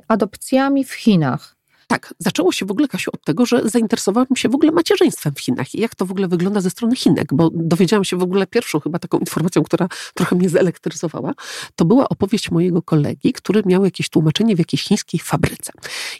adopcjami 0.09 0.85
w 0.85 0.93
Chinach. 0.93 1.56
Tak, 1.87 2.15
zaczęło 2.19 2.53
się 2.53 2.67
w 2.67 2.71
ogóle, 2.71 2.89
Kasiu, 2.89 3.11
od 3.15 3.25
tego, 3.25 3.47
że 3.47 3.69
zainteresowałam 3.69 4.37
się 4.37 4.49
w 4.49 4.55
ogóle 4.55 4.73
macierzyństwem 4.73 5.35
w 5.35 5.41
Chinach 5.41 5.75
i 5.75 5.81
jak 5.81 5.95
to 5.95 6.07
w 6.07 6.11
ogóle 6.11 6.29
wygląda 6.29 6.61
ze 6.61 6.71
strony 6.71 6.97
Chinek, 6.97 7.35
bo 7.35 7.51
dowiedziałam 7.55 8.05
się 8.05 8.17
w 8.17 8.23
ogóle 8.23 8.47
pierwszą 8.47 8.81
chyba 8.81 8.99
taką 8.99 9.19
informacją, 9.19 9.63
która 9.63 9.89
trochę 10.15 10.37
mnie 10.37 10.49
zelektryzowała. 10.49 11.33
To 11.77 11.85
była 11.85 12.09
opowieść 12.09 12.51
mojego 12.51 12.83
kolegi, 12.83 13.33
który 13.33 13.63
miał 13.67 13.85
jakieś 13.85 14.09
tłumaczenie 14.09 14.57
w 14.57 14.59
jakiejś 14.59 14.83
chińskiej 14.83 15.21
fabryce. 15.21 15.73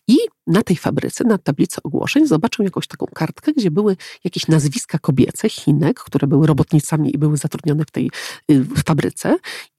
I 0.09 0.17
na 0.47 0.63
tej 0.63 0.77
fabryce, 0.77 1.25
na 1.25 1.39
tablicy 1.39 1.83
ogłoszeń, 1.83 2.27
zobaczył 2.27 2.65
jakąś 2.65 2.87
taką 2.87 3.07
kartkę, 3.07 3.53
gdzie 3.53 3.71
były 3.71 3.97
jakieś 4.25 4.49
nazwiska 4.49 4.99
kobiece, 4.99 5.51
Chinek, 5.51 6.01
które 6.01 6.27
były 6.27 6.47
robotnicami 6.47 7.15
i 7.15 7.19
były 7.19 7.37
zatrudnione 7.37 7.85
w 7.85 7.91
tej 7.91 8.11
y, 8.51 8.61
w 8.61 8.83
fabryce. 8.83 9.37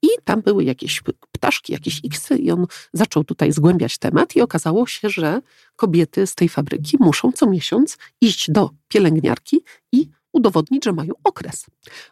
I 0.07 0.23
tam 0.23 0.41
były 0.41 0.63
jakieś 0.63 1.01
ptaszki, 1.31 1.73
jakieś 1.73 1.99
iksy, 2.03 2.37
i 2.37 2.51
on 2.51 2.65
zaczął 2.93 3.23
tutaj 3.23 3.51
zgłębiać 3.51 3.97
temat, 3.97 4.35
i 4.35 4.41
okazało 4.41 4.87
się, 4.87 5.09
że 5.09 5.41
kobiety 5.75 6.27
z 6.27 6.35
tej 6.35 6.49
fabryki 6.49 6.97
muszą 6.99 7.31
co 7.31 7.47
miesiąc 7.47 7.97
iść 8.21 8.51
do 8.51 8.69
pielęgniarki 8.87 9.63
i 9.91 10.09
udowodnić, 10.37 10.85
że 10.85 10.93
mają 10.93 11.13
okres. 11.23 11.65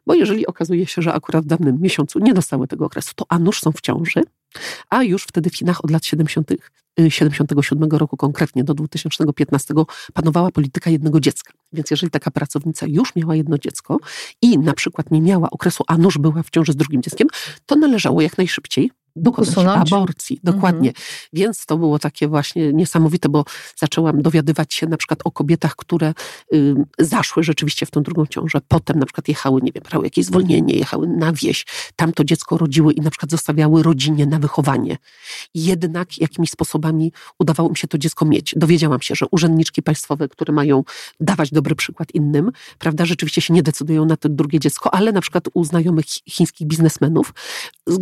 Bo 0.07 0.13
jeżeli 0.13 0.47
okazuje 0.47 0.85
się, 0.85 1.01
że 1.01 1.13
akurat 1.13 1.43
w 1.43 1.47
danym 1.47 1.81
miesiącu 1.81 2.19
nie 2.19 2.33
dostały 2.33 2.67
tego 2.67 2.85
okresu, 2.85 3.11
to 3.15 3.25
a 3.29 3.39
nuż 3.39 3.61
są 3.61 3.71
w 3.71 3.81
ciąży, 3.81 4.21
a 4.89 5.03
już 5.03 5.23
wtedy 5.23 5.49
w 5.49 5.57
Chinach 5.57 5.85
od 5.85 5.91
lat 5.91 6.05
70. 6.05 6.51
77 7.09 7.89
roku 7.89 8.17
konkretnie 8.17 8.63
do 8.63 8.73
2015 8.73 9.73
panowała 10.13 10.51
polityka 10.51 10.89
jednego 10.89 11.19
dziecka. 11.19 11.53
Więc 11.73 11.91
jeżeli 11.91 12.11
taka 12.11 12.31
pracownica 12.31 12.85
już 12.89 13.15
miała 13.15 13.35
jedno 13.35 13.57
dziecko 13.57 13.97
i 14.41 14.59
na 14.59 14.73
przykład 14.73 15.11
nie 15.11 15.21
miała 15.21 15.49
okresu, 15.49 15.83
a 15.87 15.97
nuż 15.97 16.17
była 16.17 16.43
w 16.43 16.49
ciąży 16.49 16.71
z 16.71 16.75
drugim 16.75 17.01
dzieckiem, 17.01 17.27
to 17.65 17.75
należało 17.75 18.21
jak 18.21 18.37
najszybciej 18.37 18.91
dokonać 19.15 19.93
aborcji. 19.93 20.39
Dokładnie. 20.43 20.89
Mhm. 20.89 21.05
Więc 21.33 21.65
to 21.65 21.77
było 21.77 21.99
takie 21.99 22.27
właśnie 22.27 22.73
niesamowite, 22.73 23.29
bo 23.29 23.45
zaczęłam 23.77 24.21
dowiadywać 24.21 24.73
się 24.73 24.87
na 24.87 24.97
przykład 24.97 25.19
o 25.23 25.31
kobietach, 25.31 25.75
które 25.75 26.13
y, 26.53 26.75
zaszły 26.99 27.43
rzeczywiście 27.43 27.85
w 27.85 27.91
tą 27.91 28.03
drugą 28.03 28.25
ciążę. 28.25 28.59
Potem 28.67 28.99
na 28.99 29.05
przykład 29.05 29.27
jechały, 29.27 29.61
nie 29.61 29.71
wiem, 29.71 29.83
brały 29.83 30.05
jakieś 30.05 30.25
zwolnienie, 30.25 30.75
jechały 30.75 31.07
na 31.07 31.33
wieś, 31.33 31.65
tam 31.95 32.13
to 32.13 32.23
dziecko 32.23 32.57
rodziły 32.57 32.93
i 32.93 33.01
na 33.01 33.09
przykład 33.09 33.31
zostawiały 33.31 33.83
rodzinie 33.83 34.25
na 34.25 34.39
wychowanie. 34.39 34.97
Jednak 35.53 36.17
jakimiś 36.17 36.49
sposobami 36.49 37.11
udawało 37.39 37.69
mi 37.69 37.77
się 37.77 37.87
to 37.87 37.97
dziecko 37.97 38.25
mieć. 38.25 38.53
Dowiedziałam 38.57 39.01
się, 39.01 39.15
że 39.15 39.25
urzędniczki 39.31 39.83
państwowe, 39.83 40.29
które 40.29 40.53
mają 40.53 40.83
dawać 41.19 41.51
dobry 41.51 41.75
przykład 41.75 42.15
innym, 42.15 42.51
prawda, 42.79 43.05
rzeczywiście 43.05 43.41
się 43.41 43.53
nie 43.53 43.63
decydują 43.63 44.05
na 44.05 44.17
to 44.17 44.29
drugie 44.29 44.59
dziecko, 44.59 44.93
ale 44.93 45.11
na 45.11 45.21
przykład 45.21 45.49
u 45.53 45.63
znajomych 45.63 46.05
chińskich 46.05 46.67
biznesmenów 46.67 47.33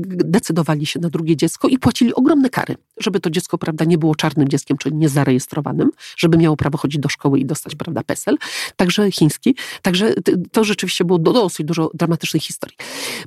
decydowali 0.08 0.86
się 0.86 1.00
na 1.04 1.10
drugie 1.10 1.38
dziecko 1.38 1.68
i 1.68 1.80
płacili 1.80 2.14
ogromne 2.14 2.50
kary, 2.50 2.76
żeby 2.98 3.20
to 3.20 3.30
dziecko, 3.30 3.58
prawda, 3.58 3.86
nie 3.86 3.98
było 3.98 4.16
czarnym 4.16 4.50
dzieckiem, 4.50 4.78
czyli 4.78 4.96
niezarejestrowanym, 4.96 5.92
żeby 6.18 6.38
miało 6.38 6.58
prawo 6.58 6.78
chodzić 6.78 7.02
do 7.02 7.10
szkoły 7.10 7.40
i 7.40 7.46
dostać, 7.46 7.76
prawda, 7.76 8.04
PESEL, 8.04 8.38
także 8.76 9.12
chiński. 9.12 9.56
Także 9.82 10.14
to 10.52 10.64
rzeczywiście 10.64 11.06
było 11.06 11.20
dosyć 11.20 11.68
dużo 11.68 11.92
dramatycznych 11.94 12.44
historii. 12.44 12.78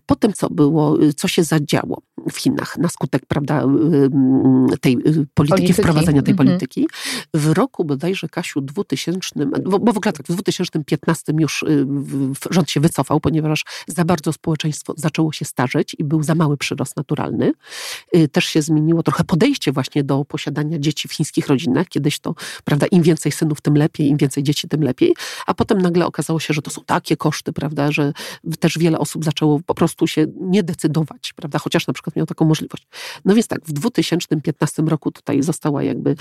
Potem 0.07 0.33
co 0.33 0.51
było, 0.51 0.99
co 1.17 1.29
się 1.29 1.45
zadziało 1.45 2.03
w 2.33 2.37
Chinach 2.37 2.79
na 2.79 2.89
skutek, 2.89 3.27
prawda, 3.27 3.65
tej 4.81 4.97
polityki, 4.97 5.27
polityki. 5.35 5.73
wprowadzenia 5.73 6.23
tej 6.23 6.33
mhm. 6.33 6.49
polityki. 6.49 6.89
W 7.35 7.53
roku 7.53 7.85
bodajże, 7.85 8.29
Kasiu, 8.29 8.61
2000, 8.61 9.47
bo 9.63 9.93
w 9.93 9.97
ogóle 9.97 10.13
tak, 10.13 10.27
w 10.27 10.35
2015 10.35 11.33
już 11.39 11.63
y, 11.63 11.87
rząd 12.51 12.71
się 12.71 12.81
wycofał, 12.81 13.21
ponieważ 13.21 13.65
za 13.87 14.05
bardzo 14.05 14.33
społeczeństwo 14.33 14.95
zaczęło 14.97 15.33
się 15.33 15.45
starzeć 15.45 15.97
i 15.99 16.05
był 16.05 16.23
za 16.23 16.35
mały 16.35 16.57
przyrost 16.57 16.97
naturalny. 16.97 17.53
Y, 18.17 18.29
też 18.29 18.45
się 18.45 18.63
zmieniło 18.63 19.03
trochę 19.03 19.25
podejście 19.25 19.73
właśnie 19.73 20.05
do 20.05 20.25
posiadania 20.25 20.79
dzieci 20.79 21.09
w 21.09 21.13
chińskich 21.13 21.49
rodzinach. 21.49 21.89
Kiedyś 21.89 22.19
to, 22.19 22.35
prawda, 22.65 22.87
im 22.87 23.03
więcej 23.03 23.33
synów, 23.33 23.61
tym 23.61 23.75
lepiej, 23.75 24.09
im 24.09 24.17
więcej 24.17 24.43
dzieci, 24.43 24.69
tym 24.69 24.83
lepiej. 24.83 25.15
A 25.47 25.55
potem 25.55 25.79
nagle 25.79 26.07
okazało 26.07 26.41
się, 26.41 26.55
że 26.55 26.63
to 26.63 26.71
są 26.71 26.83
takie 26.87 27.17
koszty, 27.17 27.53
prawda, 27.53 27.93
że 27.93 28.13
też 28.61 28.79
wiele 28.79 28.99
osób 28.99 29.25
zaczęło 29.25 29.61
po 29.67 29.75
prostu 29.75 30.07
się 30.07 30.27
nie 30.41 30.63
decydować, 30.63 31.33
prawda, 31.33 31.59
chociaż 31.59 31.87
na 31.87 31.95
przykład 31.95 32.17
miał 32.17 32.27
taką 32.27 32.45
możliwość. 32.45 32.87
No 33.25 33.35
więc 33.35 33.47
tak, 33.47 33.61
w 33.65 33.73
2015 33.73 34.83
roku 34.83 35.11
tutaj 35.11 35.43
została 35.43 35.83
jakby, 35.83 36.17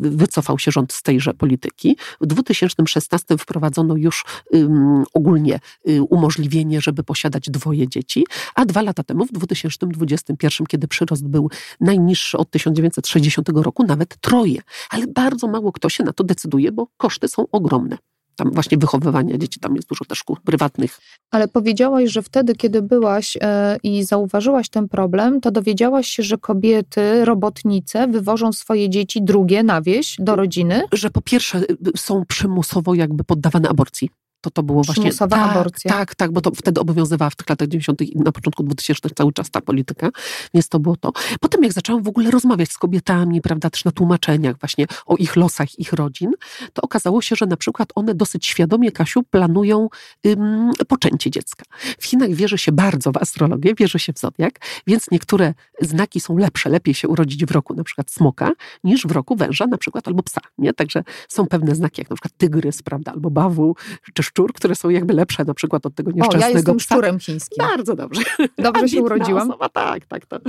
wycofał 0.00 0.58
się 0.58 0.70
rząd 0.70 0.92
z 0.92 1.02
tejże 1.02 1.34
polityki. 1.34 1.96
W 2.20 2.26
2016 2.26 3.38
wprowadzono 3.38 3.96
już 3.96 4.24
um, 4.50 5.04
ogólnie 5.14 5.60
um, 5.84 6.06
umożliwienie, 6.10 6.80
żeby 6.80 7.02
posiadać 7.02 7.50
dwoje 7.50 7.88
dzieci, 7.88 8.26
a 8.54 8.64
dwa 8.64 8.82
lata 8.82 9.02
temu, 9.02 9.26
w 9.26 9.32
2021 9.32 10.59
kiedy 10.66 10.88
przyrost 10.88 11.28
był 11.28 11.50
najniższy 11.80 12.38
od 12.38 12.50
1960 12.50 13.48
roku, 13.48 13.84
nawet 13.84 14.16
troje. 14.20 14.62
Ale 14.90 15.06
bardzo 15.06 15.48
mało 15.48 15.72
kto 15.72 15.88
się 15.88 16.04
na 16.04 16.12
to 16.12 16.24
decyduje, 16.24 16.72
bo 16.72 16.86
koszty 16.96 17.28
są 17.28 17.46
ogromne 17.52 17.98
tam 18.40 18.50
właśnie 18.52 18.78
wychowywania 18.78 19.38
dzieci, 19.38 19.60
tam 19.60 19.76
jest 19.76 19.88
dużo 19.88 20.04
też 20.04 20.18
szkół 20.18 20.36
prywatnych. 20.44 20.98
Ale 21.30 21.48
powiedziałaś, 21.48 22.10
że 22.10 22.22
wtedy, 22.22 22.54
kiedy 22.54 22.82
byłaś 22.82 23.38
e, 23.40 23.76
i 23.82 24.04
zauważyłaś 24.04 24.68
ten 24.68 24.88
problem, 24.88 25.40
to 25.40 25.50
dowiedziałaś 25.50 26.06
się, 26.06 26.22
że 26.22 26.38
kobiety, 26.38 27.24
robotnice 27.24 28.08
wywożą 28.08 28.52
swoje 28.52 28.90
dzieci 28.90 29.22
drugie 29.22 29.62
na 29.62 29.82
wieś, 29.82 30.16
do 30.18 30.36
rodziny? 30.36 30.82
Że 30.92 31.10
po 31.10 31.20
pierwsze 31.20 31.58
y, 31.58 31.66
są 31.96 32.24
przymusowo 32.28 32.94
jakby 32.94 33.24
poddawane 33.24 33.68
aborcji 33.68 34.10
to 34.40 34.50
to 34.50 34.62
było 34.62 34.82
właśnie... 34.82 35.02
Przymusowa 35.02 35.36
tak, 35.36 35.50
aborcja. 35.50 35.92
Tak, 35.92 36.14
tak, 36.14 36.32
bo 36.32 36.40
to 36.40 36.50
wtedy 36.50 36.80
obowiązywała 36.80 37.30
w 37.30 37.36
tych 37.36 37.48
latach 37.48 37.68
90. 37.68 38.02
i 38.02 38.18
na 38.18 38.32
początku 38.32 38.62
2000 38.62 39.10
cały 39.10 39.32
czas 39.32 39.50
ta 39.50 39.60
polityka, 39.60 40.10
więc 40.54 40.68
to 40.68 40.78
było 40.78 40.96
to. 40.96 41.12
Potem 41.40 41.62
jak 41.62 41.72
zaczęłam 41.72 42.02
w 42.02 42.08
ogóle 42.08 42.30
rozmawiać 42.30 42.70
z 42.70 42.78
kobietami, 42.78 43.40
prawda, 43.40 43.70
też 43.70 43.84
na 43.84 43.92
tłumaczeniach 43.92 44.58
właśnie 44.60 44.86
o 45.06 45.16
ich 45.16 45.36
losach, 45.36 45.78
ich 45.78 45.92
rodzin, 45.92 46.30
to 46.72 46.82
okazało 46.82 47.22
się, 47.22 47.36
że 47.36 47.46
na 47.46 47.56
przykład 47.56 47.88
one 47.94 48.14
dosyć 48.14 48.46
świadomie, 48.46 48.92
Kasiu, 48.92 49.22
planują 49.22 49.88
ym, 50.26 50.70
poczęcie 50.88 51.30
dziecka. 51.30 51.64
W 51.98 52.06
Chinach 52.06 52.30
wierzy 52.30 52.58
się 52.58 52.72
bardzo 52.72 53.12
w 53.12 53.16
astrologię, 53.16 53.74
wierzy 53.74 53.98
się 53.98 54.12
w 54.12 54.18
zodiak, 54.18 54.60
więc 54.86 55.10
niektóre 55.10 55.54
znaki 55.80 56.20
są 56.20 56.36
lepsze, 56.36 56.70
lepiej 56.70 56.94
się 56.94 57.08
urodzić 57.08 57.44
w 57.44 57.50
roku 57.50 57.74
na 57.74 57.84
przykład 57.84 58.10
smoka, 58.10 58.52
niż 58.84 59.06
w 59.06 59.10
roku 59.10 59.36
węża 59.36 59.66
na 59.66 59.78
przykład 59.78 60.08
albo 60.08 60.22
psa, 60.22 60.40
nie? 60.58 60.72
Także 60.72 61.04
są 61.28 61.46
pewne 61.46 61.74
znaki, 61.74 62.00
jak 62.00 62.10
na 62.10 62.16
przykład 62.16 62.32
tygrys, 62.36 62.82
prawda, 62.82 63.12
albo 63.12 63.30
bawu, 63.30 63.76
czy 64.14 64.22
szczur, 64.30 64.52
które 64.52 64.74
są 64.74 64.88
jakby 64.88 65.14
lepsze 65.14 65.44
na 65.44 65.54
przykład 65.54 65.86
od 65.86 65.94
tego 65.94 66.10
O, 66.10 66.14
nieszczęsnego 66.14 66.46
ja 66.46 66.56
jestem 66.56 66.76
psa. 66.76 66.94
szczurem 66.94 67.18
chińskim. 67.18 67.66
Bardzo 67.66 67.96
dobrze. 67.96 68.22
Dobrze 68.58 68.88
się 68.88 69.02
urodziłam. 69.02 69.50
Osoba, 69.50 69.68
tak, 69.68 70.06
tak. 70.06 70.26
To. 70.26 70.40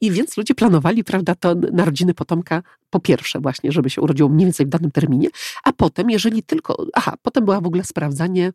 I 0.00 0.10
więc 0.10 0.36
ludzie 0.36 0.54
planowali, 0.54 1.04
prawda, 1.04 1.34
to 1.34 1.54
narodziny 1.72 2.14
potomka 2.14 2.62
po 2.90 3.00
pierwsze 3.00 3.40
właśnie, 3.40 3.72
żeby 3.72 3.90
się 3.90 4.00
urodziło 4.00 4.28
mniej 4.28 4.46
więcej 4.46 4.66
w 4.66 4.68
danym 4.68 4.90
terminie, 4.90 5.28
a 5.64 5.72
potem, 5.72 6.10
jeżeli 6.10 6.42
tylko, 6.42 6.86
aha, 6.94 7.14
potem 7.22 7.44
była 7.44 7.60
w 7.60 7.66
ogóle 7.66 7.84
sprawdzanie 7.84 8.52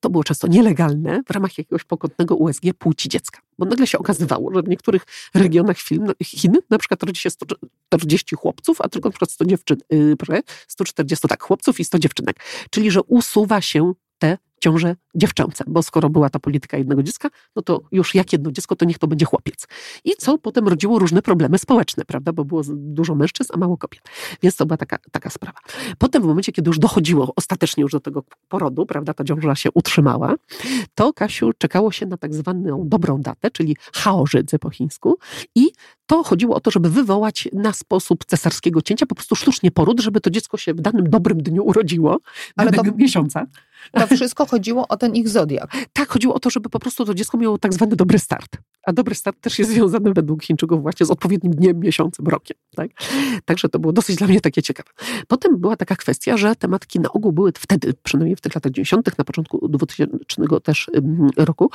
to 0.00 0.10
było 0.10 0.24
często 0.24 0.46
nielegalne 0.46 1.22
w 1.26 1.30
ramach 1.30 1.58
jakiegoś 1.58 1.84
pokątnego 1.84 2.36
USG 2.36 2.62
płci 2.78 3.08
dziecka. 3.08 3.40
Bo 3.58 3.66
nagle 3.66 3.86
się 3.86 3.98
okazywało, 3.98 4.54
że 4.54 4.62
w 4.62 4.68
niektórych 4.68 5.06
regionach 5.34 5.78
film, 5.78 6.12
Chin 6.24 6.52
na 6.70 6.78
przykład 6.78 7.02
rodzi 7.02 7.20
się 7.20 7.30
140 7.30 8.36
chłopców, 8.36 8.80
a 8.80 8.88
tylko 8.88 9.08
na 9.08 9.12
przykład 9.12 9.30
100 9.30 9.44
dziewczyn, 9.44 9.76
yy, 9.90 10.16
proszę, 10.16 10.42
140 10.68 11.28
tak, 11.28 11.42
chłopców 11.42 11.80
i 11.80 11.84
100 11.84 11.98
dziewczynek. 11.98 12.36
Czyli, 12.70 12.90
że 12.90 13.02
usuwa 13.02 13.60
się 13.60 13.92
te 14.18 14.38
ciąże 14.60 14.96
dziewczęce, 15.14 15.64
bo 15.66 15.82
skoro 15.82 16.10
była 16.10 16.30
ta 16.30 16.38
polityka 16.38 16.76
jednego 16.76 17.02
dziecka, 17.02 17.28
no 17.56 17.62
to 17.62 17.80
już 17.92 18.14
jak 18.14 18.32
jedno 18.32 18.52
dziecko, 18.52 18.76
to 18.76 18.84
niech 18.84 18.98
to 18.98 19.06
będzie 19.06 19.26
chłopiec. 19.26 19.66
I 20.04 20.10
co 20.18 20.38
potem 20.38 20.68
rodziło 20.68 20.98
różne 20.98 21.22
problemy 21.22 21.58
społeczne, 21.58 22.04
prawda, 22.04 22.32
bo 22.32 22.44
było 22.44 22.62
dużo 22.68 23.14
mężczyzn, 23.14 23.52
a 23.54 23.56
mało 23.56 23.76
kobiet. 23.76 24.02
Więc 24.42 24.56
to 24.56 24.66
była 24.66 24.76
taka, 24.76 24.98
taka 25.10 25.30
sprawa. 25.30 25.58
Potem 25.98 26.22
w 26.22 26.26
momencie, 26.26 26.52
kiedy 26.52 26.68
już 26.68 26.78
dochodziło 26.78 27.32
ostatecznie 27.36 27.82
już 27.82 27.92
do 27.92 28.00
tego 28.00 28.24
porodu, 28.48 28.86
prawda, 28.86 29.14
ta 29.14 29.24
ciąża 29.24 29.54
się 29.54 29.70
utrzymała, 29.74 30.34
to 30.94 31.12
Kasiu 31.12 31.50
czekało 31.58 31.92
się 31.92 32.06
na 32.06 32.16
tak 32.16 32.34
zwaną 32.34 32.82
dobrą 32.88 33.20
datę, 33.20 33.50
czyli 33.50 33.76
haożydzy 33.94 34.58
po 34.58 34.70
chińsku 34.70 35.18
i 35.54 35.68
to 36.06 36.22
chodziło 36.22 36.56
o 36.56 36.60
to, 36.60 36.70
żeby 36.70 36.90
wywołać 36.90 37.48
na 37.52 37.72
sposób 37.72 38.24
cesarskiego 38.24 38.82
cięcia 38.82 39.06
po 39.06 39.14
prostu 39.14 39.34
sztucznie 39.36 39.70
poród, 39.70 40.00
żeby 40.00 40.20
to 40.20 40.30
dziecko 40.30 40.56
się 40.56 40.74
w 40.74 40.80
danym 40.80 41.10
dobrym 41.10 41.42
dniu 41.42 41.64
urodziło, 41.64 42.18
Ale 42.56 42.72
to- 42.72 42.82
miesiąca. 42.96 43.46
To 43.92 44.06
wszystko 44.06 44.46
chodziło 44.46 44.88
o 44.88 44.96
ten 44.96 45.14
ich 45.14 45.28
zodiak. 45.28 45.76
Tak, 45.92 46.08
chodziło 46.08 46.34
o 46.34 46.38
to, 46.38 46.50
żeby 46.50 46.68
po 46.68 46.78
prostu 46.78 47.04
to 47.04 47.14
dziecko 47.14 47.38
miało 47.38 47.58
tak 47.58 47.74
zwany 47.74 47.96
dobry 47.96 48.18
start. 48.18 48.56
A 48.86 48.92
dobry 48.92 49.14
start 49.14 49.40
też 49.40 49.58
jest 49.58 49.70
związany 49.70 50.12
według 50.12 50.44
Chińczyków 50.44 50.82
właśnie 50.82 51.06
z 51.06 51.10
odpowiednim 51.10 51.52
dniem, 51.52 51.80
miesiącem, 51.80 52.26
rokiem. 52.26 52.56
Tak? 52.76 52.90
Także 53.44 53.68
to 53.68 53.78
było 53.78 53.92
dosyć 53.92 54.16
dla 54.16 54.26
mnie 54.26 54.40
takie 54.40 54.62
ciekawe. 54.62 54.90
Potem 55.28 55.58
była 55.58 55.76
taka 55.76 55.96
kwestia, 55.96 56.36
że 56.36 56.56
te 56.56 56.68
matki 56.68 57.00
na 57.00 57.12
ogół 57.12 57.32
były 57.32 57.52
wtedy, 57.58 57.94
przynajmniej 58.02 58.36
w 58.36 58.40
tych 58.40 58.54
latach 58.54 58.72
90., 58.72 59.18
na 59.18 59.24
początku 59.24 59.68
2000 59.68 60.60
też 60.62 60.90
roku, 61.36 61.70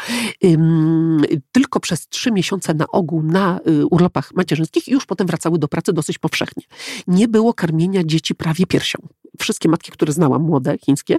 tylko 1.51 1.79
przez 1.79 2.07
trzy 2.07 2.31
miesiące 2.31 2.73
na 2.73 2.87
ogół 2.87 3.23
na 3.23 3.59
y, 3.67 3.85
urlopach 3.85 4.33
macierzyńskich 4.33 4.87
i 4.87 4.91
już 4.91 5.05
potem 5.05 5.27
wracały 5.27 5.59
do 5.59 5.67
pracy 5.67 5.93
dosyć 5.93 6.17
powszechnie. 6.17 6.63
Nie 7.07 7.27
było 7.27 7.53
karmienia 7.53 8.03
dzieci 8.03 8.35
prawie 8.35 8.65
piersią. 8.65 8.97
Wszystkie 9.39 9.69
matki, 9.69 9.91
które 9.91 10.13
znałam, 10.13 10.41
młode, 10.41 10.77
chińskie, 10.77 11.17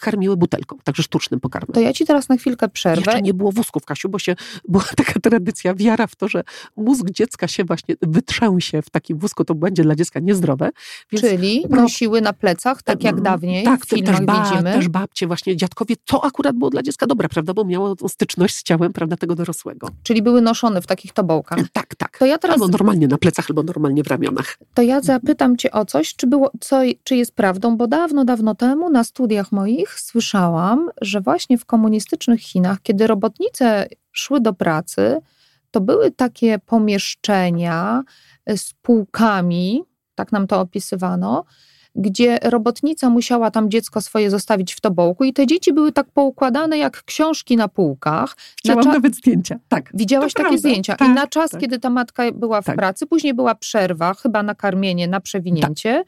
karmiły 0.00 0.36
butelką, 0.36 0.76
także 0.84 1.02
sztucznym 1.02 1.40
pokarmem. 1.40 1.74
To 1.74 1.80
ja 1.80 1.92
ci 1.92 2.06
teraz 2.06 2.28
na 2.28 2.36
chwilkę 2.36 2.68
przerwę. 2.68 3.02
Jeszcze 3.06 3.22
nie 3.22 3.34
było 3.34 3.52
wózków, 3.52 3.84
Kasiu, 3.84 4.08
bo 4.08 4.18
się, 4.18 4.36
była 4.68 4.84
taka 4.96 5.20
tradycja, 5.20 5.74
wiara 5.74 6.06
w 6.06 6.16
to, 6.16 6.28
że 6.28 6.42
mózg 6.76 7.10
dziecka 7.10 7.48
się 7.48 7.64
właśnie 7.64 7.94
wytrzęsie 8.02 8.82
w 8.82 8.90
takim 8.90 9.18
wózku, 9.18 9.44
to 9.44 9.54
będzie 9.54 9.82
dla 9.82 9.94
dziecka 9.94 10.20
niezdrowe. 10.20 10.70
Więc 11.12 11.24
Czyli 11.24 11.64
pro- 11.70 11.82
nosiły 11.82 12.20
na 12.20 12.32
plecach, 12.32 12.82
tak 12.82 13.04
jak 13.04 13.12
Mm, 13.12 13.24
dawniej 13.24 13.64
tak, 13.64 13.86
w 13.86 13.88
filmach 13.88 14.16
też, 14.16 14.26
ba, 14.26 14.44
widzimy. 14.50 14.72
też 14.72 14.88
babcie, 14.88 15.26
właśnie 15.26 15.56
dziadkowie, 15.56 15.94
to 16.04 16.24
akurat 16.24 16.56
było 16.56 16.70
dla 16.70 16.82
dziecka 16.82 17.06
dobre, 17.06 17.28
prawda, 17.28 17.54
bo 17.54 17.64
miało 17.64 17.96
styczność 18.08 18.54
z 18.54 18.62
ciałem, 18.62 18.92
prawda, 18.92 19.16
tego 19.16 19.34
dorosłego. 19.34 19.88
Czyli 20.02 20.22
były 20.22 20.40
noszone 20.40 20.82
w 20.82 20.86
takich 20.86 21.12
tobołkach. 21.12 21.58
Tak, 21.72 21.94
tak. 21.94 22.18
To 22.18 22.26
ja 22.26 22.38
teraz 22.38 22.54
Albo 22.54 22.68
normalnie 22.68 23.08
na 23.08 23.18
plecach, 23.18 23.46
albo 23.50 23.62
normalnie 23.62 24.02
w 24.04 24.06
ramionach. 24.06 24.58
To 24.74 24.82
ja 24.82 25.00
zapytam 25.00 25.56
cię 25.56 25.70
o 25.70 25.84
coś, 25.84 26.14
czy, 26.16 26.26
było, 26.26 26.50
co, 26.60 26.80
czy 27.04 27.16
jest 27.22 27.34
prawdą, 27.34 27.76
bo 27.76 27.86
dawno, 27.86 28.24
dawno 28.24 28.54
temu 28.54 28.90
na 28.90 29.04
studiach 29.04 29.52
moich 29.52 30.00
słyszałam, 30.00 30.88
że 31.00 31.20
właśnie 31.20 31.58
w 31.58 31.64
komunistycznych 31.64 32.40
Chinach, 32.40 32.82
kiedy 32.82 33.06
robotnice 33.06 33.86
szły 34.12 34.40
do 34.40 34.52
pracy, 34.52 35.20
to 35.70 35.80
były 35.80 36.10
takie 36.10 36.58
pomieszczenia 36.58 38.02
y, 38.50 38.58
z 38.58 38.72
półkami, 38.82 39.82
tak 40.14 40.32
nam 40.32 40.46
to 40.46 40.60
opisywano, 40.60 41.44
gdzie 41.94 42.38
robotnica 42.42 43.10
musiała 43.10 43.50
tam 43.50 43.70
dziecko 43.70 44.00
swoje 44.00 44.30
zostawić 44.30 44.74
w 44.74 44.80
tobołku 44.80 45.24
i 45.24 45.32
te 45.32 45.46
dzieci 45.46 45.72
były 45.72 45.92
tak 45.92 46.06
poukładane 46.10 46.78
jak 46.78 47.04
książki 47.04 47.56
na 47.56 47.68
półkach. 47.68 48.36
Chciałam 48.58 48.84
nawet 48.84 49.16
zdjęcia. 49.16 49.58
Tak. 49.68 49.90
Widziałaś 49.94 50.32
takie 50.32 50.42
prawda. 50.48 50.58
zdjęcia. 50.58 50.94
I 50.94 50.96
Tak, 50.96 51.14
na 51.14 51.26
czas, 51.26 51.50
tak. 51.50 51.60
kiedy 51.60 51.78
ta 51.78 51.90
matka 51.90 52.22
była 52.34 52.62
w 52.62 52.64
Tak. 52.64 52.76
pracy, 52.76 53.06
później 53.06 53.34
była 53.34 53.54
przerwa, 53.54 54.14
chyba 54.14 54.42
na 54.42 54.54
karmienie, 54.54 55.08
na 55.08 55.20
przewinięcie. 55.20 56.04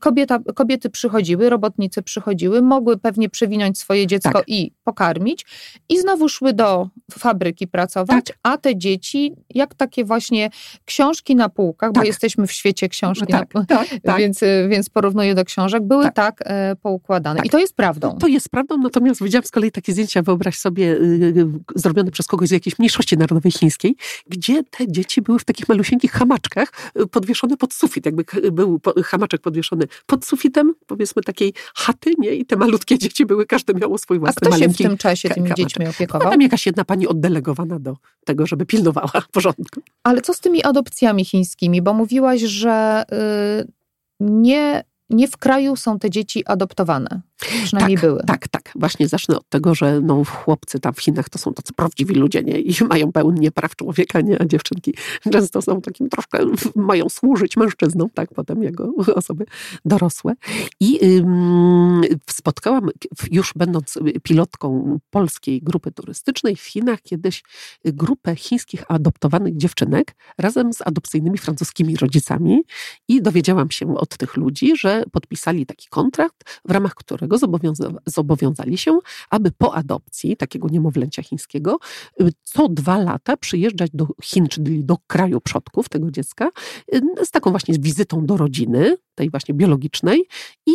Kobieta, 0.00 0.38
kobiety 0.54 0.90
przychodziły, 0.90 1.50
robotnicy 1.50 2.02
przychodziły, 2.02 2.62
mogły 2.62 2.98
pewnie 2.98 3.28
przewinąć 3.28 3.78
swoje 3.78 4.06
dziecko 4.06 4.32
Tak. 4.32 4.44
i 4.46 4.72
pokarmić, 4.84 5.46
i 5.88 6.00
znowu 6.00 6.28
szły 6.28 6.52
do 6.52 6.88
fabryki 7.10 7.66
pracować, 7.68 8.24
Tak. 8.26 8.38
a 8.42 8.56
te 8.58 8.76
dzieci, 8.76 9.34
jak 9.50 9.74
takie 9.74 10.04
właśnie 10.04 10.50
książki 10.84 11.36
na 11.36 11.48
półkach, 11.48 11.92
bo 11.92 12.00
Tak. 12.00 12.06
jesteśmy 12.06 12.46
w 12.46 12.52
świecie 12.52 12.88
książki, 12.88 13.26
tak, 13.26 13.54
na, 13.54 13.64
tak, 13.64 13.88
tak. 14.04 14.18
Więc, 14.18 14.40
więc 14.68 14.88
porównuję 14.90 15.34
do 15.34 15.44
książek, 15.44 15.82
były 15.82 16.04
tak, 16.04 16.14
Tak. 16.14 16.42
e, 16.44 16.76
poukładane. 16.76 17.36
Tak. 17.36 17.46
I 17.46 17.50
to 17.50 17.58
jest 17.58 17.76
prawdą. 17.76 18.18
To 18.18 18.26
jest 18.26 18.48
prawdą, 18.48 18.78
natomiast 18.78 19.22
widziałam 19.22 19.44
z 19.44 19.50
kolei 19.50 19.72
takie 19.72 19.92
zdjęcia, 19.92 20.22
wyobraź 20.22 20.58
sobie, 20.58 20.84
yy, 20.84 21.46
zrobione 21.74 22.10
przez 22.10 22.26
kogoś 22.26 22.48
z 22.48 22.52
jakiejś 22.52 22.78
mniejszości 22.78 23.16
narodowej 23.18 23.52
chińskiej, 23.52 23.96
gdzie 24.26 24.64
te 24.64 24.92
dzieci 24.92 25.22
były 25.22 25.38
w 25.38 25.44
takich 25.44 25.68
malusieńkich 25.68 26.12
hamaczkach 26.12 26.72
podwieszone 27.10 27.56
pod 27.56 27.74
sufit, 27.74 28.06
jakby 28.06 28.24
był 28.52 28.80
hamaczek 29.04 29.40
podwieszony 29.40 29.69
pod 30.06 30.24
sufitem, 30.24 30.74
powiedzmy 30.86 31.22
takiej 31.22 31.52
chaty, 31.74 32.10
nie? 32.18 32.34
I 32.34 32.46
te 32.46 32.56
malutkie 32.56 32.98
dzieci 32.98 33.26
były, 33.26 33.46
każde 33.46 33.74
miało 33.74 33.98
swój 33.98 34.16
A 34.16 34.20
własny 34.20 34.48
kto 34.48 34.58
się 34.58 34.68
w 34.68 34.76
tym 34.76 34.96
czasie 34.96 35.28
tymi 35.28 35.48
kamaczek. 35.48 35.56
dziećmi 35.56 35.86
A 35.86 35.90
opiekował? 35.90 36.30
tam 36.30 36.42
jakaś 36.42 36.66
jedna 36.66 36.84
pani 36.84 37.06
oddelegowana 37.08 37.78
do 37.78 37.96
tego, 38.24 38.46
żeby 38.46 38.66
pilnowała 38.66 39.12
porządku. 39.32 39.80
Ale 40.02 40.22
co 40.22 40.34
z 40.34 40.40
tymi 40.40 40.62
adopcjami 40.62 41.24
chińskimi? 41.24 41.82
Bo 41.82 41.94
mówiłaś, 41.94 42.40
że 42.40 43.04
y, 43.62 43.72
nie, 44.20 44.84
nie 45.10 45.28
w 45.28 45.36
kraju 45.36 45.76
są 45.76 45.98
te 45.98 46.10
dzieci 46.10 46.46
adoptowane. 46.46 47.20
Przynajmniej 47.64 47.96
tak, 47.96 48.04
były. 48.04 48.22
Tak, 48.26 48.48
tak. 48.48 48.72
Właśnie 48.74 49.08
zacznę 49.08 49.36
od 49.36 49.48
tego, 49.48 49.74
że 49.74 50.00
no, 50.00 50.24
chłopcy 50.24 50.80
tam 50.80 50.94
w 50.94 51.00
Chinach 51.00 51.28
to 51.28 51.38
są 51.38 51.54
tacy 51.54 51.72
prawdziwi 51.72 52.14
ludzie, 52.14 52.42
nie? 52.42 52.60
I 52.60 52.74
mają 52.84 53.12
pełnię 53.12 53.50
praw 53.50 53.76
człowieka, 53.76 54.20
nie? 54.20 54.40
A 54.42 54.44
dziewczynki 54.44 54.94
często 55.32 55.62
są 55.62 55.80
takim 55.80 56.08
troszkę, 56.08 56.38
mają 56.76 57.08
służyć 57.08 57.56
mężczyznom, 57.56 58.10
tak? 58.14 58.34
Potem 58.34 58.62
jako 58.62 58.92
osoby 59.14 59.44
dorosłe. 59.84 60.34
I 60.80 61.16
ym, 61.18 62.02
spotkałam 62.30 62.88
już 63.30 63.52
będąc 63.56 63.98
pilotką 64.22 64.98
polskiej 65.10 65.62
grupy 65.62 65.92
turystycznej 65.92 66.56
w 66.56 66.64
Chinach 66.64 67.02
kiedyś 67.02 67.42
grupę 67.84 68.36
chińskich 68.36 68.84
adoptowanych 68.88 69.56
dziewczynek 69.56 70.14
razem 70.38 70.72
z 70.72 70.86
adopcyjnymi 70.86 71.38
francuskimi 71.38 71.96
rodzicami 71.96 72.62
i 73.08 73.22
dowiedziałam 73.22 73.70
się 73.70 73.96
od 73.96 74.16
tych 74.16 74.36
ludzi, 74.36 74.76
że 74.76 74.99
podpisali 75.12 75.66
taki 75.66 75.88
kontrakt, 75.88 76.60
w 76.64 76.70
ramach 76.70 76.94
którego 76.94 77.36
zobowiąza- 77.36 77.94
zobowiązali 78.06 78.78
się, 78.78 78.98
aby 79.30 79.50
po 79.52 79.74
adopcji 79.74 80.36
takiego 80.36 80.68
niemowlęcia 80.68 81.22
chińskiego 81.22 81.78
y, 82.20 82.32
co 82.42 82.68
dwa 82.68 82.98
lata 82.98 83.36
przyjeżdżać 83.36 83.90
do 83.94 84.06
Chin, 84.22 84.48
czyli 84.48 84.84
do 84.84 84.96
kraju 85.06 85.40
przodków 85.40 85.88
tego 85.88 86.10
dziecka, 86.10 86.50
y, 86.94 87.00
z 87.26 87.30
taką 87.30 87.50
właśnie 87.50 87.74
wizytą 87.78 88.26
do 88.26 88.36
rodziny, 88.36 88.96
tej 89.20 89.30
właśnie 89.30 89.54
biologicznej 89.54 90.24
i 90.66 90.72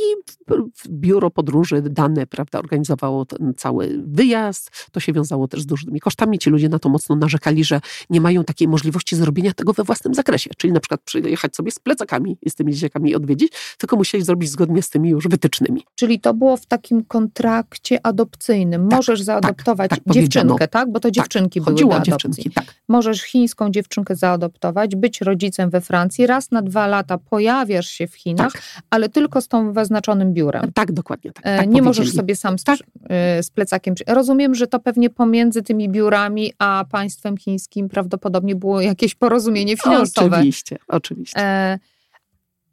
biuro 0.90 1.30
podróży 1.32 1.82
dane, 1.82 2.28
prawda, 2.28 2.60
organizowało 2.60 3.26
ten 3.26 3.54
cały 3.58 4.04
wyjazd. 4.08 4.72
To 4.92 5.00
się 5.00 5.14
wiązało 5.14 5.48
też 5.48 5.62
z 5.62 5.66
dużymi 5.66 6.00
kosztami. 6.00 6.40
Ci 6.40 6.50
ludzie 6.50 6.70
na 6.70 6.80
to 6.80 6.90
mocno 6.90 7.16
narzekali, 7.16 7.64
że 7.64 7.82
nie 8.10 8.22
mają 8.22 8.44
takiej 8.44 8.68
możliwości 8.68 9.16
zrobienia 9.16 9.54
tego 9.54 9.74
we 9.74 9.84
własnym 9.84 10.14
zakresie. 10.14 10.50
Czyli 10.58 10.74
na 10.74 10.80
przykład 10.80 11.02
przyjechać 11.02 11.56
sobie 11.56 11.72
z 11.72 11.80
plecakami 11.80 12.38
i 12.42 12.50
z 12.50 12.56
tymi 12.56 12.74
dzieciakami 12.74 13.16
odwiedzić, 13.16 13.54
tylko 13.78 13.96
musieli 13.96 14.24
zrobić 14.24 14.50
zgodnie 14.50 14.82
z 14.82 14.90
tymi 14.90 15.10
już 15.10 15.28
wytycznymi. 15.28 15.84
Czyli 15.96 16.20
to 16.20 16.34
było 16.34 16.58
w 16.58 16.66
takim 16.66 17.06
kontrakcie 17.06 18.06
adopcyjnym. 18.06 18.90
Tak, 18.90 18.98
Możesz 18.98 19.22
zaadoptować 19.22 19.90
tak 19.90 20.00
powiedziano. 20.00 20.44
dziewczynkę, 20.50 20.68
tak? 20.68 20.92
Bo 20.92 21.00
to 21.00 21.12
dziewczynki 21.12 21.62
były 21.62 21.72
Chodziło 21.72 21.90
do 21.90 21.96
adopcji. 21.96 22.12
dziewczynki, 22.12 22.52
tak. 22.52 22.66
Możesz 22.88 23.22
chińską 23.22 23.70
dziewczynkę 23.72 24.16
zaadoptować, 24.16 24.96
być 24.96 25.22
rodzicem 25.22 25.70
we 25.70 25.82
Francji. 25.82 26.28
Raz 26.28 26.52
na 26.52 26.62
dwa 26.62 26.88
lata 26.88 27.18
pojawiasz 27.18 27.88
się 27.88 28.08
w 28.08 28.16
Chinach, 28.16 28.35
godzinach, 28.36 28.54
Tak. 28.54 28.84
ale 28.90 29.10
tylko 29.10 29.42
z 29.42 29.48
tą 29.48 29.74
wyznaczonym 29.74 30.34
biurem. 30.34 30.72
Tak, 30.74 30.92
dokładnie 30.92 31.32
tak. 31.32 31.44
E, 31.46 31.58
tak 31.58 31.70
nie 31.70 31.82
możesz 31.82 32.14
sobie 32.14 32.36
sam 32.36 32.60
z, 32.60 32.64
Tak. 32.64 32.80
e, 33.10 33.44
z 33.44 33.50
plecakiem. 33.52 33.96
Rozumiem, 34.08 34.56
że 34.56 34.68
to 34.68 34.80
pewnie 34.80 35.10
pomiędzy 35.10 35.62
tymi 35.62 35.90
biurami 35.90 36.54
a 36.60 36.86
państwem 36.92 37.38
chińskim 37.38 37.90
prawdopodobnie 37.90 38.56
było 38.56 38.82
jakieś 38.82 39.16
porozumienie 39.16 39.78
finansowe. 39.78 40.38
Oczywiście, 40.38 40.78
oczywiście. 40.88 41.40
E, 41.40 41.80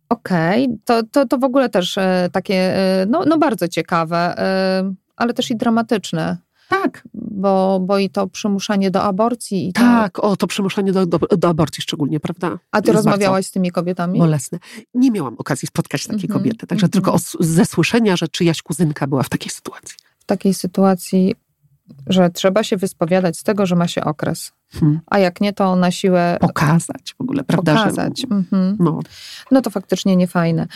Okej, 0.09 0.69
to, 0.85 1.03
to, 1.03 1.27
to 1.27 1.39
w 1.39 1.45
ogóle 1.45 1.69
też 1.69 1.99
e, 1.99 2.29
takie, 2.33 2.75
no, 3.07 3.25
no 3.27 3.39
bardzo 3.39 3.69
ciekawe, 3.69 4.35
ale 5.17 5.35
też 5.35 5.51
i 5.51 5.57
dramatyczne, 5.57 6.37
Tak, 6.73 7.03
bo, 7.15 7.81
bo 7.81 7.99
i 7.99 8.11
to 8.11 8.27
przymuszanie 8.27 8.91
do 8.91 9.03
aborcji. 9.03 9.69
I 9.69 9.73
to, 9.73 9.81
tak, 9.81 10.19
o 10.19 10.37
to 10.37 10.47
przymuszanie 10.47 10.93
do, 10.93 11.07
do, 11.07 11.19
do 11.19 11.49
aborcji 11.49 11.83
szczególnie, 11.83 12.21
prawda? 12.21 12.59
A 12.71 12.81
ty 12.83 12.89
Jest 12.91 12.97
rozmawiałaś 12.97 13.47
z 13.47 13.51
tymi 13.51 13.71
kobietami? 13.71 14.19
Bolesne. 14.19 14.59
Nie 14.95 15.11
miałam 15.11 15.35
okazji 15.39 15.69
spotkać 15.69 16.03
takiej 16.07 16.25
Mhm, 16.25 16.41
kobiety, 16.41 16.67
także 16.67 16.87
mhm. 16.87 16.91
tylko 16.91 17.13
os- 17.13 17.37
ze 17.41 17.65
słyszenia, 17.65 18.17
że 18.17 18.29
czyjaś 18.29 18.63
kuzynka 18.63 19.07
była 19.07 19.23
w 19.23 19.29
takiej 19.29 19.51
sytuacji. 19.51 19.97
W 20.19 20.25
takiej 20.25 20.55
sytuacji, 20.55 21.35
że 22.07 22.31
trzeba 22.31 22.63
się 22.65 22.77
wyspowiadać 22.77 23.39
z 23.39 23.43
tego, 23.43 23.67
że 23.67 23.77
ma 23.77 23.89
się 23.89 24.05
okres. 24.05 24.53
Hmm. 24.73 25.01
A 25.07 25.19
jak 25.19 25.41
nie, 25.41 25.53
to 25.53 25.77
na 25.77 25.91
siłę 25.91 26.37
Pokazać 26.41 27.15
w 27.19 27.21
ogóle, 27.21 27.45
prawda? 27.45 27.75
pokazać. 27.77 28.21
Że, 28.21 28.27
Mhm. 28.37 28.77
no, 28.81 29.01
No 29.51 29.63
to 29.63 29.71
faktycznie 29.71 30.17
nie 30.17 30.27
fajne. 30.27 30.67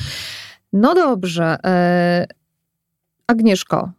No 0.73 0.95
dobrze. 0.95 1.57
E, 1.65 2.27
Agnieszko, 3.27 3.91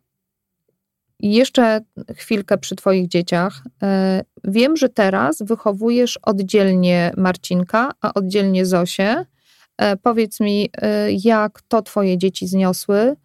jeszcze 1.19 1.81
chwilkę 2.15 2.57
przy 2.57 2.75
Twoich 2.75 3.07
dzieciach. 3.07 3.63
E, 3.83 4.21
wiem, 4.43 4.77
że 4.77 4.89
teraz 4.89 5.41
wychowujesz 5.41 6.19
oddzielnie 6.23 7.11
Marcinka, 7.17 7.91
a 8.01 8.13
oddzielnie 8.13 8.65
Zosię. 8.65 9.25
E, 9.77 9.97
powiedz 9.97 10.39
mi, 10.39 10.69
e, 10.81 11.11
jak 11.11 11.61
to 11.61 11.81
Twoje 11.81 12.17
dzieci 12.17 12.47
zniosły? 12.47 13.15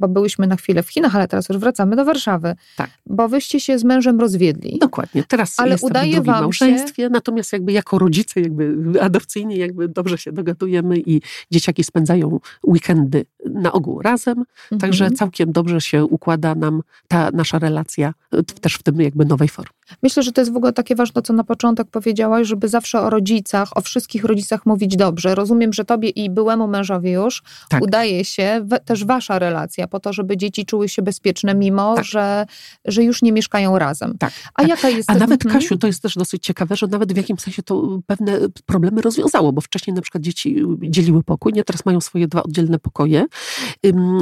Bo 0.00 0.08
byłyśmy 0.08 0.46
na 0.46 0.56
chwilę 0.56 0.82
w 0.82 0.88
Chinach, 0.88 1.16
ale 1.16 1.28
teraz 1.28 1.48
już 1.48 1.58
wracamy 1.58 1.96
do 1.96 2.04
Warszawy. 2.04 2.54
Tak. 2.76 2.90
Bo 3.06 3.28
wyście 3.28 3.60
się 3.60 3.78
z 3.78 3.84
mężem 3.84 4.20
rozwiedli. 4.20 4.78
dokładnie. 4.80 5.24
Teraz 5.28 5.60
Ale 5.60 5.70
jestem 5.70 5.90
udaje 5.90 6.10
w 6.10 6.14
drugim 6.14 6.32
wam 6.32 6.42
małżeństwie, 6.42 7.08
natomiast 7.08 7.52
jakby 7.52 7.72
jako 7.72 7.98
rodzice 7.98 8.40
jakby 8.40 8.76
adopcyjni 9.00 9.56
jakby 9.58 9.88
dobrze 9.88 10.18
się 10.18 10.32
dogadujemy 10.32 10.98
i 10.98 11.20
dzieciaki 11.50 11.84
spędzają 11.84 12.40
weekendy 12.66 13.24
na 13.46 13.72
ogół 13.72 14.02
razem, 14.02 14.44
także 14.80 15.04
Mhm. 15.04 15.16
całkiem 15.16 15.52
dobrze 15.52 15.80
się 15.80 16.04
układa 16.04 16.54
nam 16.54 16.82
ta 17.08 17.30
nasza 17.30 17.58
relacja 17.58 18.14
e, 18.32 18.42
też 18.42 18.74
w 18.74 18.82
tym 18.82 19.00
jakby 19.00 19.24
nowej 19.24 19.48
formie. 19.48 19.79
Myślę, 20.02 20.22
że 20.22 20.32
to 20.32 20.40
jest 20.40 20.52
w 20.52 20.56
ogóle 20.56 20.72
takie 20.72 20.94
ważne, 20.94 21.22
co 21.22 21.32
na 21.32 21.44
początek 21.44 21.88
powiedziałaś, 21.90 22.46
żeby 22.48 22.68
zawsze 22.68 23.00
o 23.00 23.10
rodzicach, 23.10 23.76
o 23.76 23.80
wszystkich 23.80 24.24
rodzicach 24.24 24.66
mówić 24.66 24.96
dobrze. 24.96 25.34
Rozumiem, 25.34 25.72
że 25.72 25.84
tobie 25.84 26.08
i 26.08 26.30
byłemu 26.30 26.68
mężowi 26.68 27.10
już 27.10 27.42
Tak. 27.68 27.82
udaje 27.82 28.24
się 28.24 28.60
we, 28.64 28.80
też 28.80 29.04
wasza 29.04 29.38
relacja, 29.38 29.88
po 29.88 30.00
to, 30.00 30.12
żeby 30.12 30.36
dzieci 30.36 30.66
czuły 30.66 30.88
się 30.88 31.02
bezpieczne, 31.02 31.54
mimo 31.54 31.94
Tak. 31.94 32.04
że, 32.04 32.46
że 32.84 33.04
już 33.04 33.22
nie 33.22 33.32
mieszkają 33.32 33.78
razem. 33.78 34.18
Tak. 34.18 34.32
A 34.54 34.62
jaka 34.62 34.88
jest... 34.88 35.10
A 35.10 35.14
nawet, 35.14 35.40
Mhm. 35.44 35.60
Kasiu, 35.62 35.78
to 35.78 35.86
jest 35.86 36.02
też 36.02 36.14
dosyć 36.14 36.42
ciekawe, 36.42 36.76
że 36.76 36.86
nawet 36.86 37.12
w 37.12 37.16
jakimś 37.16 37.40
sensie 37.40 37.62
to 37.62 37.98
pewne 38.06 38.38
problemy 38.66 39.02
rozwiązało, 39.02 39.52
bo 39.52 39.60
wcześniej 39.60 39.94
na 39.94 40.02
przykład 40.02 40.22
dzieci 40.22 40.62
dzieliły 40.82 41.22
pokój, 41.22 41.52
nie? 41.52 41.64
Teraz 41.64 41.86
mają 41.86 42.00
swoje 42.00 42.28
dwa 42.28 42.42
oddzielne 42.42 42.78
pokoje. 42.78 43.26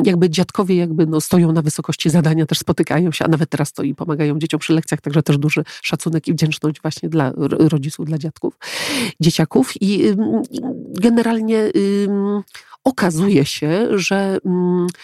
Jakby 0.04 0.30
dziadkowie 0.30 0.76
jakby 0.76 1.06
no, 1.06 1.20
stoją 1.20 1.52
na 1.52 1.62
wysokości 1.62 2.10
zadania, 2.10 2.46
też 2.46 2.58
spotykają 2.58 3.12
się, 3.12 3.24
a 3.24 3.28
nawet 3.28 3.50
teraz 3.50 3.72
to 3.72 3.82
i 3.82 3.94
pomagają 3.94 4.38
dzieciom 4.38 4.60
przy 4.60 4.72
lekcjach, 4.72 5.00
także 5.00 5.22
też 5.22 5.38
duży 5.38 5.57
szacunek 5.82 6.28
i 6.28 6.32
wdzięczność 6.32 6.82
właśnie 6.82 7.08
dla 7.08 7.32
ro- 7.36 7.68
rodziców, 7.68 8.06
dla 8.06 8.18
dziadków, 8.18 8.58
dzieciaków. 9.20 9.72
I 9.80 10.02
generalnie 11.00 11.70
okazuje 12.84 13.44
się, 13.44 13.88
że 13.98 14.38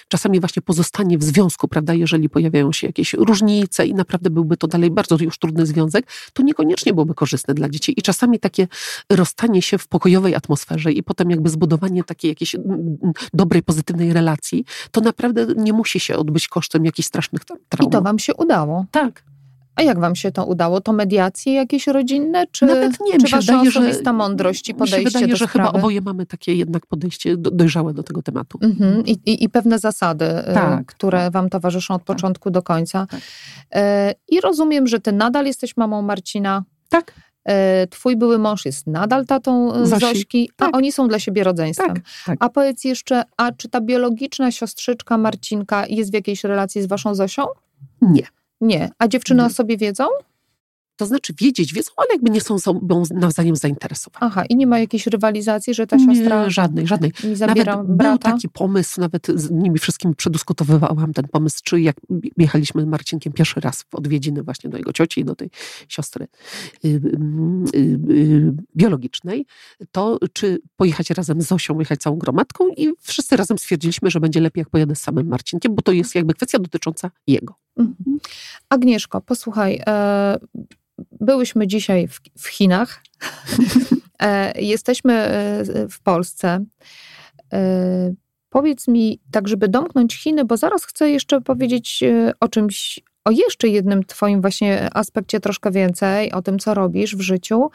czasami 0.09 0.41
właśnie 0.41 0.63
pozostanie 0.63 1.19
w 1.19 1.25
związku, 1.25 1.69
prawda, 1.69 1.95
jeżeli 1.95 2.29
pojawiają 2.29 2.73
się 2.73 2.87
jakieś 2.87 3.13
różnice 3.13 3.87
i 3.87 3.95
naprawdę 3.95 4.31
byłby 4.31 4.57
to 4.57 4.67
dalej 4.67 4.91
bardzo 4.91 5.17
już 5.21 5.39
trudny 5.39 5.67
związek, 5.67 6.07
to 6.33 6.43
niekoniecznie 6.43 6.93
byłoby 6.93 7.15
korzystne 7.15 7.55
dla 7.55 7.69
dzieci. 7.69 7.95
I 7.97 8.03
czasami 8.03 8.39
takie 8.39 8.69
rozstanie 9.11 9.63
się 9.63 9.79
w 9.79 9.89
pokojowej 9.89 10.35
atmosferze 10.35 10.93
i 10.93 11.03
potem 11.03 11.31
jakby 11.31 11.51
zbudowanie 11.51 12.05
takiej 12.05 12.29
jakiejś 12.29 12.57
dobrej, 13.33 13.63
pozytywnej 13.63 14.13
relacji, 14.13 14.65
to 14.91 15.01
naprawdę 15.01 15.47
nie 15.57 15.73
musi 15.73 16.01
się 16.01 16.17
odbyć 16.17 16.49
kosztem 16.49 16.85
jakichś 16.85 17.09
strasznych 17.09 17.43
tra- 17.43 17.57
traum. 17.69 17.89
I 17.89 17.93
to 17.93 18.03
wam 18.03 18.19
się 18.19 18.35
udało. 18.35 18.87
Tak. 18.91 19.25
A 19.77 19.83
jak 19.83 20.01
wam 20.01 20.16
się 20.16 20.33
to 20.33 20.47
udało? 20.47 20.81
To 20.81 20.93
mediacje 20.93 21.53
jakieś 21.55 21.87
rodzinne? 21.87 22.47
Czy, 22.53 22.66
Nawet 22.66 23.01
nie, 23.01 23.12
czy 23.12 23.25
mi 23.25 23.31
wasza 23.31 23.53
wydaje, 23.53 23.70
że- 23.70 23.81
osobista 23.81 24.12
mądrość 24.12 24.68
i 24.68 24.72
Mi 24.72 24.79
się 24.79 24.79
podejście 24.79 25.05
wydaje, 25.05 25.27
do 25.29 25.37
że 25.37 25.47
sprawy? 25.49 25.68
chyba 25.68 25.79
oboje 25.79 26.01
mamy 26.01 26.27
takie 26.27 26.55
jednak 26.55 26.87
podejście 26.87 27.37
do, 27.37 27.51
dojrzałe 27.51 27.95
do 27.95 28.03
tego 28.03 28.22
tematu. 28.22 28.59
Mhm. 28.62 29.07
I, 29.07 29.11
i, 29.11 29.45
I 29.45 29.49
pewne 29.49 29.79
zasady, 29.79 30.25
y, 30.51 30.55
Tak, 30.55 30.87
które 30.87 31.18
tak. 31.18 31.33
wam 31.33 31.49
towarzyszą 31.51 31.95
od 31.95 32.03
początku 32.03 32.51
do 32.51 32.62
końca. 32.62 33.07
Tak. 33.11 33.20
E, 33.75 34.14
I 34.29 34.41
rozumiem, 34.41 34.87
że 34.87 35.01
ty 35.01 35.12
nadal 35.12 35.47
jesteś 35.47 35.77
mamą 35.77 36.03
Marcina. 36.03 36.62
Tak, 36.89 37.12
E, 37.49 37.87
Twój 37.87 38.16
były 38.16 38.39
mąż 38.39 38.64
jest 38.64 38.87
nadal 38.87 39.27
tatą 39.27 39.72
Zosi. 39.87 40.01
Zośki, 40.07 40.51
a 40.59 40.64
Tak. 40.64 40.77
oni 40.77 40.93
są 40.93 41.09
dla 41.09 41.18
siebie 41.18 41.45
rodzeństwem. 41.45 41.95
tak, 41.95 42.05
tak. 42.27 42.37
A 42.41 42.49
powiedz 42.49 42.85
jeszcze, 42.85 43.22
a 43.37 43.53
czy 43.53 43.68
ta 43.68 43.81
biologiczna 43.81 44.51
siostrzyczka 44.51 45.18
Marcinka 45.18 45.87
jest 45.87 46.11
w 46.11 46.14
jakiejś 46.14 46.45
relacji 46.45 46.83
z 46.83 46.87
waszą 46.87 47.14
Zosią? 47.14 47.43
Nie. 48.03 48.27
Nie. 48.65 48.91
A 48.99 49.09
dziewczyny 49.09 49.43
Nie. 49.43 49.47
o 49.47 49.51
sobie 49.51 49.77
wiedzą? 49.77 50.05
To 50.97 51.07
znaczy 51.07 51.35
wiedzieć, 51.41 51.75
wiedzą, 51.75 51.91
ale 51.97 52.07
jakby 52.12 52.31
nie 52.31 52.41
są 52.41 52.59
sobą 52.59 53.03
nawzajem 53.15 53.57
zainteresowane. 53.57 54.27
Aha, 54.27 54.45
i 54.45 54.57
nie 54.57 54.67
ma 54.67 54.79
jakiejś 54.79 55.07
rywalizacji, 55.07 55.75
że 55.75 55.87
ta 55.87 55.99
siostra 55.99 56.45
Nie, 56.45 56.51
żadnej, 56.51 56.87
żadnej. 56.87 57.12
mi 57.25 57.37
zabiera 57.37 57.77
Nawet 57.77 57.97
brata? 57.97 58.11
był 58.11 58.33
taki 58.33 58.49
pomysł, 58.49 59.01
nawet 59.01 59.27
z 59.35 59.51
nimi 59.51 59.79
wszystkimi 59.79 60.15
przedyskutowywałam 60.15 61.12
ten 61.12 61.29
pomysł, 61.29 61.61
czy 61.65 61.81
jak 61.81 61.97
jechaliśmy 62.37 62.83
z 62.83 62.85
Marcinkiem 62.85 63.33
pierwszy 63.33 63.61
raz 63.61 63.83
w 63.83 63.95
odwiedziny 63.95 64.43
właśnie 64.43 64.71
do 64.71 64.77
jego 64.79 64.93
cioci 64.93 65.21
i 65.21 65.25
do 65.25 65.35
tej 65.35 65.51
siostry 65.89 66.27
y, 66.85 66.89
y, 66.89 67.79
y, 68.11 68.53
biologicznej, 68.77 69.47
to 69.93 70.19
czy 70.33 70.59
pojechać 70.77 71.11
razem 71.11 71.43
z 71.43 71.47
Zosią, 71.47 71.79
jechać 71.79 72.01
całą 72.01 72.17
gromadką 72.19 72.69
i 72.69 72.93
wszyscy 73.01 73.37
razem 73.37 73.59
stwierdziliśmy, 73.59 74.11
że 74.11 74.21
będzie 74.21 74.41
lepiej, 74.41 74.61
jak 74.61 74.71
pojadę 74.71 74.95
z 74.95 75.01
samym 75.01 75.29
Marcinkiem, 75.29 75.75
bo 75.75 75.83
to 75.83 75.93
jest 75.93 76.15
jakby 76.15 76.35
kwestia 76.35 76.59
dotycząca 76.59 77.11
jego. 77.27 77.64
Mhm. 77.77 78.18
Agnieszko, 78.68 79.20
posłuchaj, 79.20 79.81
e, 79.87 80.37
byłyśmy 81.20 81.66
dzisiaj 81.66 82.09
w, 82.09 82.20
w 82.39 82.47
Chinach, 82.47 83.03
e, 84.22 84.61
jesteśmy 84.61 85.12
e, 85.12 85.64
w 85.89 86.01
Polsce. 86.01 86.64
E, 87.53 88.14
powiedz 88.49 88.89
mi, 88.89 89.20
tak 89.31 89.49
żeby 89.49 89.68
domknąć 89.68 90.16
Chiny, 90.16 90.45
bo 90.45 90.57
zaraz 90.57 90.85
chcę 90.85 91.11
jeszcze 91.11 91.41
powiedzieć 91.41 92.03
e, 92.03 92.33
o 92.41 92.49
czymś, 92.49 93.01
o 93.25 93.31
jeszcze 93.31 93.68
jednym 93.68 94.05
twoim 94.05 94.41
właśnie 94.41 94.89
aspekcie 94.93 95.41
troszkę 95.41 95.70
więcej, 95.70 96.33
o 96.33 96.43
tym, 96.43 96.59
co 96.59 96.75
robisz 96.75 97.16
w 97.16 97.20
życiu. 97.20 97.70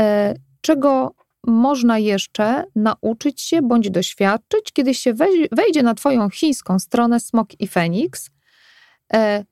E, 0.00 0.34
czego 0.60 1.14
można 1.46 1.98
jeszcze 1.98 2.64
nauczyć 2.76 3.40
się 3.40 3.62
bądź 3.62 3.90
doświadczyć, 3.90 4.72
kiedy 4.72 4.94
się 4.94 5.14
wejdzie 5.52 5.82
na 5.82 5.94
twoją 5.94 6.30
chińską 6.30 6.78
stronę 6.78 7.20
Smok 7.20 7.60
i 7.60 7.68
Feniks? 7.68 8.30
E, 9.12 9.44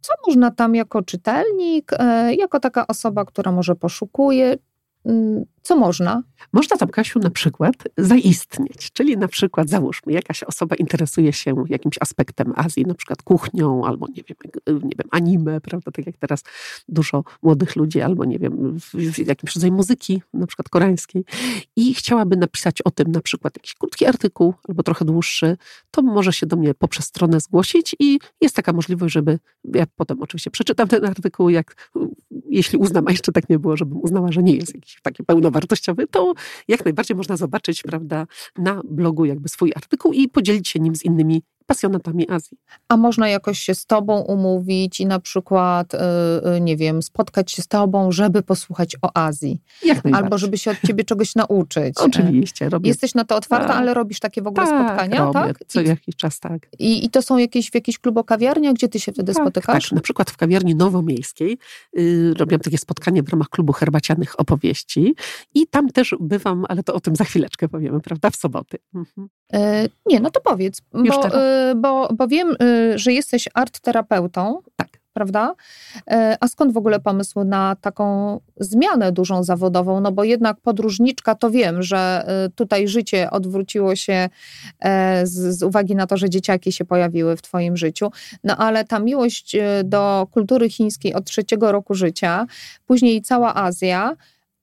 co 0.00 0.14
można 0.26 0.50
tam 0.50 0.74
jako 0.74 1.02
czytelnik, 1.02 1.92
e, 1.98 2.34
jako 2.34 2.60
taka 2.60 2.86
osoba, 2.86 3.24
która 3.24 3.52
może 3.52 3.74
poszukuje, 3.74 4.56
mm, 5.04 5.44
co 5.62 5.76
można? 5.76 6.22
Można 6.52 6.76
tam, 6.76 6.88
Kasiu, 6.88 7.18
na 7.18 7.30
przykład 7.30 7.74
zaistnieć. 7.98 8.92
Czyli 8.92 9.16
na 9.16 9.28
przykład, 9.28 9.68
załóżmy, 9.68 10.12
jakaś 10.12 10.42
osoba 10.42 10.76
interesuje 10.76 11.32
się 11.32 11.64
jakimś 11.68 11.96
aspektem 12.00 12.52
Azji, 12.56 12.84
na 12.86 12.94
przykład 12.94 13.22
kuchnią, 13.22 13.84
albo 13.84 14.06
nie 14.08 14.22
wiem, 14.28 14.36
jak- 14.44 14.82
nie 14.84 14.94
wiem 14.98 15.08
anime, 15.10 15.60
prawda, 15.60 15.90
tak 15.90 16.06
jak 16.06 16.16
teraz 16.16 16.42
dużo 16.88 17.24
młodych 17.42 17.76
ludzi, 17.76 18.00
albo 18.00 18.24
nie 18.24 18.38
wiem, 18.38 18.78
jakimś 19.26 19.54
rodzaju 19.54 19.72
muzyki, 19.72 20.22
na 20.34 20.46
przykład 20.46 20.68
koreańskiej 20.68 21.24
i 21.76 21.94
chciałaby 21.94 22.36
napisać 22.36 22.82
o 22.82 22.90
tym 22.90 23.12
na 23.12 23.20
przykład 23.20 23.56
jakiś 23.56 23.74
krótki 23.74 24.06
artykuł, 24.06 24.54
albo 24.68 24.82
trochę 24.82 25.04
dłuższy, 25.04 25.56
to 25.90 26.02
może 26.02 26.32
się 26.32 26.46
do 26.46 26.56
mnie 26.56 26.74
poprzez 26.74 27.04
stronę 27.04 27.40
zgłosić 27.40 27.96
i 27.98 28.18
jest 28.40 28.56
taka 28.56 28.72
możliwość, 28.72 29.14
żeby 29.14 29.38
ja 29.74 29.84
potem 29.96 30.22
oczywiście 30.22 30.50
przeczytam 30.50 30.88
ten 30.88 31.04
artykuł, 31.04 31.48
jak 31.48 31.90
jeśli 32.48 32.78
uznam, 32.78 33.06
a 33.08 33.10
jeszcze 33.10 33.32
tak 33.32 33.48
nie 33.48 33.58
było, 33.58 33.76
żebym 33.76 34.00
uznała, 34.02 34.32
że 34.32 34.42
nie 34.42 34.56
jest 34.56 34.74
jakiś 34.74 34.98
taki 35.02 35.22
pełnowartościowy, 35.50 36.06
to 36.06 36.34
jak 36.68 36.84
najbardziej 36.84 37.16
można 37.16 37.36
zobaczyć, 37.36 37.82
prawda, 37.82 38.26
na 38.58 38.82
blogu 38.84 39.24
jakby 39.24 39.48
swój 39.48 39.72
artykuł 39.76 40.12
i 40.12 40.28
podzielić 40.28 40.68
się 40.68 40.80
nim 40.80 40.96
z 40.96 41.04
innymi 41.04 41.42
pasjonatami 41.70 42.30
Azji. 42.30 42.58
A 42.88 42.96
można 42.96 43.28
jakoś 43.28 43.58
się 43.58 43.74
z 43.74 43.86
tobą 43.86 44.20
umówić 44.20 45.00
i 45.00 45.06
na 45.06 45.20
przykład, 45.20 45.92
yy, 46.44 46.60
nie 46.60 46.76
wiem, 46.76 47.02
spotkać 47.02 47.52
się 47.52 47.62
z 47.62 47.68
tobą, 47.68 48.12
żeby 48.12 48.42
posłuchać 48.42 48.96
o 49.02 49.16
Azji. 49.16 49.62
Jak 49.84 49.98
Albo 50.12 50.38
żeby 50.38 50.58
się 50.58 50.70
od 50.70 50.76
ciebie 50.86 51.04
czegoś 51.04 51.34
nauczyć. 51.34 51.94
Oczywiście. 52.06 52.68
Robię. 52.68 52.88
Jesteś 52.88 53.14
na 53.14 53.24
to 53.24 53.36
otwarta, 53.36 53.68
tak. 53.68 53.76
ale 53.76 53.94
robisz 53.94 54.20
takie 54.20 54.42
w 54.42 54.46
ogóle 54.46 54.66
tak, 54.66 54.86
spotkania, 54.86 55.18
robię. 55.18 55.32
tak? 55.32 55.58
Co 55.66 55.80
jakiś 55.80 56.16
czas, 56.16 56.40
tak. 56.40 56.68
I, 56.78 57.04
I 57.04 57.10
to 57.10 57.22
są 57.22 57.38
jakieś 57.38 57.70
w 57.70 57.74
jakiejś 57.74 57.98
klubokawiarniach, 57.98 58.74
gdzie 58.74 58.88
ty 58.88 59.00
się 59.00 59.12
wtedy 59.12 59.34
tak, 59.34 59.42
spotykasz? 59.42 59.84
Tak, 59.84 59.92
na 59.92 60.00
przykład 60.00 60.30
w 60.30 60.36
kawiarni 60.36 60.74
nowomiejskiej 60.74 61.58
yy, 61.92 62.34
robiłam 62.34 62.60
takie 62.60 62.78
spotkanie 62.78 63.22
w 63.22 63.28
ramach 63.28 63.48
klubu 63.48 63.72
herbacianych 63.72 64.40
opowieści 64.40 65.14
i 65.54 65.66
tam 65.66 65.88
też 65.88 66.14
bywam, 66.20 66.64
ale 66.68 66.82
to 66.82 66.94
o 66.94 67.00
tym 67.00 67.16
za 67.16 67.24
chwileczkę 67.24 67.68
powiemy, 67.68 68.00
prawda, 68.00 68.30
w 68.30 68.36
soboty. 68.36 68.78
Mhm. 68.94 69.28
E, 69.52 69.88
nie, 70.06 70.20
no 70.20 70.30
to 70.30 70.40
powiedz, 70.40 70.82
bo, 70.92 71.24
e, 71.24 71.59
bo, 71.76 72.08
bo 72.14 72.28
wiem, 72.28 72.56
e, 72.62 72.98
że 72.98 73.12
jesteś 73.12 73.48
art 73.54 73.80
terapeutą. 73.80 74.62
Tak. 74.76 75.00
Prawda? 75.12 75.54
E, 76.10 76.36
a 76.40 76.48
skąd 76.48 76.72
w 76.72 76.76
ogóle 76.76 77.00
pomysł 77.00 77.44
na 77.44 77.76
taką 77.80 78.40
zmianę 78.56 79.12
dużą 79.12 79.44
zawodową? 79.44 80.00
No 80.00 80.12
bo 80.12 80.24
jednak 80.24 80.60
podróżniczka 80.60 81.34
to 81.34 81.50
wiem, 81.50 81.82
że 81.82 82.24
e, 82.26 82.48
tutaj 82.54 82.88
życie 82.88 83.30
odwróciło 83.30 83.96
się 83.96 84.28
e, 84.80 85.26
z, 85.26 85.58
z 85.58 85.62
uwagi 85.62 85.94
na 85.94 86.06
to, 86.06 86.16
że 86.16 86.30
dzieciaki 86.30 86.72
się 86.72 86.84
pojawiły 86.84 87.36
w 87.36 87.42
Twoim 87.42 87.76
życiu. 87.76 88.10
No 88.44 88.56
ale 88.56 88.84
ta 88.84 88.98
miłość 88.98 89.56
do 89.84 90.26
kultury 90.30 90.70
chińskiej 90.70 91.14
od 91.14 91.24
trzeciego 91.24 91.72
roku 91.72 91.94
życia, 91.94 92.46
później 92.86 93.22
cała 93.22 93.54
Azja, 93.54 94.16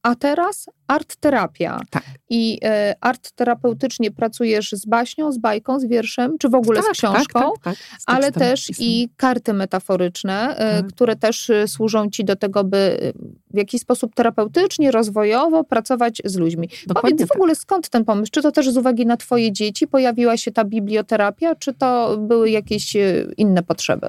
a 0.03 0.15
teraz 0.15 0.69
art 0.88 1.15
terapia. 1.15 1.79
Tak. 1.89 2.03
I 2.29 2.59
y, 2.91 2.93
art 3.01 3.31
terapeutycznie 3.31 4.11
pracujesz 4.11 4.71
z 4.71 4.85
baśnią, 4.85 5.31
z 5.31 5.38
bajką, 5.38 5.79
z 5.79 5.85
wierszem, 5.85 6.38
czy 6.38 6.49
w 6.49 6.55
ogóle 6.55 6.81
tak, 6.81 6.95
z 6.95 6.97
książką, 6.97 7.39
tak, 7.39 7.63
tak, 7.63 7.63
tak. 7.63 8.01
z 8.01 8.03
ale 8.05 8.31
też 8.31 8.71
i 8.79 9.09
karty 9.17 9.53
metaforyczne, 9.53 10.57
y, 10.79 10.83
które 10.83 11.15
też 11.15 11.49
y, 11.49 11.67
służą 11.67 12.09
ci 12.09 12.25
do 12.25 12.35
tego, 12.35 12.63
by 12.63 13.13
w 13.53 13.57
jakiś 13.57 13.81
sposób 13.81 14.15
terapeutycznie, 14.15 14.91
rozwojowo 14.91 15.63
pracować 15.63 16.21
z 16.25 16.35
ludźmi. 16.35 16.69
Dokładnie 16.88 17.17
Powiedz 17.17 17.29
w 17.29 17.35
ogóle 17.35 17.55
skąd 17.55 17.89
ten 17.89 18.05
pomysł? 18.05 18.31
Czy 18.31 18.41
to 18.41 18.51
też 18.51 18.69
z 18.69 18.77
uwagi 18.77 19.05
na 19.05 19.17
twoje 19.17 19.51
dzieci 19.51 19.88
pojawiła 19.88 20.38
się 20.38 20.51
ta 20.51 20.63
biblioterapia, 20.63 21.55
czy 21.55 21.73
to 21.73 22.17
były 22.17 22.49
jakieś 22.49 22.97
inne 23.38 23.63
potrzeby? 23.63 24.07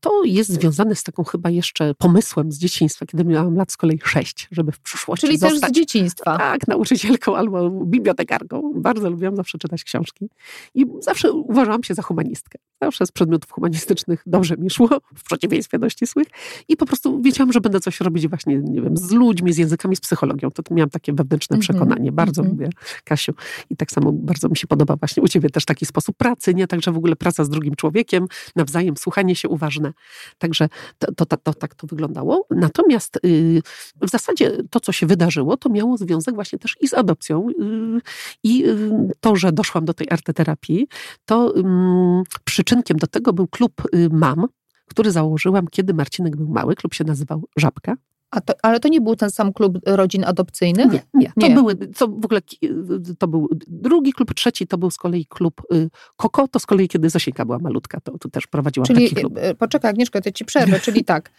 To 0.00 0.24
jest 0.24 0.50
związane 0.50 0.94
z 0.94 1.02
taką 1.02 1.24
chyba 1.24 1.50
jeszcze 1.50 1.94
pomysłem 1.94 2.52
z 2.52 2.58
dzieciństwa, 2.58 3.06
kiedy 3.06 3.24
miałam 3.24 3.56
lat 3.56 3.72
z 3.72 3.76
kolei 3.76 4.00
sześć, 4.04 4.48
żeby 4.50 4.72
w 4.72 4.80
przyszłości 4.80 5.26
Czyli 5.26 5.38
zostać... 5.38 5.60
też 5.60 5.70
z 5.70 5.72
dzieciństwa. 5.72 6.01
Tak, 6.38 6.68
nauczycielką 6.68 7.36
albo 7.36 7.70
bibliotekarką. 7.70 8.72
Bardzo 8.74 9.10
lubiłam 9.10 9.36
zawsze 9.36 9.58
czytać 9.58 9.84
książki. 9.84 10.28
I 10.74 10.86
zawsze 11.00 11.32
uważałam 11.32 11.82
się 11.82 11.94
za 11.94 12.02
humanistkę. 12.02 12.58
Zawsze 12.82 13.06
z 13.06 13.12
przedmiotów 13.12 13.52
humanistycznych 13.52 14.22
dobrze 14.26 14.56
mi 14.56 14.70
szło, 14.70 14.88
w 15.18 15.24
przeciwieństwie 15.24 15.78
do 15.78 15.88
ścisłych. 15.88 16.26
I 16.68 16.76
po 16.76 16.86
prostu 16.86 17.22
wiedziałam, 17.22 17.52
że 17.52 17.60
będę 17.60 17.80
coś 17.80 18.00
robić 18.00 18.28
właśnie, 18.28 18.58
nie 18.58 18.82
wiem, 18.82 18.96
z 18.96 19.10
ludźmi, 19.10 19.52
z 19.52 19.58
językami, 19.58 19.96
z 19.96 20.00
psychologią. 20.00 20.50
To 20.50 20.74
miałam 20.74 20.90
takie 20.90 21.12
wewnętrzne 21.12 21.56
-hmm. 21.56 21.60
przekonanie. 21.60 22.12
Bardzo 22.12 22.42
mm 22.42 22.54
-hmm. 22.54 22.60
lubię, 22.60 22.70
Kasiu. 23.04 23.32
I 23.70 23.76
tak 23.76 23.90
samo 23.90 24.12
bardzo 24.12 24.48
mi 24.48 24.56
się 24.56 24.66
podoba 24.66 24.96
właśnie 24.96 25.22
u 25.22 25.28
ciebie 25.28 25.50
też 25.50 25.64
taki 25.64 25.86
sposób 25.86 26.16
pracy, 26.16 26.54
nie? 26.54 26.66
Także 26.66 26.92
w 26.92 26.96
ogóle 26.96 27.16
praca 27.16 27.44
z 27.44 27.48
drugim 27.48 27.74
człowiekiem, 27.74 28.26
nawzajem 28.56 28.96
słuchanie 28.96 29.36
się 29.36 29.48
uważne. 29.48 29.92
Także 30.38 30.68
to, 30.98 31.14
to, 31.14 31.26
to, 31.26 31.36
to 31.36 31.54
tak 31.54 31.74
to 31.74 31.86
wyglądało. 31.86 32.46
Natomiast 32.50 33.18
yy, 33.22 33.62
w 34.02 34.10
zasadzie 34.10 34.50
to, 34.70 34.80
co 34.80 34.92
się 34.92 35.06
wydarzyło, 35.06 35.56
to 35.56 35.68
miało 35.68 35.96
związek 35.96 36.34
właśnie 36.34 36.58
też 36.58 36.76
i 36.80 36.88
z 36.88 36.94
adopcją. 36.94 37.48
Yy, 37.58 38.00
I 38.44 38.58
yy, 38.58 39.10
to, 39.20 39.36
że 39.36 39.52
doszłam 39.52 39.84
do 39.84 39.94
tej 39.94 40.06
arteterapii, 40.10 40.88
to 41.24 41.54
przyczynkiem 42.72 42.96
do 42.96 43.06
tego 43.06 43.32
był 43.32 43.48
klub 43.48 43.82
y, 43.94 44.08
mam, 44.12 44.46
który 44.86 45.10
założyłam, 45.10 45.68
kiedy 45.68 45.94
Marcinek 45.94 46.36
był 46.36 46.48
mały. 46.48 46.74
Klub 46.74 46.94
się 46.94 47.04
nazywał 47.04 47.44
Żabka. 47.56 47.96
To, 48.46 48.54
ale 48.62 48.80
to 48.80 48.88
nie 48.88 49.00
był 49.00 49.16
ten 49.16 49.30
sam 49.30 49.52
klub 49.52 49.78
rodzin 49.86 50.24
adopcyjnych? 50.24 50.92
Nie, 50.92 51.02
nie. 51.14 51.32
To, 51.40 51.48
nie. 51.48 51.54
Były, 51.54 51.76
to 51.76 52.08
w 52.08 52.24
ogóle 52.24 52.40
to 53.18 53.28
był 53.28 53.48
drugi 53.66 54.12
klub, 54.12 54.34
trzeci 54.34 54.66
to 54.66 54.78
był 54.78 54.90
z 54.90 54.96
kolei 54.96 55.26
klub 55.26 55.62
y, 55.74 55.90
Koko, 56.16 56.48
to 56.48 56.58
z 56.58 56.66
kolei 56.66 56.88
kiedy 56.88 57.10
Zosieńka 57.10 57.44
była 57.44 57.58
malutka, 57.58 58.00
to, 58.00 58.18
to 58.18 58.28
też 58.28 58.46
prowadziła 58.46 58.86
czyli, 58.86 59.08
taki 59.08 59.20
klub. 59.20 59.38
Y, 59.38 59.54
poczekaj 59.54 59.90
Agnieszka, 59.90 60.20
to 60.20 60.32
ci 60.32 60.44
przerwę, 60.44 60.80
czyli 60.86 61.04
tak. 61.04 61.30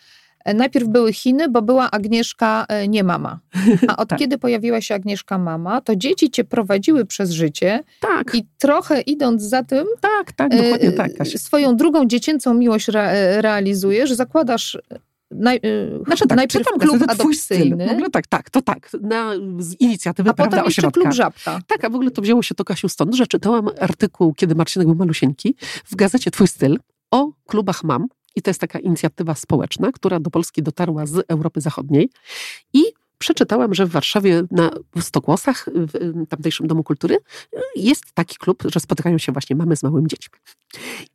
Najpierw 0.46 0.88
były 0.88 1.14
Chiny, 1.14 1.50
bo 1.50 1.62
była 1.62 1.92
Agnieszka 1.92 2.66
e, 2.70 2.88
nie 2.88 3.04
mama. 3.04 3.40
A 3.88 3.98
od 3.98 4.10
tak. 4.10 4.20
kiedy 4.20 4.38
pojawiła 4.38 4.82
się 4.82 4.96
Agnieszka 4.96 5.38
mama, 5.38 5.82
to 5.82 5.96
dzieci 5.96 6.32
cię 6.32 6.44
prowadziły 6.44 7.06
przez 7.06 7.32
życie. 7.32 7.84
Tak. 8.00 8.36
I 8.36 8.46
trochę 8.58 9.02
idąc 9.02 9.42
za 9.42 9.64
tym, 9.64 9.88
tak, 10.02 10.32
tak, 10.32 10.52
dokładnie 10.52 10.92
tak. 10.92 11.14
Kasia. 11.14 11.38
Swoją 11.38 11.76
drugą 11.76 12.06
dziecięcą 12.06 12.54
miłość 12.54 12.90
re 12.90 13.02
e, 13.02 13.42
realizujesz, 13.42 14.14
zakładasz 14.14 14.78
Naj, 15.36 15.60
znaczy 16.06 16.28
tak, 16.28 16.36
najpierw 16.36 16.68
klub 16.80 17.02
adopcyjny. 17.08 17.88
W 17.88 17.92
ogóle 17.92 18.10
tak, 18.10 18.28
tak, 18.28 18.50
to 18.50 18.62
tak, 18.62 18.90
na, 19.02 19.34
z 19.60 19.76
inicjatywy 19.80 20.30
a 20.30 20.34
prawda, 20.34 20.58
potem 20.58 20.68
ośrodka. 20.68 21.02
klub 21.02 21.14
Żabka. 21.14 21.60
Tak, 21.68 21.86
a 21.86 21.90
w 21.90 21.96
ogóle 21.96 22.12
to 22.12 22.22
wzięło 22.22 22.44
się 22.44 22.56
to, 22.56 22.64
Kasiu, 22.64 22.90
stąd, 22.90 23.16
że 23.16 23.28
czytałam 23.28 23.70
artykuł, 23.80 24.34
kiedy 24.34 24.56
Marcinek 24.56 24.88
był 24.88 24.96
malusieńki, 24.96 25.56
w 25.86 25.96
gazecie 25.96 26.32
Twój 26.32 26.48
styl 26.48 26.80
o 27.12 27.32
klubach 27.46 27.84
mam 27.84 28.08
i 28.36 28.42
to 28.42 28.50
jest 28.50 28.62
taka 28.62 28.80
inicjatywa 28.80 29.36
społeczna, 29.36 29.92
która 29.92 30.20
do 30.20 30.30
Polski 30.30 30.64
dotarła 30.64 31.06
z 31.06 31.26
Europy 31.28 31.62
Zachodniej. 31.62 32.10
I 32.74 32.84
przeczytałam, 33.18 33.74
że 33.74 33.86
w 33.86 33.90
Warszawie 33.90 34.44
na 34.52 34.72
Stokłosach, 35.00 35.70
w 35.74 36.28
tamtejszym 36.30 36.68
Domu 36.68 36.84
Kultury, 36.84 37.18
jest 37.76 38.14
taki 38.14 38.36
klub, 38.36 38.64
że 38.72 38.80
spotykają 38.80 39.18
się 39.18 39.32
właśnie 39.32 39.56
mamy 39.56 39.76
z 39.76 39.84
małymi 39.84 40.08
dziećmi. 40.08 40.40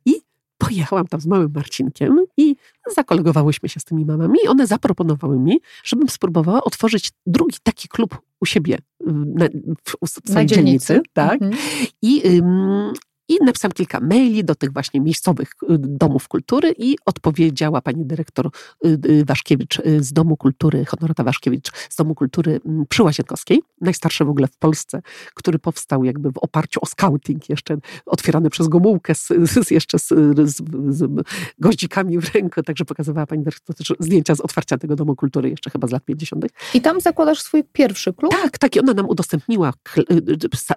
I 0.05 0.13
pojechałam 0.57 1.07
tam 1.07 1.21
z 1.21 1.25
małym 1.25 1.51
Marcinkiem 1.55 2.25
i 2.37 2.55
zakolegowałyśmy 2.95 3.69
się 3.69 3.79
z 3.79 3.83
tymi 3.83 4.05
mamami 4.05 4.39
i 4.45 4.47
one 4.47 4.67
zaproponowały 4.67 5.39
mi, 5.39 5.59
żebym 5.83 6.09
spróbowała 6.09 6.63
otworzyć 6.63 7.11
drugi 7.25 7.57
taki 7.63 7.87
klub 7.87 8.21
u 8.39 8.45
siebie 8.45 8.77
na, 9.07 9.45
w, 9.87 10.07
w 10.07 10.29
swojej 10.29 10.47
dzielnicy. 10.47 11.01
Tak? 11.13 11.41
Mhm. 11.41 11.61
I, 12.01 12.27
ym, 12.27 12.93
i 13.29 13.37
napisałam 13.45 13.71
kilka 13.73 13.99
maili 13.99 14.43
do 14.43 14.55
tych 14.55 14.73
właśnie 14.73 15.01
miejscowych 15.01 15.51
y, 15.63 15.77
domów 15.77 16.27
kultury 16.27 16.73
i 16.77 16.95
odpowiedziała 17.05 17.81
pani 17.81 18.05
dyrektor 18.05 18.49
y, 18.85 18.99
y, 19.09 19.25
Waszkiewicz 19.25 19.81
z 19.99 20.13
Domu 20.13 20.37
Kultury, 20.37 20.85
Honorata 20.85 21.23
Waszkiewicz 21.23 21.71
z 21.89 21.95
Domu 21.95 22.15
Kultury 22.15 22.59
mm, 22.65 22.85
przy 22.89 23.03
Łazienkowskiej, 23.03 23.61
najstarszy 23.81 24.25
w 24.25 24.29
ogóle 24.29 24.47
w 24.47 24.57
Polsce, 24.57 25.01
który 25.33 25.59
powstał 25.59 26.03
jakby 26.03 26.31
w 26.31 26.37
oparciu 26.37 26.79
o 26.83 26.85
scouting, 26.85 27.49
jeszcze 27.49 27.77
otwierany 28.05 28.49
przez 28.49 28.67
Gomułkę, 28.67 29.15
z, 29.15 29.27
z 29.43 29.71
jeszcze 29.71 29.99
z, 29.99 30.07
z, 30.43 30.61
z, 30.89 31.25
goździkami 31.59 32.19
w 32.19 32.35
ręku, 32.35 32.63
także 32.63 32.85
pokazywała 32.85 33.27
pani 33.27 33.43
dyrektor 33.43 33.75
też 33.75 33.93
zdjęcia 33.99 34.35
z 34.35 34.39
otwarcia 34.39 34.77
tego 34.77 34.95
Domu 34.95 35.15
Kultury 35.15 35.49
jeszcze 35.49 35.69
chyba 35.69 35.87
z 35.87 35.91
lat 35.91 36.05
50. 36.05 36.45
I 36.73 36.81
tam 36.81 37.01
zakładasz 37.01 37.41
swój 37.41 37.63
pierwszy 37.63 38.13
klub? 38.13 38.31
Tak, 38.31 38.57
tak 38.57 38.75
i 38.75 38.79
ona 38.79 38.93
nam 38.93 39.09
udostępniła 39.09 39.73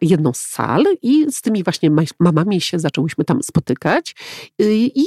jedną 0.03 0.33
z 0.33 0.41
sal 0.41 0.85
i 1.03 1.33
z 1.33 1.41
tymi 1.41 1.65
właśnie 1.65 1.91
mamami 2.21 2.42
mamami 2.45 2.61
się 2.61 2.79
zaczęłyśmy 2.79 3.25
tam 3.25 3.43
spotykać 3.43 4.15
y, 4.63 4.75
i, 4.75 5.05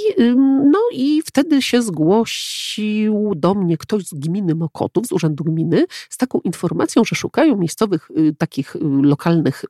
no, 0.71 0.79
i 0.91 1.21
wtedy 1.25 1.61
się 1.61 1.81
zgłosił 1.81 3.33
do 3.36 3.53
mnie 3.53 3.77
ktoś 3.77 4.03
z 4.03 4.13
gminy 4.13 4.55
Mokotów, 4.55 5.07
z 5.07 5.11
Urzędu 5.11 5.43
Gminy, 5.43 5.86
z 6.09 6.17
taką 6.17 6.39
informacją, 6.39 7.03
że 7.03 7.15
szukają 7.15 7.57
miejscowych 7.57 8.11
y, 8.17 8.36
takich 8.38 8.75
y, 8.75 8.79
lokalnych 8.81 9.65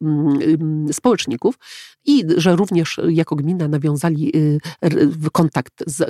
społeczników 0.91 1.55
i 2.05 2.24
że 2.38 2.55
również 2.55 2.99
jako 3.09 3.36
gmina 3.36 3.68
nawiązali 3.68 4.32
kontakt 5.32 5.74
z, 5.88 6.09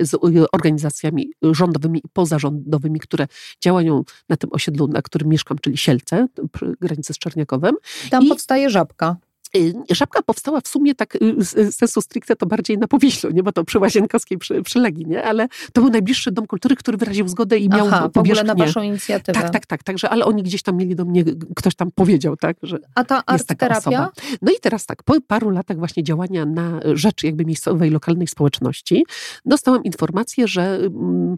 z 0.00 0.16
organizacjami 0.52 1.30
rządowymi 1.42 1.98
i 1.98 2.08
pozarządowymi, 2.12 3.00
które 3.00 3.26
działają 3.64 4.02
na 4.28 4.36
tym 4.36 4.50
osiedlu, 4.52 4.88
na 4.88 5.02
którym 5.02 5.28
mieszkam, 5.28 5.58
czyli 5.58 5.76
Sielce, 5.76 6.26
przy 6.52 6.76
granicy 6.80 7.14
z 7.14 7.18
Czerniakowem. 7.18 7.74
Tam 8.10 8.24
I, 8.24 8.28
powstaje 8.28 8.70
żabka. 8.70 9.16
Y, 9.56 9.94
żabka 9.94 10.22
powstała 10.22 10.60
w 10.60 10.68
sumie 10.68 10.94
tak 10.94 11.18
y, 11.56 11.72
sensu 11.72 12.00
stricte 12.00 12.36
to 12.36 12.46
bardziej 12.46 12.78
na 12.78 12.88
Powiślu, 12.88 13.30
nie? 13.30 13.42
bo 13.42 13.52
to 13.52 13.64
przy 13.64 13.78
Łazienkowskiej 13.78 14.38
przy, 14.38 14.62
przylegi, 14.62 15.06
nie? 15.06 15.24
ale 15.24 15.48
to 15.72 15.80
był 15.80 15.90
najbliższy 15.90 16.32
dom 16.32 16.46
kultury, 16.46 16.76
który 16.76 16.96
wyraził 16.96 17.28
zgodę 17.28 17.58
i 17.58 17.68
miał 17.68 17.86
Aha, 17.86 18.08
powierzchnię. 18.08 18.34
w 18.34 18.40
ogóle 18.40 18.54
na 18.54 18.66
waszą 18.66 18.82
inicjatywę. 18.82 19.40
Tak, 19.40 19.50
tak, 19.50 19.66
tak, 19.66 19.82
także, 19.82 20.10
ale 20.10 20.24
oni 20.24 20.42
gdzieś 20.42 20.62
tam 20.62 20.76
mieli 20.76 20.96
do 20.96 21.04
mnie, 21.04 21.24
ktoś 21.56 21.74
tam 21.74 21.90
powiedział, 21.94 22.36
tak, 22.36 22.56
że 22.62 22.78
A 22.94 23.04
ta 23.04 23.22
jest 23.32 23.48
taka 23.48 23.66
terapia? 23.68 23.80
osoba. 23.80 24.12
No 24.42 24.52
i 24.52 24.60
teraz 24.60 24.86
tak, 24.86 25.02
po 25.02 25.20
paru 25.26 25.50
latach 25.50 25.78
właśnie 25.78 26.02
działania 26.02 26.46
na 26.46 26.80
rzecz 26.94 27.24
jakby 27.24 27.44
miejscowej, 27.44 27.90
lokalnej 27.90 28.26
społeczności, 28.26 29.04
dostałam 29.44 29.84
informację, 29.84 30.48
że 30.48 30.76
mm, 30.76 31.36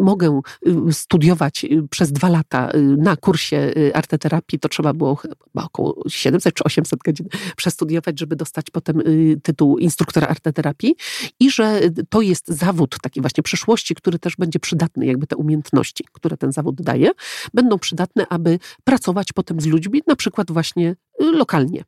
mogę 0.00 0.40
y, 0.88 0.92
studiować 0.92 1.66
przez 1.90 2.12
dwa 2.12 2.28
lata 2.28 2.70
na 2.96 3.16
kursie 3.16 3.72
arteterapii, 3.94 4.58
to 4.58 4.68
trzeba 4.68 4.92
było 4.92 5.14
chyba 5.16 5.34
około 5.54 6.02
700 6.08 6.54
czy 6.54 6.64
800 6.64 7.00
godzin 7.00 7.26
przestudiować, 7.56 8.20
żeby 8.20 8.36
dostać 8.36 8.70
potem 8.70 9.00
y, 9.00 9.40
tytuł 9.42 9.78
instruktora 9.78 10.26
arteterapii 10.26 10.94
i 11.40 11.50
że 11.50 11.80
to 12.08 12.20
jest 12.20 12.48
zawód 12.48 12.96
taki 13.02 13.20
właśnie 13.20 13.42
przyszłości, 13.42 13.94
który 13.94 14.18
też 14.18 14.36
będzie 14.36 14.58
przydatny, 14.58 15.06
jakby 15.06 15.26
te 15.26 15.36
umiejętności, 15.36 16.04
które 16.12 16.36
ten 16.36 16.52
zawód 16.52 16.82
daje, 16.82 17.10
będą 17.54 17.78
przydatne, 17.78 18.26
aby 18.28 18.58
pracować 18.84 19.32
potem 19.32 19.60
z 19.60 19.66
ludźmi, 19.66 20.02
na 20.06 20.16
przykład 20.16 20.50
właśnie 20.50 20.96
y, 21.22 21.24
lokalnie. 21.24 21.84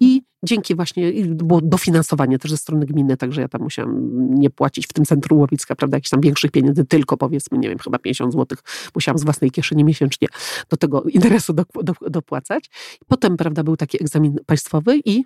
I 0.00 0.22
dzięki 0.44 0.74
właśnie, 0.74 1.12
było 1.26 1.60
dofinansowanie 1.60 2.38
też 2.38 2.50
ze 2.50 2.56
strony 2.56 2.86
gminy, 2.86 3.16
także 3.16 3.40
ja 3.40 3.48
tam 3.48 3.62
musiałam 3.62 4.10
nie 4.34 4.50
płacić 4.50 4.86
w 4.86 4.92
tym 4.92 5.04
centrum 5.04 5.38
łowiska, 5.38 5.74
prawda, 5.74 5.96
jakichś 5.96 6.10
tam 6.10 6.20
większych 6.20 6.50
pieniędzy, 6.50 6.84
tylko 6.84 7.16
powiedzmy, 7.16 7.58
nie 7.58 7.68
wiem, 7.68 7.78
chyba 7.78 7.98
50 7.98 8.32
zł 8.32 8.58
musiałam 8.94 9.18
z 9.18 9.24
własnej 9.24 9.50
kieszeni 9.50 9.84
miesięcznie 9.84 10.28
do 10.70 10.76
tego 10.76 11.02
interesu 11.16 11.52
do, 11.52 11.64
do, 11.82 11.94
dopłacać. 12.10 12.70
Potem, 13.08 13.36
prawda, 13.36 13.64
był 13.64 13.76
taki 13.76 14.02
egzamin 14.02 14.36
państwowy 14.46 15.00
i 15.04 15.24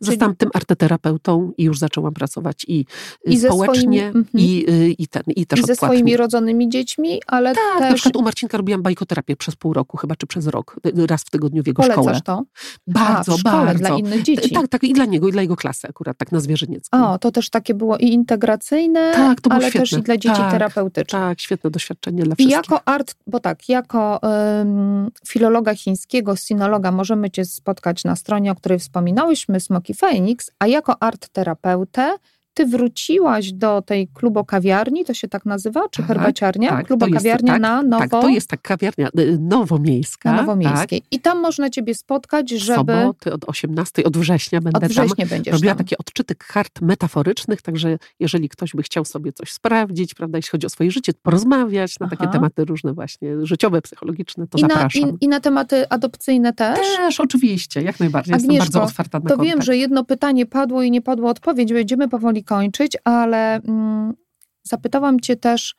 Zostałam 0.00 0.36
tym 0.36 0.50
arteterapeutą 0.54 1.52
i 1.58 1.64
już 1.64 1.78
zaczęłam 1.78 2.14
pracować 2.14 2.64
i, 2.68 2.80
y, 3.28 3.30
I 3.30 3.38
społecznie, 3.38 4.10
swoimi, 4.10 4.24
-hmm. 4.24 4.40
i, 4.40 4.70
y, 4.70 4.94
i, 4.98 5.08
ten, 5.08 5.22
i 5.26 5.46
też 5.46 5.60
I 5.60 5.62
ze 5.62 5.76
swoimi 5.76 6.16
rodzonymi 6.16 6.68
dziećmi, 6.68 7.20
ale 7.26 7.54
tak, 7.54 7.78
też... 7.78 7.90
na 7.90 7.94
przykład 7.94 8.16
u 8.16 8.22
Marcinka 8.22 8.58
robiłam 8.58 8.82
bajkoterapię 8.82 9.36
przez 9.36 9.56
pół 9.56 9.72
roku, 9.72 9.96
chyba, 9.96 10.16
czy 10.16 10.26
przez 10.26 10.46
rok, 10.46 10.76
y, 10.86 11.06
raz 11.06 11.22
w 11.22 11.30
tygodniu 11.30 11.62
w 11.62 11.66
jego 11.66 11.82
Polecasz 11.82 12.04
szkole. 12.04 12.20
to? 12.24 12.44
Bardzo, 12.86 13.36
A, 13.44 13.50
bardzo. 13.50 13.78
dla 13.78 13.98
innych 13.98 14.22
dzieci. 14.22 14.50
Tak, 14.50 14.68
tak, 14.68 14.84
i 14.84 14.92
dla 14.92 15.04
niego, 15.04 15.28
i 15.28 15.32
dla 15.32 15.42
jego 15.42 15.56
klasy 15.56 15.88
akurat, 15.88 16.18
tak 16.18 16.32
na 16.32 16.40
zwierzynieckim. 16.40 17.02
O, 17.02 17.18
to 17.18 17.30
też 17.30 17.50
takie 17.50 17.74
było 17.74 17.96
i 17.96 18.06
integracyjne, 18.06 19.12
tak, 19.14 19.40
to 19.40 19.50
było 19.50 19.60
ale 19.60 19.70
świetne. 19.70 19.80
też 19.80 19.92
i 19.92 20.02
dla 20.02 20.16
dzieci 20.16 20.36
tak, 20.36 20.52
terapeutyczne. 20.52 21.18
Tak, 21.18 21.40
świetne 21.40 21.70
doświadczenie 21.70 22.22
dla 22.22 22.34
wszystkich. 22.34 22.48
I 22.48 22.52
jako 22.52 22.88
art, 22.88 23.14
bo 23.26 23.40
tak, 23.40 23.68
jako 23.68 24.20
um, 24.22 25.10
filologa 25.26 25.74
chińskiego, 25.74 26.36
sinologa 26.36 26.92
możemy 26.92 27.30
cię 27.30 27.44
spotkać 27.44 28.04
na 28.04 28.16
stronie, 28.16 28.52
o 28.52 28.54
której 28.54 28.78
wspominałyśmy, 28.78 29.57
Smoky 29.60 29.94
Phoenix, 29.94 30.50
a 30.60 30.66
jako 30.66 30.94
art 31.00 31.28
terapeutę 31.28 32.16
ty 32.58 32.66
wróciłaś 32.66 33.52
do 33.52 33.82
tej 33.82 34.08
klubokawiarni, 34.08 35.04
to 35.04 35.14
się 35.14 35.28
tak 35.28 35.46
nazywa, 35.46 35.88
czy 35.90 36.02
tak, 36.02 36.06
herbaciarnia? 36.06 36.70
Tak, 36.70 36.86
klubokawiarnia 36.86 37.52
tak, 37.52 37.62
na 37.62 37.82
Nowo... 37.82 37.98
Tak, 37.98 38.10
to 38.10 38.28
jest 38.28 38.48
tak 38.48 38.62
kawiarnia 38.62 39.08
y, 39.18 39.38
nowomiejska. 39.40 40.32
Na 40.32 40.40
Nowomiejskiej. 40.42 41.00
Tak. 41.00 41.12
I 41.12 41.20
tam 41.20 41.40
można 41.40 41.70
ciebie 41.70 41.94
spotkać, 41.94 42.50
żeby... 42.50 42.92
Soboty 42.92 43.32
od 43.32 43.44
18, 43.48 44.04
od 44.04 44.16
września 44.16 44.60
będę 44.60 44.78
od 44.78 44.86
września 44.86 45.16
tam. 45.16 45.28
będziesz 45.28 45.52
Robiła 45.52 45.74
tam. 45.74 45.78
takie 45.78 45.98
odczyty 45.98 46.34
kart 46.34 46.80
metaforycznych, 46.80 47.62
także 47.62 47.98
jeżeli 48.20 48.48
ktoś 48.48 48.72
by 48.74 48.82
chciał 48.82 49.04
sobie 49.04 49.32
coś 49.32 49.52
sprawdzić, 49.52 50.14
prawda, 50.14 50.38
jeśli 50.38 50.50
chodzi 50.50 50.66
o 50.66 50.70
swoje 50.70 50.90
życie, 50.90 51.12
porozmawiać 51.22 52.00
na 52.00 52.06
Aha. 52.06 52.16
takie 52.16 52.32
tematy 52.32 52.64
różne 52.64 52.92
właśnie, 52.92 53.46
życiowe, 53.46 53.82
psychologiczne, 53.82 54.46
to 54.46 54.58
I 54.58 54.60
zapraszam. 54.60 55.02
Na, 55.02 55.08
i, 55.08 55.16
I 55.20 55.28
na 55.28 55.40
tematy 55.40 55.88
adopcyjne 55.88 56.52
też? 56.52 56.78
Też, 56.78 57.20
oczywiście, 57.20 57.82
jak 57.82 58.00
najbardziej. 58.00 58.34
Agnieszko, 58.34 58.54
Jestem 58.54 58.72
bardzo 58.72 58.90
otwarta 58.90 59.18
na 59.18 59.22
to 59.22 59.28
kontakt. 59.28 59.48
wiem, 59.50 59.62
że 59.62 59.76
jedno 59.76 60.04
pytanie 60.04 60.46
padło 60.46 60.82
i 60.82 60.90
nie 60.90 61.02
padło 61.02 61.30
odpowiedź, 61.30 61.72
będziemy 61.72 62.08
powoli 62.08 62.44
kończyć, 62.48 62.96
ale 63.04 63.54
mm, 63.54 64.14
zapytałam 64.62 65.20
Cię 65.20 65.36
też 65.36 65.74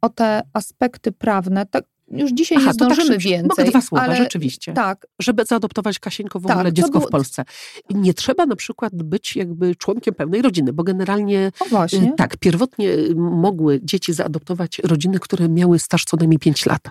o 0.00 0.08
te 0.08 0.42
aspekty 0.52 1.12
prawne. 1.12 1.66
Tak, 1.66 1.84
już 2.12 2.32
dzisiaj 2.32 2.58
Aha, 2.58 2.66
nie 2.66 2.72
zdążymy 2.72 3.08
tak, 3.08 3.18
więcej. 3.18 3.48
Mogę 3.48 3.64
dwa 3.64 3.80
słowa, 3.80 4.04
ale, 4.04 4.16
rzeczywiście. 4.16 4.72
Tak. 4.72 5.06
Żeby 5.18 5.44
zaadoptować 5.44 5.98
Kasieńko 5.98 6.40
w 6.40 6.46
tak, 6.46 6.56
ogóle 6.56 6.72
dziecko 6.72 6.92
było... 6.92 7.06
w 7.06 7.10
Polsce. 7.10 7.44
Nie 7.90 8.14
trzeba 8.14 8.46
na 8.46 8.56
przykład 8.56 9.02
być 9.02 9.36
jakby 9.36 9.76
członkiem 9.76 10.14
pełnej 10.14 10.42
rodziny, 10.42 10.72
bo 10.72 10.82
generalnie 10.82 11.52
o 11.60 11.64
właśnie. 11.64 12.12
tak, 12.16 12.36
pierwotnie 12.36 12.88
mogły 13.16 13.80
dzieci 13.82 14.12
zaadoptować 14.12 14.78
rodziny, 14.78 15.18
które 15.18 15.48
miały 15.48 15.78
staż 15.78 16.04
co 16.04 16.16
najmniej 16.16 16.38
5 16.38 16.66
lat. 16.66 16.82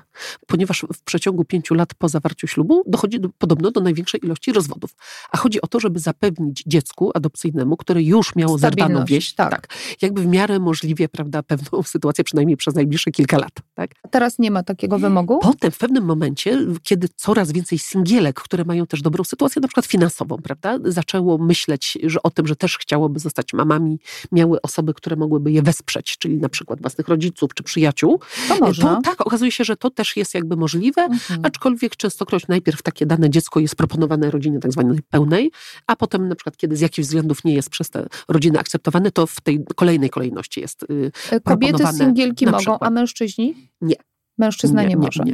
Ponieważ 0.47 0.86
w 0.93 1.03
przeciągu 1.03 1.45
5 1.45 1.72
lat 1.72 1.93
po 1.93 2.09
zawarciu 2.09 2.47
ślubu 2.47 2.84
dochodzi 2.88 3.19
do, 3.19 3.30
podobno 3.38 3.72
do 3.72 3.82
największej 3.82 4.26
ilości 4.26 4.53
rozwodów. 4.53 4.95
A 5.32 5.38
chodzi 5.38 5.61
o 5.61 5.67
to, 5.67 5.80
żeby 5.80 5.99
zapewnić 5.99 6.63
dziecku 6.67 7.11
adopcyjnemu, 7.13 7.78
które 7.78 8.03
już 8.03 8.36
miało 8.36 8.57
zerwaną 8.57 9.05
wieś, 9.05 9.34
tak. 9.34 9.51
tak. 9.51 9.67
jakby 10.01 10.22
w 10.22 10.28
miarę 10.28 10.59
możliwie, 10.59 11.09
prawda, 11.09 11.43
pewną 11.43 11.84
sytuację 11.93 12.24
przynajmniej 12.24 12.57
przez 12.57 12.76
najbliższe 12.76 13.11
kilka 13.11 13.38
lat. 13.38 13.51
Tak? 13.74 13.91
A 14.03 14.07
teraz 14.07 14.39
nie 14.39 14.51
ma 14.51 14.63
takiego 14.63 14.99
wymogu? 15.12 15.39
Potem 15.39 15.72
w 15.72 15.78
pewnym 15.78 16.05
momencie, 16.05 16.59
kiedy 16.84 17.07
coraz 17.16 17.51
więcej 17.51 17.78
singielek, 17.78 18.41
które 18.41 18.66
mają 18.66 18.88
też 18.88 19.01
dobrą 19.01 19.24
sytuację, 19.24 19.62
na 19.62 19.68
przykład 19.68 19.86
finansową, 19.86 20.38
prawda, 20.38 20.78
zaczęło 20.86 21.38
myśleć 21.38 21.97
że 22.03 22.24
o 22.24 22.30
tym, 22.30 22.47
że 22.47 22.55
też 22.55 22.78
chciałoby 22.78 23.20
zostać 23.20 23.53
mamami, 23.53 23.99
miały 24.32 24.62
osoby, 24.62 24.93
które 24.93 25.16
mogłyby 25.16 25.51
je 25.51 25.62
wesprzeć, 25.62 26.18
czyli 26.18 26.38
na 26.38 26.49
przykład 26.49 26.82
własnych 26.82 27.07
rodziców 27.07 27.53
czy 27.53 27.64
przyjaciół. 27.64 28.20
To 28.47 28.59
można. 28.59 28.95
To, 28.95 29.01
tak, 29.01 29.28
okazuje 29.28 29.51
się, 29.51 29.64
że 29.64 29.78
to 29.78 29.89
też 29.89 30.18
jest 30.18 30.34
jakby 30.34 30.55
możliwe, 30.55 31.01
mhm. 31.01 31.39
aczkolwiek 31.43 31.95
częstokroć 31.95 32.47
najpierw 32.47 32.82
takie 32.82 33.05
dane 33.05 33.30
dziecko 33.30 33.59
jest 33.59 33.76
proponowane 33.76 34.32
rodzinie 34.32 34.59
tak 34.59 34.72
zwanej 34.72 34.99
pełnej, 35.09 35.51
a 35.88 35.95
potem 35.95 36.28
na 36.28 36.36
przykład, 36.36 36.57
kiedy 36.57 36.76
z 36.76 36.82
jakichś 36.82 37.07
względów 37.07 37.43
nie 37.43 37.53
jest 37.53 37.70
przez 37.70 37.89
te 37.89 38.07
rodziny 38.28 38.59
akceptowane, 38.59 39.12
to 39.12 39.28
w 39.28 39.41
tej 39.41 39.66
kolejnej 39.76 40.09
kolejności 40.09 40.62
jest 40.62 40.86
yy, 41.32 41.41
Kobiety 41.41 41.84
singielki 41.97 42.45
mogą, 42.45 42.57
przykład. 42.57 42.84
a 42.84 42.89
mężczyźni? 42.89 43.70
Nie. 43.82 43.95
Mężczyzna 44.38 44.82
nie, 44.82 44.88
nie 44.88 44.98
może. 44.98 45.24
Nie, 45.24 45.34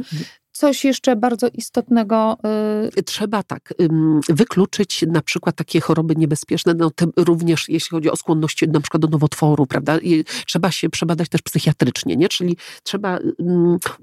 coś 0.58 0.84
jeszcze 0.84 1.16
bardzo 1.16 1.48
istotnego. 1.54 2.36
Yy... 2.96 3.02
Trzeba 3.02 3.42
tak, 3.42 3.74
wykluczyć 4.28 5.04
na 5.08 5.22
przykład 5.22 5.56
takie 5.56 5.80
choroby 5.80 6.16
niebezpieczne, 6.16 6.74
no, 6.74 6.90
również 7.16 7.68
jeśli 7.68 7.90
chodzi 7.90 8.10
o 8.10 8.16
skłonności 8.16 8.68
na 8.68 8.80
przykład 8.80 9.02
do 9.02 9.08
nowotworu, 9.08 9.66
prawda? 9.66 9.98
I 9.98 10.24
trzeba 10.46 10.70
się 10.70 10.90
przebadać 10.90 11.28
też 11.28 11.42
psychiatrycznie, 11.42 12.16
nie? 12.16 12.28
Czyli 12.28 12.56
trzeba 12.82 13.18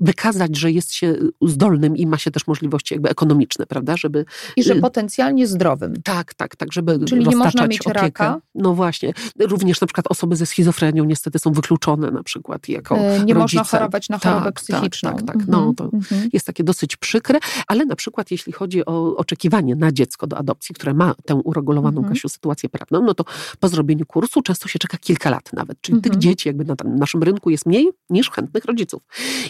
wykazać, 0.02 0.58
że 0.58 0.72
jest 0.72 0.94
się 0.94 1.16
zdolnym 1.42 1.98
i 1.98 2.08
ma 2.08 2.18
się 2.18 2.32
też 2.32 2.48
możliwości 2.48 2.94
jakby 2.94 3.10
ekonomiczne, 3.10 3.66
prawda? 3.66 3.98
Żeby, 3.98 4.26
I 4.56 4.64
że 4.64 4.76
potencjalnie 4.76 5.48
zdrowym. 5.48 5.94
Tak, 6.04 6.34
tak, 6.34 6.56
tak, 6.56 6.74
żeby 6.74 7.00
Czyli 7.06 7.28
nie 7.28 7.36
można 7.36 7.68
mieć 7.68 7.82
opiekę. 7.82 8.02
raka? 8.02 8.42
No 8.56 8.74
właśnie. 8.74 9.14
Również 9.40 9.82
na 9.82 9.88
przykład 9.88 10.08
osoby 10.10 10.36
ze 10.36 10.46
schizofrenią 10.46 11.04
niestety 11.04 11.40
są 11.40 11.52
wykluczone 11.52 12.12
na 12.12 12.24
przykład 12.24 12.70
jako 12.70 12.98
Nie 12.98 13.12
rodzice. 13.12 13.36
można 13.36 13.64
chorować 13.64 14.10
na 14.10 14.18
chorobę 14.18 14.46
tak, 14.46 14.56
psychiczną. 14.56 15.10
Tak, 15.10 15.22
tak, 15.22 15.38
tak. 15.38 15.48
No, 15.48 15.74
to 15.78 15.84
mhm. 15.94 16.30
jest 16.34 16.45
takie 16.46 16.64
dosyć 16.64 16.96
przykre, 16.96 17.40
ale 17.68 17.86
na 17.86 17.96
przykład 17.96 18.32
jeśli 18.32 18.54
chodzi 18.54 18.86
o 18.86 19.16
oczekiwanie 19.16 19.76
na 19.76 19.92
dziecko 19.92 20.28
do 20.28 20.38
adopcji, 20.38 20.76
które 20.76 20.94
ma 20.94 21.16
tę 21.26 21.36
uregulowaną, 21.36 21.98
mhm. 21.98 22.14
Kasiu, 22.14 22.30
sytuację 22.30 22.70
prawną, 22.70 23.04
no 23.04 23.14
to 23.14 23.26
po 23.60 23.68
zrobieniu 23.68 24.06
kursu 24.06 24.42
często 24.42 24.68
się 24.68 24.80
czeka 24.80 24.98
kilka 24.98 25.30
lat 25.30 25.54
nawet. 25.54 25.82
Czyli 25.82 25.98
mhm. 25.98 26.14
tych 26.14 26.22
dzieci 26.22 26.50
jakby 26.50 26.66
na 26.66 26.76
naszym 26.86 27.24
rynku 27.24 27.50
jest 27.50 27.66
mniej 27.66 27.90
niż 28.10 28.32
chętnych 28.32 28.66
rodziców. 28.66 29.04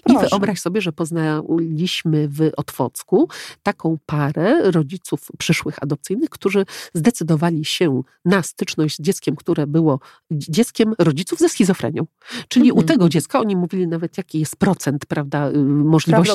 Proszę. 0.04 0.26
I 0.26 0.30
wyobraź 0.30 0.60
sobie, 0.60 0.82
że 0.82 0.92
poznaliśmy 0.92 2.28
w 2.28 2.52
Otwocku 2.58 3.30
taką 3.64 3.98
parę 4.06 4.72
rodziców 4.72 5.32
przyszłych 5.38 5.84
adopcyjnych, 5.84 6.30
którzy 6.30 6.66
zdecydowali 6.94 7.66
się 7.66 8.02
na 8.26 8.44
styczność 8.44 8.96
z 8.98 9.02
dzieckiem, 9.02 9.36
które 9.36 9.68
było 9.68 10.00
dzieckiem 10.32 10.94
rodziców 11.00 11.40
ze 11.40 11.50
schizofrenią. 11.50 12.06
Czyli 12.48 12.72
u 12.72 12.84
tego 12.84 13.10
dziecka 13.10 13.40
oni 13.40 13.56
mówili 13.56 13.88
nawet, 13.88 14.18
jaki 14.18 14.40
jest 14.40 14.56
procent, 14.56 15.06
prawda, 15.06 15.50
y, 15.50 15.58
możliwości. 15.64 16.32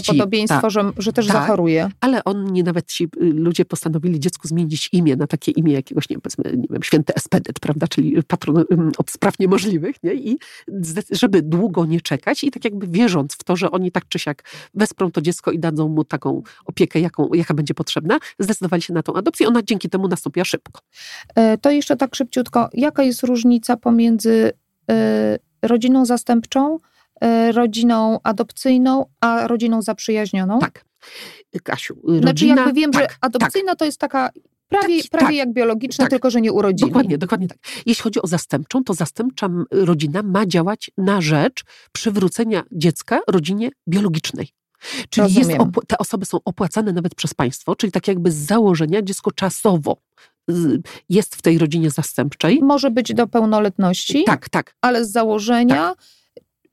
Tak, 0.51 0.71
że, 0.71 0.93
że 0.99 1.13
też 1.13 1.27
tak, 1.27 1.37
zachoruje. 1.37 1.89
Ale 2.01 2.25
oni 2.25 2.63
nawet 2.63 2.87
ci 2.87 3.05
y, 3.05 3.09
ludzie 3.21 3.65
postanowili 3.65 4.21
dziecku 4.21 4.49
zmienić 4.49 4.89
imię 4.93 5.17
na 5.17 5.27
takie 5.27 5.53
imię 5.53 5.73
jakiegoś, 5.73 6.09
nie, 6.09 6.19
powiedzmy, 6.19 6.45
nie 6.57 6.67
wiem, 6.71 6.83
święty 6.83 7.15
Espedyt, 7.15 7.61
prawda, 7.61 7.87
czyli 7.89 8.23
patron 8.23 8.65
od 8.99 9.11
spraw 9.11 9.39
niemożliwych, 9.39 9.97
nie? 10.03 10.15
I 10.15 10.39
żeby 11.11 11.43
długo 11.43 11.87
nie 11.87 12.01
czekać 12.01 12.45
i 12.45 12.51
tak 12.51 12.65
jakby 12.65 12.87
wierząc 12.87 13.35
w 13.35 13.45
to, 13.45 13.57
że 13.57 13.71
oni 13.71 13.93
tak 13.93 14.09
czy 14.09 14.19
siak 14.19 14.45
wesprą 14.75 15.11
to 15.11 15.21
dziecko 15.21 15.51
i 15.51 15.59
dadzą 15.59 15.89
mu 15.89 16.05
taką 16.05 16.43
opiekę, 16.65 17.01
jaką, 17.01 17.29
jaka 17.35 17.55
będzie 17.55 17.75
potrzebna, 17.75 18.19
zdecydowali 18.39 18.83
się 18.83 18.95
na 18.95 19.03
tą 19.03 19.15
adopcję. 19.15 19.49
Ona 19.49 19.63
dzięki 19.63 19.89
temu 19.89 20.09
nastąpiła 20.09 20.45
szybko. 20.45 20.81
E, 21.35 21.59
to 21.59 21.71
jeszcze 21.71 21.97
tak 21.97 22.15
szybciutko. 22.15 22.69
Jaka 22.73 23.03
jest 23.03 23.23
różnica 23.23 23.77
pomiędzy 23.77 24.53
e, 24.91 25.39
rodziną 25.63 26.05
zastępczą, 26.05 26.79
rodziną 27.53 28.19
adopcyjną, 28.23 29.07
a 29.21 29.47
rodziną 29.47 29.83
zaprzyjaźnioną? 29.83 30.59
Tak. 30.59 30.85
Kasiu, 31.63 31.95
rodzina... 32.05 32.23
Znaczy 32.23 32.47
jakby 32.47 32.73
wiem, 32.73 32.93
tak, 32.93 33.03
że 33.03 33.17
adopcyjna 33.21 33.73
tak. 33.73 33.79
to 33.79 33.85
jest 33.85 33.99
taka 33.99 34.31
prawie, 34.69 35.03
tak, 35.03 35.11
prawie 35.11 35.27
tak, 35.27 35.37
jak 35.37 35.53
biologiczna, 35.53 36.05
tak. 36.05 36.11
tylko 36.11 36.31
że 36.31 36.41
nie 36.41 36.53
urodzili. 36.53 36.91
Dokładnie, 36.91 37.19
dokładnie 37.19 37.49
tak. 37.49 37.59
Jeśli 37.87 38.03
chodzi 38.03 38.23
o 38.23 38.27
zastępczą, 38.27 38.85
to 38.85 38.95
zastępcza 38.95 39.49
rodzina 39.71 40.23
ma 40.23 40.47
działać 40.47 40.91
na 40.99 41.21
rzecz 41.21 41.65
przywrócenia 41.93 42.63
dziecka 42.73 43.21
rodzinie 43.29 43.71
biologicznej. 43.89 44.49
Czyli 45.11 45.35
te 45.87 45.99
osoby 45.99 46.27
są 46.27 46.39
opłacane 46.45 46.93
nawet 46.93 47.15
przez 47.15 47.35
państwo, 47.35 47.77
czyli 47.77 47.93
tak 47.93 48.09
jakby 48.09 48.33
z 48.33 48.37
założenia 48.37 49.03
dziecko 49.03 49.33
czasowo 49.33 49.97
jest 51.09 51.37
w 51.37 51.43
tej 51.43 51.59
rodzinie 51.59 51.91
zastępczej. 51.91 52.61
Może 52.63 52.91
być 52.91 53.15
do 53.15 53.27
pełnoletności. 53.27 54.25
Tak, 54.25 54.49
tak. 54.49 54.75
Ale 54.81 55.05
z 55.05 55.13
założenia 55.13 55.89
tak 55.89 56.05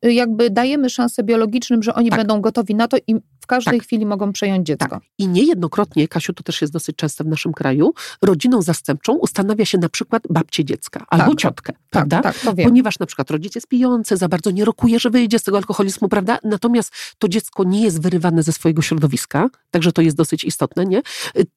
jakby 0.02 0.50
dajemy 0.50 0.90
szansę 0.90 1.24
biologicznym, 1.24 1.84
że 1.84 1.94
oni 1.94 2.10
tak. 2.10 2.20
będą 2.20 2.42
gotowi 2.42 2.76
na 2.76 2.88
to 2.88 2.98
i 3.08 3.16
w 3.48 3.50
każdej 3.50 3.80
tak. 3.80 3.88
chwili 3.88 4.06
mogą 4.06 4.34
przejąć 4.34 4.68
dziecko. 4.68 4.90
Tak. 4.90 5.04
I 5.18 5.28
niejednokrotnie, 5.28 6.08
Kasiu, 6.08 6.34
to 6.34 6.44
też 6.44 6.62
jest 6.62 6.74
dosyć 6.74 6.96
częste 6.96 7.24
w 7.24 7.28
naszym 7.28 7.54
kraju, 7.54 7.94
rodziną 8.22 8.62
zastępczą 8.62 9.14
ustanawia 9.14 9.66
się 9.66 9.78
na 9.78 9.90
przykład 9.90 10.24
babcię 10.30 10.66
dziecka 10.66 11.06
albo 11.10 11.30
tak. 11.30 11.40
ciotkę, 11.40 11.74
prawda? 11.90 12.22
Tak, 12.22 12.40
to 12.40 12.54
wiem. 12.54 12.68
Ponieważ 12.68 13.00
na 13.00 13.06
przykład 13.06 13.32
rodzic 13.32 13.56
jest 13.56 13.68
pijący, 13.68 14.18
za 14.18 14.28
bardzo 14.28 14.52
nie 14.52 14.66
rokuje, 14.66 15.00
że 15.00 15.10
wyjdzie 15.10 15.40
z 15.40 15.44
tego 15.44 15.58
alkoholizmu, 15.58 16.10
prawda? 16.10 16.38
Natomiast 16.44 16.94
to 17.18 17.28
dziecko 17.28 17.64
nie 17.64 17.82
jest 17.82 18.02
wyrywane 18.02 18.44
ze 18.44 18.52
swojego 18.52 18.82
środowiska, 18.82 19.50
także 19.72 19.92
to 19.92 20.02
jest 20.02 20.18
dosyć 20.18 20.44
istotne, 20.44 20.86
nie? 20.86 21.02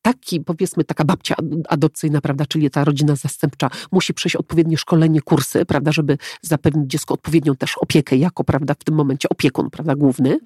Taki, 0.03 0.41
powiedzmy, 0.41 0.85
taka 0.85 1.05
babcia 1.05 1.35
adopcyjna, 1.69 2.21
prawda, 2.21 2.47
czyli 2.47 2.71
ta 2.71 2.85
rodzina 2.85 3.17
zastępcza 3.17 3.71
musi 3.93 4.15
przejść 4.15 4.37
odpowiednie 4.37 4.77
szkolenie, 4.77 5.21
kursy, 5.21 5.65
prawda, 5.65 5.93
żeby 5.93 6.19
zapewnić 6.43 6.91
dziecku 6.91 7.15
odpowiednią 7.15 7.57
też 7.57 7.79
opiekę, 7.79 8.17
jako, 8.17 8.45
prawda, 8.45 8.75
w 8.75 8.85
tym 8.85 8.95
momencie 8.95 9.29
opiekun, 9.29 9.71
prawda, 9.71 9.95
główny, 9.97 10.39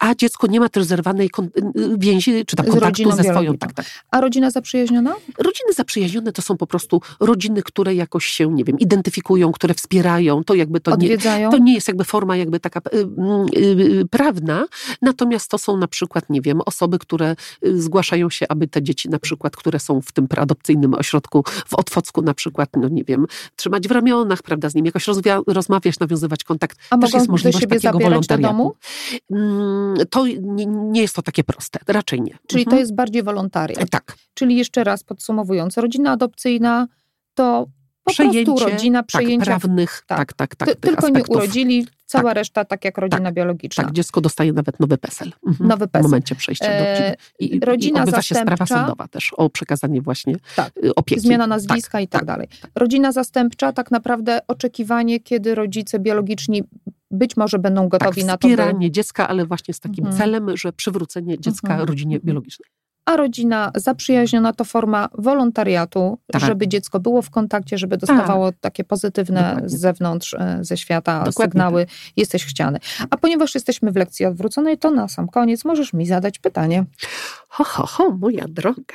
a 0.00 0.14
dziecko 0.14 0.46
nie 0.46 0.60
ma 0.60 0.68
też 0.68 0.84
zerwanej 0.90 1.30
kon- 1.30 1.46
y, 1.46 1.72
więzi, 1.98 2.44
czy 2.46 2.56
tam 2.56 2.66
kontaktu 2.66 3.12
ze 3.12 3.22
swoją. 3.24 3.58
Tak, 3.58 3.72
tak. 3.72 3.86
A 4.10 4.20
rodzina 4.20 4.50
zaprzyjaźniona? 4.50 5.14
Rodziny 5.38 5.72
zaprzyjaźnione 5.76 6.32
to 6.32 6.42
są 6.42 6.56
po 6.56 6.66
prostu 6.66 7.00
rodziny, 7.20 7.62
które 7.62 7.94
jakoś 7.94 8.26
się, 8.26 8.52
nie 8.52 8.64
wiem, 8.64 8.78
identyfikują, 8.78 9.52
które 9.52 9.74
wspierają. 9.74 10.44
To 10.44 10.54
jakby 10.54 10.80
to 10.80 10.96
nie, 10.96 11.18
to 11.50 11.58
nie 11.58 11.74
jest 11.74 11.88
jakby 11.88 12.04
forma 12.04 12.36
jakby 12.36 12.60
taka 12.60 12.80
y, 12.94 12.98
y, 12.98 13.60
y, 14.00 14.06
prawna, 14.10 14.66
natomiast 15.02 15.50
to 15.50 15.58
są 15.58 15.76
na 15.76 15.88
przykład, 15.88 16.30
nie 16.30 16.40
wiem, 16.40 16.60
osoby, 16.66 16.98
które 16.98 17.36
y, 17.66 17.82
zgłaszają 17.82 18.30
się, 18.30 18.46
aby 18.48 18.68
te 18.68 18.82
dzieci 18.82 19.08
na 19.08 19.18
przykład, 19.18 19.56
które 19.56 19.78
są 19.80 20.00
w 20.02 20.12
tym 20.12 20.28
preadopcyjnym 20.28 20.94
ośrodku 20.94 21.44
w 21.66 21.74
Otwocku 21.74 22.22
na 22.22 22.34
przykład, 22.34 22.68
no 22.76 22.88
nie 22.88 23.04
wiem, 23.04 23.26
trzymać 23.56 23.88
w 23.88 23.90
ramionach, 23.90 24.42
prawda, 24.42 24.70
z 24.70 24.74
nimi 24.74 24.86
jakoś 24.88 25.06
rozmawiać, 25.46 25.98
nawiązywać 26.00 26.44
kontakt. 26.44 26.78
A 26.90 26.98
Też 26.98 27.08
mogą 27.10 27.18
jest 27.18 27.30
możliwość 27.30 27.58
siebie 27.60 27.76
takiego 27.76 27.92
zabierać 27.92 28.26
do 28.26 28.36
wolontariatu. 28.36 28.54
domu? 28.54 28.74
Mm, 29.30 30.06
To 30.10 30.26
nie, 30.26 30.66
nie 30.80 31.00
jest 31.02 31.14
to 31.16 31.22
takie 31.22 31.44
proste, 31.44 31.78
raczej 31.88 32.20
nie. 32.20 32.38
Czyli 32.46 32.64
to 32.64 32.68
Mhm. 32.70 32.80
jest 32.80 32.94
bardziej 32.94 33.22
wolontariat. 33.22 33.90
Tak, 33.90 34.16
Czyli 34.34 34.56
jeszcze 34.56 34.84
raz 34.84 35.04
podsumowując, 35.04 35.76
rodzina 35.76 36.10
adopcyjna 36.10 36.86
to 37.34 37.66
po 38.04 38.10
przejęcie 38.12 38.44
prostu 38.44 38.64
rodzina, 38.70 39.02
przejęcia. 39.02 39.46
tak, 39.46 39.60
prawnych, 39.60 40.02
tak. 40.06 40.18
tak, 40.18 40.32
tak, 40.32 40.56
tak, 40.56 40.68
Ty, 40.68 40.76
tylko 40.76 41.02
nie 41.02 41.14
aspektów. 41.14 41.36
urodzili, 41.36 41.86
cała 42.06 42.34
reszta 42.34 42.64
tak 42.64 42.84
jak 42.84 42.98
rodzina 42.98 43.32
biologiczna. 43.32 43.84
Tak, 43.84 43.92
dziecko 43.92 44.20
dostaje 44.20 44.52
nawet 44.52 44.80
nowy 44.80 44.98
PESEL. 44.98 45.32
Mhm. 45.46 45.68
Nowy 45.68 45.86
W 45.86 45.90
PESEL. 45.90 46.02
momencie 46.02 46.34
przejścia 46.34 46.64
do 46.66 46.72
E, 46.72 47.16
I, 47.38 47.56
i 47.56 47.60
rodzina 47.60 48.00
odbywa 48.00 48.22
się 48.22 48.34
sprawa 48.34 48.50
zastępcza. 48.56 48.74
sądowa 48.80 49.08
też 49.08 49.32
o 49.36 49.50
przekazanie 49.50 50.02
właśnie 50.02 50.34
Tak. 50.56 50.72
y, 50.84 50.94
opieki. 50.94 51.20
Zmiana 51.20 51.46
nazwiska 51.46 52.00
i 52.00 52.08
tak, 52.08 52.20
tak, 52.20 52.26
dalej. 52.26 52.48
Rodzina 52.74 53.12
zastępcza, 53.12 53.72
tak 53.72 53.90
naprawdę 53.90 54.38
oczekiwanie, 54.48 55.20
kiedy 55.20 55.54
rodzice 55.54 55.98
biologiczni 55.98 56.62
być 57.10 57.36
może 57.36 57.58
będą 57.58 57.82
Tak, 57.82 57.90
gotowi 57.90 58.24
na 58.24 58.36
to, 58.36 58.48
by, 58.48 58.54
wspieranie 58.54 58.90
dziecka, 58.90 59.28
ale 59.28 59.46
właśnie 59.46 59.74
z 59.74 59.80
takim 59.80 60.06
Mhm. 60.06 60.16
celem, 60.22 60.56
że 60.56 60.72
przywrócenie 60.72 61.38
dziecka 61.40 61.68
Mhm. 61.68 61.88
rodzinie 61.88 62.16
Mhm. 62.16 62.26
biologicznej. 62.26 62.68
a 63.04 63.16
rodzina 63.16 63.72
zaprzyjaźniona 63.74 64.52
to 64.52 64.64
forma 64.64 65.08
wolontariatu, 65.18 66.18
Tak. 66.32 66.42
żeby 66.42 66.68
dziecko 66.68 67.00
było 67.00 67.22
w 67.22 67.30
kontakcie, 67.30 67.78
żeby 67.78 67.96
dostawało 67.96 68.52
takie 68.60 68.84
pozytywne 68.84 69.40
Dokładnie. 69.42 69.68
z 69.68 69.80
zewnątrz, 69.80 70.34
e, 70.34 70.58
ze 70.60 70.76
świata 70.76 71.24
Dokładnie 71.24 71.50
sygnały, 71.52 71.86
jesteś 72.16 72.44
chciany. 72.44 72.78
A 73.10 73.16
ponieważ 73.16 73.54
jesteśmy 73.54 73.92
w 73.92 73.96
lekcji 73.96 74.26
odwróconej, 74.26 74.78
to 74.78 74.90
na 74.90 75.08
sam 75.08 75.28
koniec 75.28 75.64
możesz 75.64 75.92
mi 75.92 76.06
zadać 76.06 76.38
pytanie. 76.38 76.84
Ho, 77.48 77.64
ho, 77.64 77.86
ho, 77.86 78.10
moja 78.10 78.44
droga. 78.48 78.94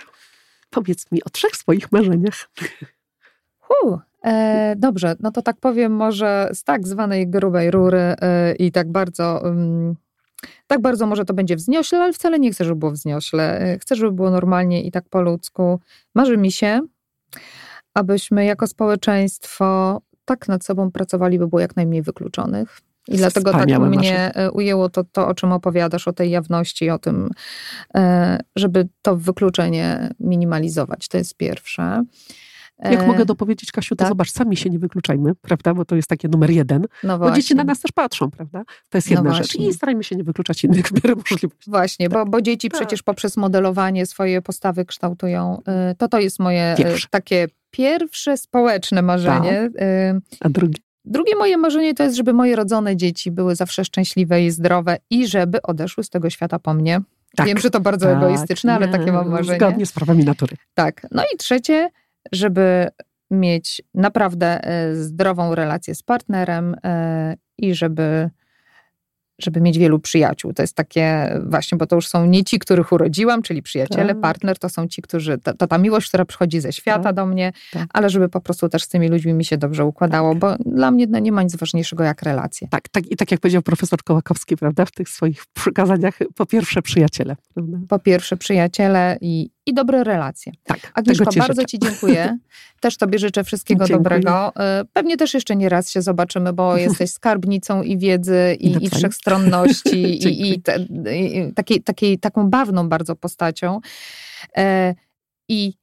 Powiedz 0.70 1.12
mi 1.12 1.24
o 1.24 1.30
trzech 1.30 1.56
swoich 1.56 1.92
marzeniach. 1.92 2.50
Hu, 3.60 4.00
dobrze, 4.76 5.16
no 5.20 5.32
to 5.32 5.42
tak 5.42 5.58
powiem 5.60 5.92
może 5.92 6.50
z 6.54 6.64
tak 6.64 6.88
zwanej 6.88 7.28
grubej 7.28 7.72
rury 7.72 8.00
e, 8.00 8.56
i 8.56 8.72
tak 8.72 8.92
bardzo... 8.92 9.48
ym, 9.48 9.96
tak 10.68 10.82
bardzo 10.82 11.06
może 11.06 11.26
to 11.26 11.34
będzie 11.34 11.56
wzniośle, 11.56 12.00
ale 12.00 12.14
wcale 12.14 12.40
nie 12.40 12.52
chcę, 12.52 12.66
żeby 12.66 12.80
było 12.80 12.92
wzniośle. 12.92 13.60
E, 13.60 13.80
Chcę, 13.80 13.96
żeby 13.96 14.12
było 14.12 14.32
normalnie 14.32 14.84
i 14.84 14.92
tak 14.92 15.10
po 15.10 15.22
ludzku. 15.22 15.80
Marzy 16.16 16.38
mi 16.38 16.52
się, 16.52 16.82
abyśmy 17.94 18.46
jako 18.46 18.68
społeczeństwo 18.68 20.02
tak 20.26 20.48
nad 20.48 20.66
sobą 20.66 20.92
pracowali, 20.92 21.40
by 21.40 21.48
było 21.48 21.60
jak 21.60 21.76
najmniej 21.76 22.02
wykluczonych. 22.02 22.82
I 23.08 23.18
dlatego 23.18 23.52
tak 23.52 23.62
Wspaniałe 23.62 23.90
mnie 23.90 24.36
e, 24.36 24.52
ujęło 24.52 24.90
to, 24.90 25.04
to, 25.04 25.28
o 25.28 25.34
czym 25.34 25.52
opowiadasz, 25.52 26.08
o 26.08 26.14
tej 26.14 26.32
jawności, 26.32 26.90
o 26.90 27.00
tym, 27.00 27.30
e, 27.96 28.40
żeby 28.56 28.88
to 29.02 29.18
wykluczenie 29.18 30.10
minimalizować. 30.20 31.08
To 31.08 31.18
jest 31.18 31.38
pierwsze. 31.38 32.04
Jak 32.80 33.00
E, 33.02 33.08
mogę 33.08 33.26
dopowiedzieć, 33.26 33.72
Kasiu, 33.72 33.96
to 33.96 34.00
tak. 34.00 34.08
zobacz, 34.10 34.32
sami 34.32 34.58
się 34.58 34.70
nie 34.70 34.80
wykluczajmy, 34.80 35.36
prawda? 35.42 35.74
Bo 35.74 35.86
to 35.86 35.96
jest 35.96 36.08
takie 36.08 36.28
numer 36.28 36.50
jeden. 36.50 36.86
No 37.04 37.20
Bo 37.20 37.32
dzieci 37.32 37.56
na 37.56 37.64
nas 37.64 37.80
też 37.80 37.92
patrzą, 37.92 38.32
prawda? 38.32 38.64
To 38.90 38.98
jest 38.98 39.10
No 39.10 39.16
jedna 39.16 39.34
rzecz. 39.34 39.48
właśnie. 39.48 39.68
I 39.70 39.74
starajmy 39.74 40.04
się 40.04 40.16
nie 40.16 40.24
wykluczać 40.24 40.64
innych 40.64 40.88
w 40.90 41.04
miarę 41.04 41.16
możliwości. 41.32 41.70
Właśnie, 41.72 42.10
bo, 42.10 42.26
bo 42.26 42.42
dzieci 42.42 42.70
Tak. 42.70 42.80
przecież 42.82 43.04
poprzez 43.04 43.38
modelowanie 43.38 44.06
swoje 44.06 44.42
postawy 44.42 44.86
kształtują. 44.86 45.62
y, 45.92 45.96
To 45.96 46.08
to 46.08 46.20
jest 46.20 46.40
moje 46.40 46.74
y, 46.74 46.78
Pierwsze. 46.78 47.08
takie 47.12 47.48
pierwsze 47.72 48.38
społeczne 48.38 49.02
marzenie. 49.02 49.64
Y, 49.64 50.22
A 50.40 50.50
drugi? 50.50 50.82
Drugie 51.06 51.36
moje 51.36 51.58
marzenie 51.58 51.94
to 51.94 52.04
jest, 52.04 52.16
żeby 52.16 52.34
moje 52.34 52.56
rodzone 52.56 52.96
dzieci 52.96 53.32
były 53.32 53.56
zawsze 53.56 53.86
szczęśliwe 53.86 54.44
i 54.46 54.52
zdrowe 54.52 54.98
i 55.10 55.28
żeby 55.28 55.62
odeszły 55.62 56.04
z 56.04 56.10
tego 56.10 56.30
świata 56.30 56.60
po 56.60 56.74
mnie. 56.74 57.02
Tak. 57.36 57.48
Wiem, 57.48 57.58
że 57.58 57.70
to 57.70 57.80
bardzo 57.80 58.06
Tak, 58.06 58.18
egoistyczne, 58.18 58.74
ale 58.74 58.88
takie 58.88 59.12
mam 59.12 59.30
marzenie. 59.30 59.58
Zgodnie 59.60 59.86
z 59.86 59.92
prawami 59.92 60.24
natury. 60.26 60.56
Tak. 60.74 61.08
No 61.12 61.24
i 61.34 61.38
trzecie, 61.38 61.90
żeby 62.32 62.88
mieć 63.32 63.82
naprawdę 63.94 64.64
e, 64.64 64.96
zdrową 64.96 65.56
relację 65.56 65.96
z 65.96 66.04
partnerem 66.04 66.76
e, 66.84 67.36
i 67.58 67.76
żeby, 67.76 68.30
żeby 69.40 69.62
mieć 69.62 69.78
wielu 69.78 70.00
przyjaciół. 70.00 70.54
To 70.54 70.64
jest 70.64 70.76
takie 70.76 71.38
właśnie, 71.46 71.78
bo 71.78 71.86
to 71.86 71.96
już 71.96 72.08
są 72.08 72.26
nie 72.26 72.44
ci, 72.44 72.60
których 72.60 72.92
urodziłam, 72.92 73.42
czyli 73.42 73.62
przyjaciele, 73.62 74.14
Tak. 74.14 74.22
partner, 74.22 74.60
to 74.60 74.70
są 74.70 74.88
ci, 74.88 75.02
którzy, 75.02 75.38
to, 75.38 75.54
to 75.54 75.68
ta 75.68 75.78
miłość, 75.78 76.08
która 76.08 76.26
przychodzi 76.26 76.62
ze 76.62 76.74
świata 76.74 77.04
Tak. 77.04 77.16
do 77.16 77.26
mnie, 77.26 77.54
Tak. 77.72 77.88
ale 77.94 78.10
żeby 78.10 78.30
po 78.30 78.42
prostu 78.42 78.70
też 78.70 78.84
z 78.84 78.88
tymi 78.88 79.08
ludźmi 79.08 79.34
mi 79.34 79.46
się 79.46 79.58
dobrze 79.58 79.86
układało, 79.86 80.36
bo 80.36 80.56
dla 80.66 80.92
mnie 80.92 81.08
no, 81.08 81.20
nie 81.20 81.32
ma 81.32 81.44
nic 81.44 81.56
ważniejszego 81.56 82.04
jak 82.04 82.22
relacje. 82.22 82.68
Tak, 82.72 82.90
tak, 82.90 83.12
i 83.12 83.16
tak 83.16 83.32
jak 83.32 83.40
powiedział 83.40 83.62
profesor 83.62 84.04
Kołakowski, 84.04 84.58
prawda, 84.58 84.86
w 84.86 84.92
tych 84.92 85.10
swoich 85.10 85.46
przykazaniach, 85.54 86.20
po 86.36 86.46
pierwsze 86.46 86.82
przyjaciele. 86.82 87.36
Prawda? 87.56 87.78
Po 87.90 88.00
pierwsze 88.00 88.38
przyjaciele 88.38 89.18
i, 89.22 89.50
i 89.66 89.74
dobre 89.74 90.04
relacje. 90.04 90.52
Tak, 90.64 90.92
Agnieszko, 90.94 91.26
bardzo 91.26 91.54
życzę. 91.62 91.66
Ci 91.66 91.80
dziękuję. 91.80 92.38
Też 92.82 92.98
Tobie 92.98 93.20
życzę 93.20 93.44
wszystkiego 93.44 93.86
Dziękuję. 93.86 93.98
dobrego. 94.20 94.54
Y, 94.82 94.86
Pewnie 94.94 95.18
też 95.18 95.34
jeszcze 95.34 95.56
nie 95.56 95.70
raz 95.70 95.90
się 95.92 96.02
zobaczymy, 96.02 96.54
bo 96.54 96.78
jesteś 96.88 97.12
skarbnicą 97.12 97.82
i 97.82 97.98
wiedzy, 97.98 98.56
I 98.60 98.66
i, 98.66 98.70
i 98.70 98.74
nawzajem. 98.74 98.92
wszechstronności, 98.98 99.98
i, 100.28 100.52
i, 100.52 100.62
te, 100.62 100.78
i 101.16 101.54
takiej, 101.54 101.84
takiej, 101.84 102.20
taką 102.20 102.50
bawną 102.50 102.90
bardzo 102.90 103.16
postacią. 103.16 103.80
E, 104.58 104.96
I 105.50 105.74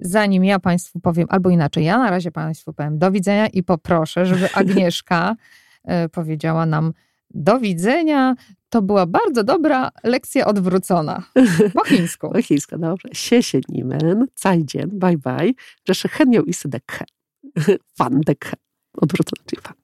zanim 0.00 0.44
ja 0.44 0.58
Państwu 0.58 1.00
powiem, 1.00 1.26
albo 1.30 1.50
inaczej, 1.50 1.84
ja 1.84 1.98
na 1.98 2.10
razie 2.10 2.30
Państwu 2.32 2.72
powiem 2.72 2.98
do 2.98 3.10
widzenia 3.10 3.46
i 3.46 3.62
poproszę, 3.62 4.26
żeby 4.26 4.48
Agnieszka 4.54 5.36
e, 5.84 6.08
powiedziała 6.08 6.66
nam 6.66 6.92
do 7.30 7.60
widzenia. 7.60 8.34
To 8.68 8.82
była 8.82 9.06
bardzo 9.06 9.44
dobra 9.44 9.90
lekcja 10.04 10.46
odwrócona. 10.46 11.22
Po 11.74 11.84
chińsku. 11.84 12.30
po 12.30 12.42
chińsku, 12.42 12.78
dobrze. 12.78 13.08
Xie 13.08 13.60
nimen, 13.68 14.26
zajdzien, 14.36 14.90
bye 14.92 15.18
bye. 15.18 15.52
Rzeszy 15.88 16.08
chemią 16.08 16.42
i 16.42 16.54
sydekke. 16.54 17.04
Fandek. 17.98 18.52
Odwrócony, 18.96 19.42
czyli 19.46 19.62
fand. 19.62 19.80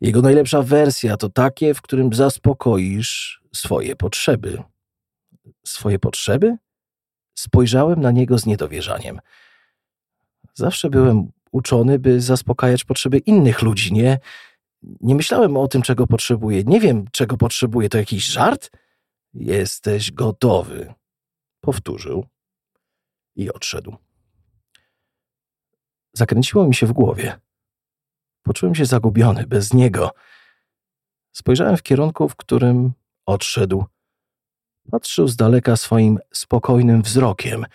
Jego 0.00 0.22
najlepsza 0.22 0.62
wersja 0.62 1.16
to 1.16 1.28
takie, 1.28 1.74
w 1.74 1.82
którym 1.82 2.12
zaspokoisz 2.12 3.42
swoje 3.54 3.96
potrzeby. 3.96 4.62
Swoje 5.64 5.98
potrzeby? 5.98 6.56
Spojrzałem 7.34 8.00
na 8.00 8.10
niego 8.10 8.38
z 8.38 8.46
niedowierzaniem. 8.46 9.20
Zawsze 10.54 10.90
byłem 10.90 11.32
uczony, 11.52 11.98
by 11.98 12.20
zaspokajać 12.20 12.84
potrzeby 12.84 13.18
innych 13.18 13.62
ludzi. 13.62 13.92
Nie, 13.92 14.18
nie 15.00 15.14
myślałem 15.14 15.56
o 15.56 15.68
tym, 15.68 15.82
czego 15.82 16.06
potrzebuję. 16.06 16.64
Nie 16.64 16.80
wiem, 16.80 17.04
czego 17.12 17.36
potrzebuję. 17.36 17.88
To 17.88 17.98
jakiś 17.98 18.26
żart? 18.26 18.70
Jesteś 19.34 20.12
gotowy. 20.12 20.94
Powtórzył 21.60 22.26
i 23.36 23.50
odszedł. 23.50 23.96
Zakręciło 26.12 26.66
mi 26.66 26.74
się 26.74 26.86
w 26.86 26.92
głowie. 26.92 27.40
Poczułem 28.42 28.74
się 28.74 28.86
zagubiony, 28.86 29.46
bez 29.46 29.72
niego. 29.72 30.10
Spojrzałem 31.32 31.76
w 31.76 31.82
kierunku, 31.82 32.28
w 32.28 32.36
którym 32.36 32.92
odszedł. 33.26 33.84
Patrzył 34.90 35.28
z 35.28 35.36
daleka 35.36 35.76
swoim 35.76 36.18
spokojnym 36.32 37.02
wzrokiem. 37.02 37.66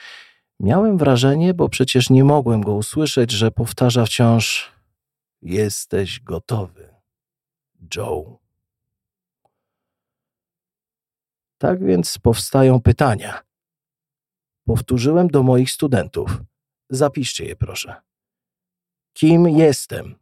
Miałem 0.60 0.98
wrażenie, 0.98 1.54
bo 1.54 1.70
przecież 1.70 2.10
nie 2.10 2.24
mogłem 2.24 2.62
go 2.62 2.74
usłyszeć, 2.74 3.32
że 3.32 3.52
powtarza 3.52 4.06
wciąż: 4.06 4.72
Jesteś 5.42 6.20
gotowy, 6.20 6.91
Joe. 7.96 8.38
Tak 11.58 11.84
więc 11.84 12.18
powstają 12.18 12.82
pytania. 12.82 13.42
Powtórzyłem 14.66 15.28
do 15.28 15.44
moich 15.44 15.72
studentów. 15.72 16.42
Zapiszcie 16.90 17.46
je, 17.46 17.56
proszę. 17.56 18.02
Kim 19.14 19.50
jestem? 19.50 20.16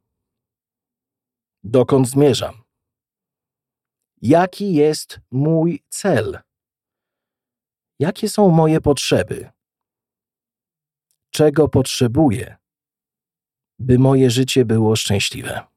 Dokąd 1.63 2.09
zmierzam? 2.09 2.63
Jaki 4.21 4.73
jest 4.73 5.19
mój 5.31 5.83
cel? 5.89 6.39
Jakie 7.99 8.29
są 8.29 8.49
moje 8.49 8.81
potrzeby? 8.81 9.49
Czego 11.29 11.67
potrzebuję, 11.69 12.57
by 13.79 13.99
moje 13.99 14.29
życie 14.29 14.65
było 14.65 14.95
szczęśliwe? 14.95 15.67